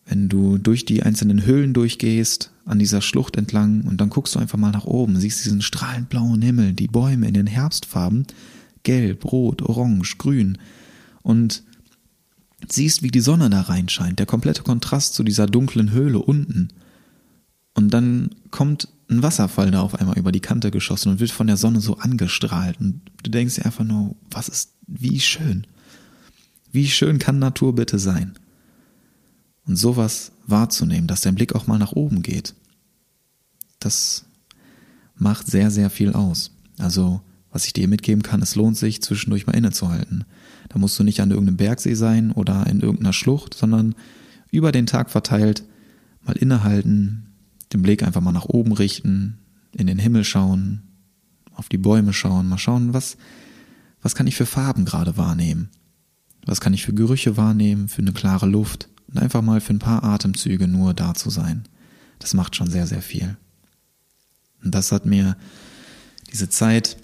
Wenn 0.05 0.29
du 0.29 0.57
durch 0.57 0.83
die 0.83 1.03
einzelnen 1.03 1.45
Höhlen 1.45 1.73
durchgehst, 1.73 2.51
an 2.65 2.79
dieser 2.79 3.01
Schlucht 3.01 3.37
entlang, 3.37 3.81
und 3.81 4.01
dann 4.01 4.09
guckst 4.09 4.35
du 4.35 4.39
einfach 4.39 4.57
mal 4.57 4.71
nach 4.71 4.85
oben, 4.85 5.19
siehst 5.19 5.45
diesen 5.45 5.61
strahlend 5.61 6.09
blauen 6.09 6.41
Himmel, 6.41 6.73
die 6.73 6.87
Bäume 6.87 7.27
in 7.27 7.33
den 7.33 7.47
Herbstfarben, 7.47 8.25
gelb, 8.83 9.31
rot, 9.31 9.61
orange, 9.61 10.17
grün, 10.17 10.57
und 11.21 11.63
siehst, 12.67 13.03
wie 13.03 13.11
die 13.11 13.19
Sonne 13.19 13.49
da 13.49 13.61
reinscheint, 13.61 14.19
der 14.19 14.25
komplette 14.25 14.63
Kontrast 14.63 15.13
zu 15.13 15.23
dieser 15.23 15.47
dunklen 15.47 15.91
Höhle 15.91 16.19
unten. 16.19 16.69
Und 17.73 17.93
dann 17.93 18.31
kommt 18.49 18.89
ein 19.11 19.23
Wasserfall 19.23 19.71
da 19.71 19.81
auf 19.81 19.95
einmal 19.95 20.17
über 20.17 20.31
die 20.31 20.39
Kante 20.39 20.71
geschossen 20.71 21.09
und 21.09 21.19
wird 21.19 21.31
von 21.31 21.47
der 21.47 21.57
Sonne 21.57 21.81
so 21.81 21.97
angestrahlt. 21.97 22.79
Und 22.79 23.01
du 23.23 23.29
denkst 23.29 23.55
dir 23.55 23.65
einfach 23.65 23.83
nur, 23.83 24.15
was 24.31 24.47
ist, 24.47 24.73
wie 24.87 25.19
schön. 25.19 25.67
Wie 26.71 26.87
schön 26.87 27.19
kann 27.19 27.37
Natur 27.37 27.75
bitte 27.75 27.99
sein? 27.99 28.33
Und 29.67 29.75
sowas 29.75 30.31
wahrzunehmen, 30.47 31.07
dass 31.07 31.21
dein 31.21 31.35
Blick 31.35 31.53
auch 31.53 31.67
mal 31.67 31.77
nach 31.77 31.91
oben 31.91 32.21
geht, 32.21 32.55
das 33.79 34.25
macht 35.15 35.47
sehr, 35.47 35.69
sehr 35.71 35.89
viel 35.89 36.13
aus. 36.13 36.51
Also, 36.79 37.21
was 37.51 37.65
ich 37.65 37.73
dir 37.73 37.87
mitgeben 37.87 38.23
kann, 38.23 38.41
es 38.41 38.55
lohnt 38.55 38.77
sich, 38.77 39.01
zwischendurch 39.01 39.45
mal 39.45 39.55
innezuhalten. 39.55 40.23
Da 40.69 40.79
musst 40.79 40.97
du 40.97 41.03
nicht 41.03 41.19
an 41.19 41.31
irgendeinem 41.31 41.57
Bergsee 41.57 41.95
sein 41.95 42.31
oder 42.31 42.65
in 42.67 42.79
irgendeiner 42.79 43.13
Schlucht, 43.13 43.53
sondern 43.53 43.93
über 44.51 44.71
den 44.71 44.85
Tag 44.85 45.09
verteilt 45.09 45.63
mal 46.23 46.37
innehalten, 46.37 47.30
den 47.73 47.81
Blick 47.81 48.03
einfach 48.03 48.21
mal 48.21 48.31
nach 48.31 48.45
oben 48.45 48.73
richten, 48.73 49.37
in 49.73 49.87
den 49.87 49.99
Himmel 49.99 50.23
schauen, 50.23 50.81
auf 51.53 51.69
die 51.69 51.77
Bäume 51.77 52.13
schauen, 52.13 52.47
mal 52.47 52.57
schauen, 52.57 52.93
was, 52.93 53.17
was 54.01 54.15
kann 54.15 54.27
ich 54.27 54.35
für 54.35 54.45
Farben 54.45 54.85
gerade 54.85 55.17
wahrnehmen? 55.17 55.69
Was 56.45 56.59
kann 56.59 56.73
ich 56.73 56.83
für 56.83 56.93
Gerüche 56.93 57.37
wahrnehmen, 57.37 57.87
für 57.87 58.01
eine 58.01 58.13
klare 58.13 58.47
Luft? 58.47 58.89
Und 59.07 59.19
einfach 59.19 59.41
mal 59.41 59.61
für 59.61 59.73
ein 59.73 59.79
paar 59.79 60.03
Atemzüge 60.03 60.67
nur 60.67 60.93
da 60.93 61.13
zu 61.13 61.29
sein. 61.29 61.63
Das 62.19 62.33
macht 62.33 62.55
schon 62.55 62.69
sehr, 62.69 62.87
sehr 62.87 63.01
viel. 63.01 63.35
Und 64.63 64.73
das 64.73 64.91
hat 64.91 65.05
mir 65.05 65.35
diese 66.31 66.49
Zeit 66.49 66.97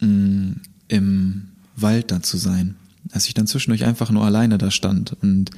mh, 0.00 0.08
mm, 0.08 0.60
im 0.88 1.48
Wald 1.76 2.10
da 2.10 2.22
zu 2.22 2.36
sein, 2.36 2.76
als 3.12 3.28
ich 3.28 3.34
dann 3.34 3.46
zwischendurch 3.46 3.84
einfach 3.84 4.10
nur 4.10 4.24
alleine 4.24 4.58
da 4.58 4.70
stand 4.70 5.12
und 5.22 5.50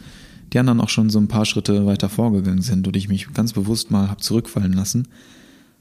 die 0.53 0.59
anderen 0.59 0.80
auch 0.80 0.88
schon 0.88 1.11
so 1.11 1.18
ein 1.18 1.28
paar 1.28 1.46
Schritte 1.46 1.86
weiter 1.86 2.09
vorgegangen 2.09 2.62
sind 2.62 2.86
und 2.86 2.96
ich 2.96 3.09
mich 3.09 3.32
ganz 3.32 3.53
bewusst 3.53 3.90
mal 3.90 4.11
hab 4.11 4.22
zurückfallen 4.22 4.72
lassen, 4.72 5.09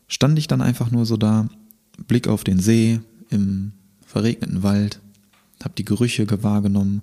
stand 0.08 0.38
ich 0.38 0.48
dann 0.48 0.62
einfach 0.62 0.92
nur 0.92 1.06
so 1.06 1.18
da, 1.18 1.50
Blick 2.08 2.28
auf 2.28 2.44
den 2.44 2.60
See 2.60 3.00
im 3.30 3.74
verregneten 4.06 4.64
Wald, 4.64 5.02
hab 5.64 5.76
die 5.76 5.86
Gerüche 5.86 6.26
wahrgenommen 6.44 7.02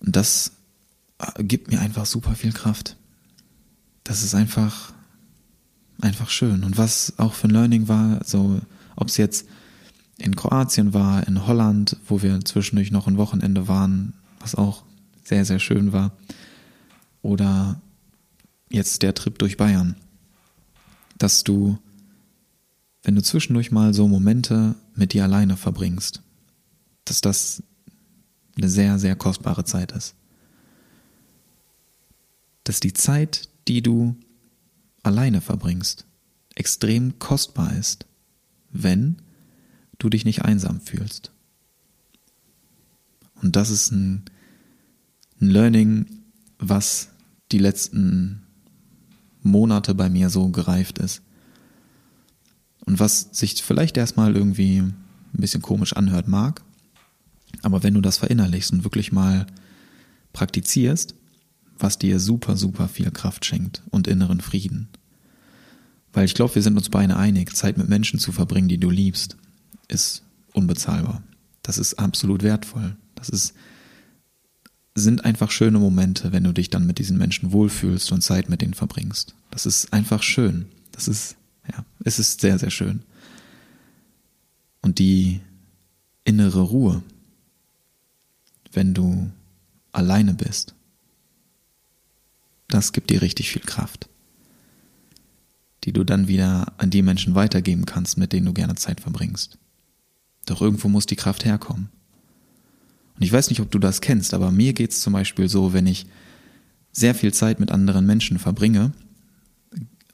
und 0.00 0.16
das 0.16 0.52
äh, 1.18 1.44
gibt 1.44 1.70
mir 1.70 1.80
einfach 1.80 2.06
super 2.06 2.34
viel 2.34 2.52
Kraft. 2.52 2.96
Das 4.04 4.22
ist 4.22 4.34
einfach 4.34 4.92
einfach 6.00 6.28
schön 6.28 6.64
und 6.64 6.78
was 6.78 7.14
auch 7.18 7.34
für 7.34 7.48
ein 7.48 7.52
Learning 7.52 7.88
war, 7.88 8.24
so 8.24 8.60
ob 8.96 9.08
es 9.08 9.16
jetzt 9.16 9.46
in 10.18 10.36
Kroatien 10.36 10.94
war, 10.94 11.26
in 11.26 11.46
Holland, 11.46 11.96
wo 12.06 12.22
wir 12.22 12.42
zwischendurch 12.44 12.90
noch 12.90 13.06
ein 13.06 13.18
Wochenende 13.18 13.68
waren, 13.68 14.14
was 14.40 14.54
auch 14.54 14.84
sehr, 15.26 15.44
sehr 15.44 15.58
schön 15.58 15.92
war. 15.92 16.16
Oder 17.22 17.80
jetzt 18.70 19.02
der 19.02 19.14
Trip 19.14 19.38
durch 19.38 19.56
Bayern. 19.56 19.96
Dass 21.18 21.44
du, 21.44 21.78
wenn 23.02 23.16
du 23.16 23.22
zwischendurch 23.22 23.70
mal 23.70 23.92
so 23.92 24.06
Momente 24.06 24.76
mit 24.94 25.12
dir 25.12 25.24
alleine 25.24 25.56
verbringst, 25.56 26.22
dass 27.04 27.20
das 27.20 27.62
eine 28.56 28.68
sehr, 28.68 28.98
sehr 28.98 29.16
kostbare 29.16 29.64
Zeit 29.64 29.92
ist. 29.92 30.14
Dass 32.64 32.80
die 32.80 32.92
Zeit, 32.92 33.48
die 33.68 33.82
du 33.82 34.16
alleine 35.02 35.40
verbringst, 35.40 36.06
extrem 36.54 37.18
kostbar 37.18 37.76
ist, 37.76 38.06
wenn 38.70 39.16
du 39.98 40.08
dich 40.08 40.24
nicht 40.24 40.44
einsam 40.44 40.80
fühlst. 40.80 41.32
Und 43.42 43.56
das 43.56 43.70
ist 43.70 43.92
ein, 43.92 44.24
ein 45.40 45.50
Learning, 45.50 46.06
was 46.58 47.10
die 47.52 47.58
letzten 47.58 48.42
Monate 49.42 49.94
bei 49.94 50.08
mir 50.08 50.30
so 50.30 50.48
gereift 50.48 50.98
ist. 50.98 51.22
Und 52.84 52.98
was 53.00 53.28
sich 53.32 53.62
vielleicht 53.62 53.96
erstmal 53.96 54.36
irgendwie 54.36 54.78
ein 54.78 54.94
bisschen 55.32 55.62
komisch 55.62 55.94
anhört 55.94 56.28
mag, 56.28 56.62
aber 57.62 57.82
wenn 57.82 57.94
du 57.94 58.00
das 58.00 58.18
verinnerlichst 58.18 58.72
und 58.72 58.84
wirklich 58.84 59.12
mal 59.12 59.46
praktizierst, 60.32 61.14
was 61.78 61.98
dir 61.98 62.20
super, 62.20 62.56
super 62.56 62.88
viel 62.88 63.10
Kraft 63.10 63.44
schenkt 63.44 63.82
und 63.90 64.06
inneren 64.06 64.40
Frieden. 64.40 64.88
Weil 66.12 66.24
ich 66.24 66.34
glaube, 66.34 66.54
wir 66.54 66.62
sind 66.62 66.76
uns 66.76 66.88
beide 66.88 67.16
einig, 67.16 67.54
Zeit 67.54 67.76
mit 67.76 67.88
Menschen 67.88 68.18
zu 68.18 68.32
verbringen, 68.32 68.68
die 68.68 68.78
du 68.78 68.88
liebst, 68.88 69.36
ist 69.88 70.22
unbezahlbar. 70.54 71.22
Das 71.62 71.76
ist 71.78 71.98
absolut 71.98 72.42
wertvoll. 72.42 72.96
Das 73.14 73.28
ist, 73.28 73.54
sind 75.02 75.24
einfach 75.24 75.50
schöne 75.50 75.78
Momente, 75.78 76.32
wenn 76.32 76.44
du 76.44 76.52
dich 76.52 76.70
dann 76.70 76.86
mit 76.86 76.98
diesen 76.98 77.18
Menschen 77.18 77.52
wohlfühlst 77.52 78.12
und 78.12 78.22
Zeit 78.22 78.48
mit 78.48 78.62
denen 78.62 78.74
verbringst. 78.74 79.34
Das 79.50 79.66
ist 79.66 79.92
einfach 79.92 80.22
schön. 80.22 80.66
Das 80.92 81.06
ist, 81.06 81.36
ja, 81.70 81.84
es 82.04 82.18
ist 82.18 82.40
sehr, 82.40 82.58
sehr 82.58 82.70
schön. 82.70 83.02
Und 84.80 84.98
die 84.98 85.40
innere 86.24 86.62
Ruhe, 86.62 87.02
wenn 88.72 88.94
du 88.94 89.30
alleine 89.92 90.32
bist, 90.32 90.74
das 92.68 92.92
gibt 92.92 93.10
dir 93.10 93.20
richtig 93.20 93.50
viel 93.50 93.62
Kraft, 93.62 94.08
die 95.84 95.92
du 95.92 96.04
dann 96.04 96.26
wieder 96.26 96.72
an 96.78 96.90
die 96.90 97.02
Menschen 97.02 97.34
weitergeben 97.34 97.84
kannst, 97.84 98.16
mit 98.16 98.32
denen 98.32 98.46
du 98.46 98.52
gerne 98.52 98.74
Zeit 98.74 99.00
verbringst. 99.00 99.58
Doch 100.46 100.62
irgendwo 100.62 100.88
muss 100.88 101.06
die 101.06 101.16
Kraft 101.16 101.44
herkommen. 101.44 101.90
Und 103.16 103.22
ich 103.22 103.32
weiß 103.32 103.50
nicht, 103.50 103.60
ob 103.60 103.70
du 103.70 103.78
das 103.78 104.00
kennst, 104.00 104.34
aber 104.34 104.50
mir 104.50 104.72
geht's 104.72 105.00
zum 105.00 105.14
Beispiel 105.14 105.48
so, 105.48 105.72
wenn 105.72 105.86
ich 105.86 106.06
sehr 106.92 107.14
viel 107.14 107.32
Zeit 107.32 107.60
mit 107.60 107.70
anderen 107.70 108.06
Menschen 108.06 108.38
verbringe, 108.38 108.92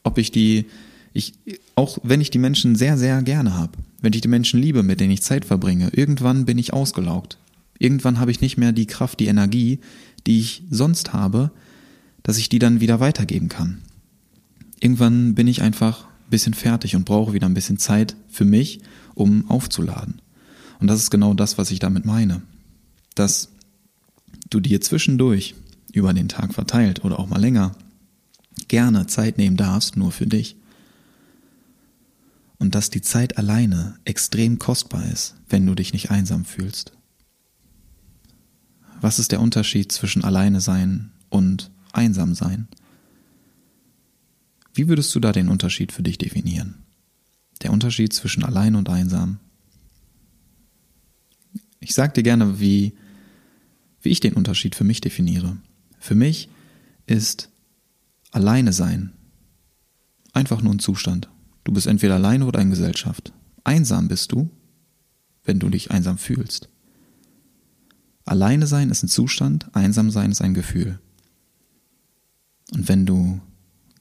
ob 0.05 0.19
ich 0.19 0.31
die, 0.31 0.67
ich, 1.13 1.35
auch 1.75 1.99
wenn 2.03 2.21
ich 2.21 2.31
die 2.31 2.39
Menschen 2.39 2.77
sehr, 2.77 2.97
sehr 2.99 3.23
gerne 3.23 3.55
habe, 3.55 3.73
wenn 4.01 4.13
ich 4.13 4.21
die 4.21 4.29
Menschen 4.29 4.61
liebe, 4.61 4.83
mit 4.83 5.01
denen 5.01 5.13
ich 5.13 5.23
Zeit 5.23 5.45
verbringe, 5.45 5.91
irgendwann 5.93 6.45
bin 6.45 6.59
ich 6.59 6.73
ausgelaugt. 6.73 7.39
Irgendwann 7.79 8.21
habe 8.21 8.31
ich 8.31 8.41
nicht 8.41 8.57
mehr 8.57 8.73
die 8.73 8.87
Kraft, 8.87 9.21
die 9.21 9.27
Energie, 9.27 9.81
die 10.27 10.39
ich 10.39 10.63
sonst 10.71 11.13
habe, 11.13 11.51
dass 12.23 12.39
ich 12.39 12.49
die 12.49 12.59
dann 12.59 12.81
wieder 12.81 13.01
weitergeben 13.01 13.49
kann. 13.49 13.79
Irgendwann 14.81 15.35
bin 15.35 15.47
ich 15.49 15.63
einfach 15.63 16.05
ein 16.05 16.31
bisschen 16.31 16.55
fertig 16.55 16.97
und 16.97 17.05
brauche 17.05 17.33
wieder 17.33 17.47
ein 17.47 17.55
bisschen 17.55 17.79
Zeit 17.79 18.17
für 18.29 18.45
mich, 18.45 18.81
um 19.15 19.49
aufzuladen. 19.51 20.21
Und 20.81 20.89
das 20.89 21.01
ist 21.01 21.11
genau 21.11 21.35
das, 21.35 21.59
was 21.59 21.71
ich 21.71 21.79
damit 21.79 22.05
meine. 22.05 22.43
Dass 23.15 23.49
du 24.51 24.61
dir 24.61 24.81
zwischendurch 24.81 25.55
über 25.93 26.13
den 26.13 26.29
Tag 26.29 26.55
verteilt 26.55 27.05
oder 27.05 27.19
auch 27.19 27.29
mal 27.29 27.41
länger 27.41 27.77
gerne 28.69 29.07
Zeit 29.07 29.39
nehmen 29.39 29.57
darfst, 29.57 29.97
nur 29.97 30.13
für 30.13 30.27
dich. 30.27 30.57
Und 32.59 32.75
dass 32.75 32.91
die 32.91 33.03
Zeit 33.03 33.39
alleine 33.39 33.97
extrem 34.05 34.59
kostbar 34.59 35.05
ist, 35.11 35.35
wenn 35.49 35.67
du 35.67 35.75
dich 35.75 35.93
nicht 35.93 36.11
einsam 36.11 36.45
fühlst. 36.45 36.93
Was 39.01 39.19
ist 39.19 39.33
der 39.33 39.41
Unterschied 39.41 39.91
zwischen 39.91 40.23
alleine 40.23 40.61
sein 40.61 41.11
und 41.29 41.71
einsam 41.93 42.35
sein? 42.35 42.69
Wie 44.75 44.89
würdest 44.89 45.15
du 45.15 45.21
da 45.21 45.33
den 45.33 45.49
Unterschied 45.49 45.93
für 45.93 46.03
dich 46.03 46.19
definieren? 46.19 46.77
Der 47.63 47.73
Unterschied 47.73 48.13
zwischen 48.13 48.45
allein 48.45 48.75
und 48.75 48.89
einsam. 48.89 49.39
Ich 51.83 51.95
sag 51.95 52.15
dir 52.15 52.23
gerne, 52.23 52.61
wie, 52.61 52.95
wie 54.01 54.11
ich 54.11 54.21
den 54.21 54.35
Unterschied 54.35 54.75
für 54.75 54.85
mich 54.85 55.01
definiere. 55.01 55.57
Für 55.99 56.15
mich 56.15 56.49
ist 57.07 57.51
alleine 58.31 58.73
sein 58.73 59.13
einfach 60.33 60.63
nur 60.63 60.73
ein 60.73 60.79
Zustand. 60.79 61.29
Du 61.65 61.73
bist 61.73 61.87
entweder 61.87 62.15
alleine 62.15 62.47
oder 62.47 62.61
in 62.61 62.71
Gesellschaft. 62.71 63.33
Einsam 63.65 64.09
bist 64.09 64.33
du, 64.33 64.51
wenn 65.45 65.59
du 65.59 65.69
dich 65.69 65.91
einsam 65.91 66.19
fühlst. 66.19 66.69
Alleine 68.25 68.67
sein 68.67 68.91
ist 68.91 69.03
ein 69.03 69.09
Zustand, 69.09 69.75
einsam 69.75 70.11
sein 70.11 70.31
ist 70.31 70.41
ein 70.41 70.55
Gefühl. 70.55 71.01
Und 72.73 72.89
wenn 72.89 73.05
du 73.05 73.41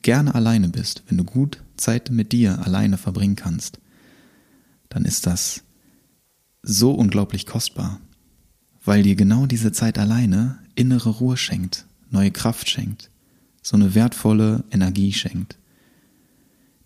gerne 0.04 0.34
alleine 0.36 0.70
bist, 0.70 1.04
wenn 1.08 1.18
du 1.18 1.24
gut 1.24 1.64
Zeit 1.78 2.12
mit 2.12 2.32
dir 2.32 2.64
alleine 2.66 2.98
verbringen 2.98 3.36
kannst, 3.36 3.80
dann 4.90 5.06
ist 5.06 5.26
das 5.26 5.64
so 6.64 6.92
unglaublich 6.92 7.46
kostbar, 7.46 8.00
weil 8.84 9.04
dir 9.04 9.16
genau 9.16 9.46
diese 9.46 9.72
Zeit 9.72 9.98
alleine 9.98 10.60
innere 10.76 11.10
Ruhe 11.10 11.38
schenkt, 11.38 11.86
neue 12.10 12.32
Kraft 12.32 12.70
schenkt, 12.70 13.10
so 13.62 13.76
eine 13.76 13.96
wertvolle 13.96 14.64
Energie 14.72 15.14
schenkt, 15.14 15.58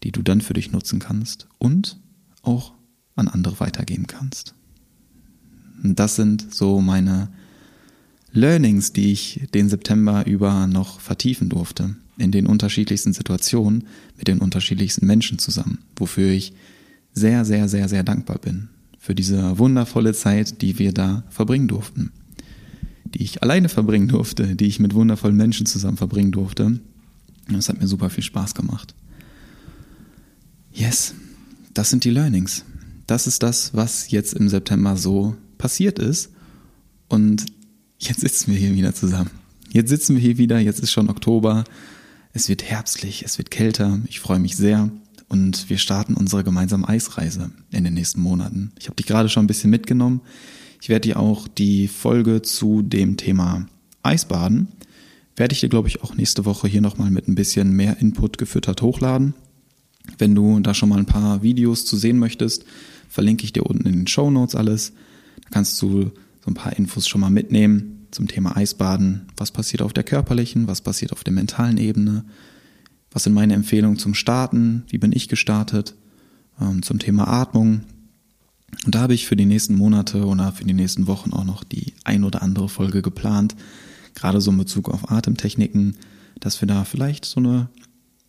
die 0.03 0.11
du 0.11 0.21
dann 0.21 0.41
für 0.41 0.53
dich 0.53 0.71
nutzen 0.71 0.99
kannst 0.99 1.47
und 1.57 1.97
auch 2.41 2.73
an 3.15 3.28
andere 3.28 3.59
weitergeben 3.59 4.07
kannst. 4.07 4.53
Und 5.84 5.99
das 5.99 6.15
sind 6.15 6.53
so 6.53 6.82
meine 6.82 7.30
Learnings, 8.32 8.91
die 8.91 9.11
ich 9.11 9.47
den 9.53 9.69
September 9.69 10.26
über 10.26 10.67
noch 10.67 10.99
vertiefen 10.99 11.49
durfte, 11.49 11.95
in 12.17 12.32
den 12.32 12.47
unterschiedlichsten 12.47 13.13
Situationen 13.13 13.88
mit 14.17 14.28
den 14.28 14.39
unterschiedlichsten 14.39 15.05
Menschen 15.05 15.39
zusammen, 15.39 15.80
wofür 15.95 16.32
ich 16.32 16.53
sehr, 17.13 17.45
sehr, 17.45 17.69
sehr, 17.69 17.88
sehr 17.88 18.03
dankbar 18.03 18.39
bin. 18.39 18.69
Für 19.06 19.14
diese 19.14 19.60
wundervolle 19.60 20.16
Zeit, 20.16 20.64
die 20.64 20.80
wir 20.80 20.91
da 20.91 21.26
verbringen 21.30 21.68
durften. 21.68 22.12
Die 23.03 23.22
ich 23.22 23.43
alleine 23.43 23.70
verbringen 23.70 24.08
durfte, 24.08 24.56
die 24.56 24.66
ich 24.66 24.80
mit 24.80 24.95
wundervollen 24.95 25.38
Menschen 25.38 25.68
zusammen 25.68 25.97
verbringen 25.97 26.32
durfte. 26.32 26.80
Es 27.56 27.70
hat 27.70 27.80
mir 27.80 27.86
super 27.86 28.10
viel 28.10 28.24
Spaß 28.24 28.56
gemacht. 28.56 28.95
Yes, 30.74 31.14
das 31.76 31.91
sind 31.91 32.03
die 32.03 32.10
Learnings. 32.10 32.66
Das 33.06 33.28
ist 33.28 33.43
das, 33.43 33.76
was 33.76 34.10
jetzt 34.10 34.34
im 34.34 34.49
September 34.49 34.97
so 34.97 35.36
passiert 35.60 35.99
ist. 35.99 36.32
Und 37.08 37.45
jetzt 37.99 38.22
sitzen 38.22 38.53
wir 38.53 38.58
hier 38.58 38.74
wieder 38.74 38.95
zusammen. 38.95 39.30
Jetzt 39.72 39.89
sitzen 39.89 40.16
wir 40.16 40.22
hier 40.24 40.39
wieder, 40.39 40.58
jetzt 40.58 40.80
ist 40.80 40.91
schon 40.91 41.12
Oktober. 41.12 41.64
Es 42.34 42.49
wird 42.49 42.64
herbstlich, 42.64 43.22
es 43.24 43.38
wird 43.38 43.51
kälter. 43.51 43.99
Ich 44.08 44.20
freue 44.20 44.39
mich 44.39 44.58
sehr. 44.58 44.89
Und 45.28 45.69
wir 45.69 45.78
starten 45.78 46.13
unsere 46.13 46.43
gemeinsame 46.43 46.88
Eisreise 46.88 47.51
in 47.71 47.84
den 47.84 47.93
nächsten 47.93 48.21
Monaten. 48.21 48.71
Ich 48.80 48.88
habe 48.88 48.95
dich 48.95 49.05
gerade 49.05 49.30
schon 49.30 49.45
ein 49.45 49.47
bisschen 49.47 49.69
mitgenommen. 49.71 50.21
Ich 50.82 50.89
werde 50.89 51.07
dir 51.07 51.19
auch 51.19 51.47
die 51.47 51.88
Folge 51.88 52.41
zu 52.41 52.82
dem 52.82 53.17
Thema 53.17 53.65
Eisbaden, 54.03 54.67
werde 55.36 55.53
ich 55.53 55.59
dir, 55.59 55.69
glaube 55.69 55.88
ich, 55.88 56.03
auch 56.03 56.15
nächste 56.15 56.45
Woche 56.45 56.67
hier 56.67 56.82
nochmal 56.82 57.09
mit 57.09 57.28
ein 57.28 57.36
bisschen 57.36 57.71
mehr 57.73 57.97
Input 57.99 58.38
gefüttert 58.38 58.82
hochladen. 58.82 59.34
Wenn 60.17 60.36
du 60.36 60.59
da 60.59 60.73
schon 60.73 60.89
mal 60.89 60.99
ein 60.99 61.07
paar 61.07 61.41
Videos 61.41 61.86
zu 61.86 61.97
sehen 61.97 62.19
möchtest, 62.19 62.65
verlinke 63.09 63.43
ich 63.43 63.53
dir 63.53 63.63
unten 63.63 63.88
in 63.88 63.95
den 63.95 64.07
Show 64.07 64.30
Notes 64.30 64.55
alles. 64.55 64.93
Da 65.43 65.49
kannst 65.51 65.82
du 65.82 66.11
so 66.43 66.51
ein 66.51 66.53
paar 66.53 66.78
Infos 66.78 67.07
schon 67.07 67.21
mal 67.21 67.32
mitnehmen 67.32 68.07
zum 68.11 68.28
Thema 68.28 68.55
Eisbaden. 68.55 69.28
Was 69.38 69.51
passiert 69.51 69.82
auf 69.82 69.93
der 69.93 70.03
körperlichen, 70.03 70.67
was 70.67 70.82
passiert 70.82 71.11
auf 71.11 71.23
der 71.23 71.34
mentalen 71.34 71.78
Ebene? 71.78 72.26
Was 73.16 73.24
sind 73.24 73.34
meine 73.34 73.53
Empfehlungen 73.53 73.97
zum 73.97 74.13
Starten? 74.13 74.84
Wie 74.89 74.97
bin 74.97 75.13
ich 75.13 75.30
gestartet? 75.30 75.95
Ähm, 76.59 76.82
zum 76.84 76.99
Thema 76.99 77.30
Atmung. 77.30 77.84
Und 78.86 78.93
da 78.93 78.99
habe 78.99 79.13
ich 79.13 79.26
für 79.26 79.38
die 79.38 79.45
nächsten 79.45 79.74
Monate 79.74 80.26
oder 80.26 80.51
für 80.51 80.66
die 80.66 80.74
nächsten 80.74 81.07
Wochen 81.07 81.32
auch 81.32 81.45
noch 81.45 81.63
die 81.63 81.93
ein 82.03 82.26
oder 82.26 82.41
andere 82.41 82.68
Folge 82.68 83.01
geplant. 83.01 83.55
Gerade 84.16 84.41
so 84.41 84.51
in 84.51 84.57
Bezug 84.57 84.89
auf 84.89 85.09
Atemtechniken, 85.09 85.95
dass 86.41 86.59
wir 86.59 86.68
da 86.68 86.84
vielleicht 86.84 87.24
so 87.24 87.39
eine, 87.39 87.70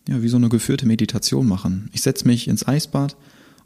ja, 0.07 0.21
wie 0.21 0.29
so 0.29 0.37
eine 0.37 0.47
geführte 0.47 0.85
Meditation 0.85 1.49
machen. 1.49 1.89
Ich 1.91 2.01
setze 2.01 2.25
mich 2.25 2.47
ins 2.47 2.65
Eisbad 2.65 3.17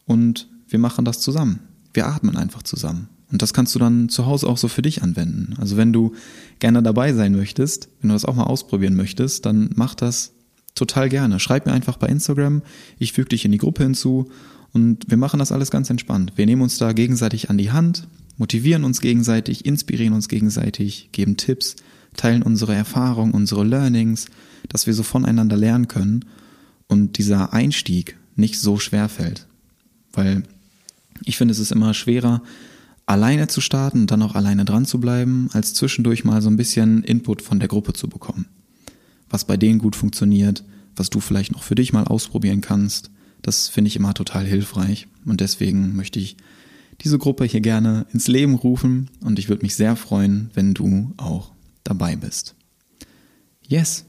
und 0.08 0.50
wir 0.70 0.80
machen 0.80 1.06
das 1.06 1.20
zusammen. 1.20 1.60
Wir 1.94 2.08
atmen 2.08 2.36
einfach 2.36 2.64
zusammen. 2.64 3.10
Und 3.32 3.44
das 3.44 3.54
kannst 3.54 3.76
du 3.76 3.80
dann 3.80 4.10
zu 4.10 4.26
Hause 4.26 4.48
auch 4.48 4.58
so 4.58 4.68
für 4.68 4.82
dich 4.82 5.04
anwenden. 5.04 5.54
Also 5.60 5.78
wenn 5.78 5.94
du 5.94 6.14
gerne 6.58 6.82
dabei 6.82 7.14
sein 7.14 7.36
möchtest, 7.36 7.90
wenn 8.02 8.10
du 8.10 8.16
das 8.16 8.26
auch 8.26 8.36
mal 8.36 8.46
ausprobieren 8.46 8.96
möchtest, 8.96 9.46
dann 9.46 9.70
mach 9.76 9.94
das 9.94 10.34
total 10.76 11.10
gerne. 11.10 11.40
Schreib 11.40 11.66
mir 11.66 11.74
einfach 11.74 11.98
bei 11.98 12.08
Instagram, 12.08 12.62
ich 12.98 13.14
füge 13.14 13.30
dich 13.30 13.46
in 13.46 13.52
die 13.52 13.58
Gruppe 13.58 13.84
hinzu 13.84 14.30
und 14.74 15.10
wir 15.10 15.18
machen 15.18 15.40
das 15.40 15.52
alles 15.52 15.72
ganz 15.72 15.90
entspannt. 15.90 16.34
Wir 16.36 16.46
nehmen 16.46 16.62
uns 16.62 16.78
da 16.78 16.94
gegenseitig 16.94 17.50
an 17.50 17.58
die 17.58 17.72
Hand, 17.72 18.08
motivieren 18.38 18.84
uns 18.84 19.02
gegenseitig, 19.02 19.66
inspirieren 19.66 20.14
uns 20.14 20.28
gegenseitig, 20.28 21.10
geben 21.12 21.38
Tipps, 21.38 21.76
teilen 22.16 22.44
unsere 22.44 22.74
Erfahrungen, 22.76 23.34
unsere 23.34 23.64
Learnings, 23.64 24.28
dass 24.70 24.88
wir 24.88 24.94
so 24.94 25.04
voneinander 25.04 25.58
lernen 25.58 25.88
können 25.88 26.26
und 26.88 27.18
dieser 27.18 27.54
Einstieg 27.54 28.18
nicht 28.36 28.60
so 28.60 28.80
schwer 28.80 29.10
fällt. 29.10 29.48
Weil 30.14 30.44
ich 31.26 31.38
finde, 31.38 31.52
es 31.54 31.60
ist 31.60 31.72
immer 31.72 31.94
schwerer, 31.94 32.42
alleine 33.06 33.48
zu 33.48 33.62
starten 33.62 34.02
und 34.02 34.12
dann 34.12 34.22
auch 34.22 34.36
alleine 34.36 34.66
dran 34.66 34.86
zu 34.86 35.00
bleiben, 35.00 35.50
als 35.54 35.74
zwischendurch 35.74 36.24
mal 36.24 36.42
so 36.42 36.50
ein 36.50 36.58
bisschen 36.58 37.04
Input 37.04 37.42
von 37.42 37.60
der 37.60 37.68
Gruppe 37.68 37.94
zu 37.94 38.08
bekommen. 38.08 38.46
Was 39.32 39.46
bei 39.46 39.58
denen 39.58 39.80
gut 39.80 39.96
funktioniert, 39.96 40.64
was 40.96 41.10
du 41.10 41.20
vielleicht 41.20 41.54
noch 41.54 41.64
für 41.64 41.74
dich 41.74 41.94
mal 41.94 42.04
ausprobieren 42.04 42.62
kannst, 42.62 43.10
das 43.42 43.70
finde 43.70 43.88
ich 43.88 43.96
immer 43.96 44.14
total 44.14 44.46
hilfreich. 44.46 45.08
Und 45.26 45.42
deswegen 45.42 45.96
möchte 45.96 46.20
ich 46.20 46.38
diese 47.00 47.18
Gruppe 47.18 47.46
hier 47.46 47.62
gerne 47.62 48.06
ins 48.14 48.28
Leben 48.28 48.56
rufen 48.56 49.10
und 49.22 49.40
ich 49.40 49.50
würde 49.50 49.64
mich 49.64 49.76
sehr 49.76 49.96
freuen, 49.96 50.52
wenn 50.54 50.74
du 50.74 51.14
auch 51.18 51.52
dabei 51.84 52.16
bist. 52.16 52.56
Yes. 53.68 54.06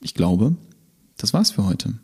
Ich 0.00 0.14
glaube, 0.14 0.56
das 1.16 1.32
war's 1.32 1.52
für 1.52 1.64
heute. 1.64 1.98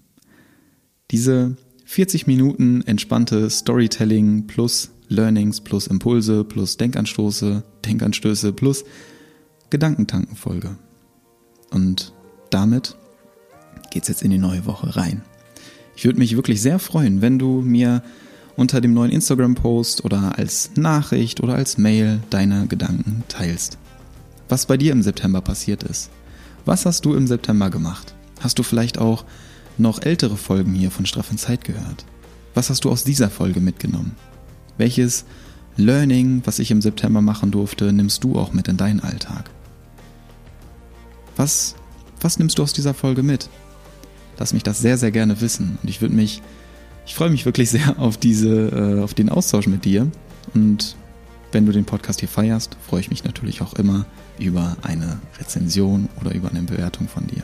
Diese 1.10 1.56
40 1.84 2.26
Minuten 2.26 2.82
entspannte 2.82 3.50
Storytelling 3.50 4.46
plus 4.46 4.90
Learnings 5.08 5.60
plus 5.60 5.86
Impulse 5.86 6.44
plus 6.44 6.76
Denkanstoße, 6.76 7.64
Denkanstöße 7.84 8.52
plus 8.52 8.84
Gedankentankenfolge. 9.70 10.76
Und 11.72 12.12
damit 12.50 12.96
geht's 13.90 14.08
jetzt 14.08 14.22
in 14.22 14.30
die 14.30 14.38
neue 14.38 14.66
Woche 14.66 14.96
rein. 14.96 15.22
Ich 15.96 16.04
würde 16.04 16.18
mich 16.18 16.36
wirklich 16.36 16.62
sehr 16.62 16.78
freuen, 16.78 17.20
wenn 17.20 17.38
du 17.38 17.60
mir 17.60 18.02
unter 18.56 18.80
dem 18.80 18.94
neuen 18.94 19.10
Instagram-Post 19.10 20.04
oder 20.04 20.38
als 20.38 20.70
Nachricht 20.76 21.40
oder 21.40 21.54
als 21.54 21.78
Mail 21.78 22.20
deine 22.30 22.66
Gedanken 22.66 23.24
teilst. 23.28 23.78
Was 24.48 24.66
bei 24.66 24.76
dir 24.76 24.92
im 24.92 25.02
September 25.02 25.40
passiert 25.40 25.82
ist. 25.82 26.10
Was 26.64 26.86
hast 26.86 27.04
du 27.04 27.14
im 27.14 27.26
September 27.26 27.70
gemacht? 27.70 28.14
Hast 28.40 28.58
du 28.58 28.62
vielleicht 28.62 28.98
auch 28.98 29.24
noch 29.78 30.02
ältere 30.02 30.36
Folgen 30.36 30.74
hier 30.74 30.90
von 30.90 31.06
Straff 31.06 31.30
in 31.30 31.38
Zeit 31.38 31.64
gehört? 31.64 32.04
Was 32.54 32.68
hast 32.68 32.84
du 32.84 32.90
aus 32.90 33.04
dieser 33.04 33.30
Folge 33.30 33.60
mitgenommen? 33.60 34.14
Welches 34.76 35.24
Learning, 35.76 36.42
was 36.44 36.58
ich 36.58 36.70
im 36.70 36.82
September 36.82 37.22
machen 37.22 37.50
durfte, 37.50 37.92
nimmst 37.92 38.24
du 38.24 38.36
auch 38.36 38.52
mit 38.52 38.68
in 38.68 38.76
deinen 38.76 39.00
Alltag? 39.00 39.50
Was, 41.36 41.74
was 42.20 42.38
nimmst 42.38 42.58
du 42.58 42.62
aus 42.62 42.72
dieser 42.72 42.94
Folge 42.94 43.22
mit? 43.22 43.48
Lass 44.38 44.52
mich 44.52 44.62
das 44.62 44.80
sehr, 44.80 44.98
sehr 44.98 45.10
gerne 45.10 45.40
wissen. 45.40 45.78
Und 45.82 45.88
ich 45.88 46.00
würde 46.00 46.14
mich, 46.14 46.42
ich 47.06 47.14
freue 47.14 47.30
mich 47.30 47.44
wirklich 47.44 47.70
sehr 47.70 47.98
auf 47.98 48.16
diese, 48.16 48.68
äh, 48.68 49.02
auf 49.02 49.14
den 49.14 49.28
Austausch 49.28 49.66
mit 49.66 49.84
dir. 49.84 50.10
Und 50.54 50.96
wenn 51.52 51.66
du 51.66 51.72
den 51.72 51.84
Podcast 51.84 52.20
hier 52.20 52.28
feierst, 52.28 52.76
freue 52.86 53.00
ich 53.00 53.10
mich 53.10 53.24
natürlich 53.24 53.60
auch 53.60 53.74
immer 53.74 54.06
über 54.38 54.76
eine 54.82 55.20
Rezension 55.38 56.08
oder 56.20 56.34
über 56.34 56.48
eine 56.48 56.62
Bewertung 56.62 57.08
von 57.08 57.26
dir. 57.26 57.42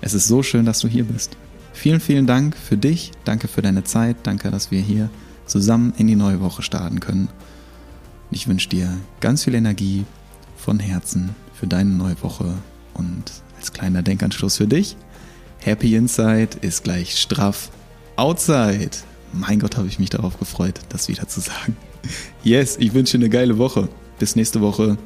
Es 0.00 0.14
ist 0.14 0.26
so 0.26 0.42
schön, 0.42 0.66
dass 0.66 0.80
du 0.80 0.88
hier 0.88 1.04
bist. 1.04 1.36
Vielen, 1.72 2.00
vielen 2.00 2.26
Dank 2.26 2.56
für 2.56 2.76
dich. 2.76 3.12
Danke 3.24 3.48
für 3.48 3.62
deine 3.62 3.84
Zeit. 3.84 4.16
Danke, 4.24 4.50
dass 4.50 4.70
wir 4.70 4.80
hier 4.80 5.10
zusammen 5.46 5.92
in 5.96 6.06
die 6.06 6.16
neue 6.16 6.40
Woche 6.40 6.62
starten 6.62 7.00
können. 7.00 7.28
Ich 8.30 8.48
wünsche 8.48 8.68
dir 8.68 8.96
ganz 9.20 9.44
viel 9.44 9.54
Energie 9.54 10.04
von 10.56 10.78
Herzen 10.78 11.34
für 11.54 11.66
deine 11.66 11.90
neue 11.90 12.20
Woche 12.22 12.54
und 12.94 13.24
als 13.58 13.72
kleiner 13.72 14.02
Denkanstoß 14.02 14.56
für 14.56 14.66
dich. 14.66 14.96
Happy 15.60 15.94
Inside 15.94 16.58
ist 16.60 16.84
gleich 16.84 17.18
straff 17.18 17.70
Outside. 18.16 18.90
Mein 19.32 19.58
Gott, 19.58 19.76
habe 19.76 19.88
ich 19.88 19.98
mich 19.98 20.10
darauf 20.10 20.38
gefreut, 20.38 20.80
das 20.90 21.08
wieder 21.08 21.26
zu 21.26 21.40
sagen. 21.40 21.76
Yes, 22.42 22.76
ich 22.78 22.94
wünsche 22.94 23.18
dir 23.18 23.24
eine 23.24 23.30
geile 23.30 23.58
Woche. 23.58 23.88
Bis 24.18 24.36
nächste 24.36 24.60
Woche. 24.60 24.96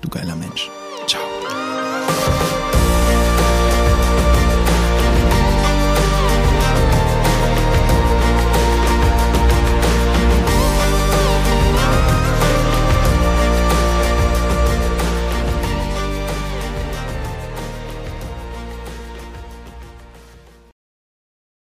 Du 0.00 0.08
geiler 0.08 0.34
Mensch. 0.34 0.70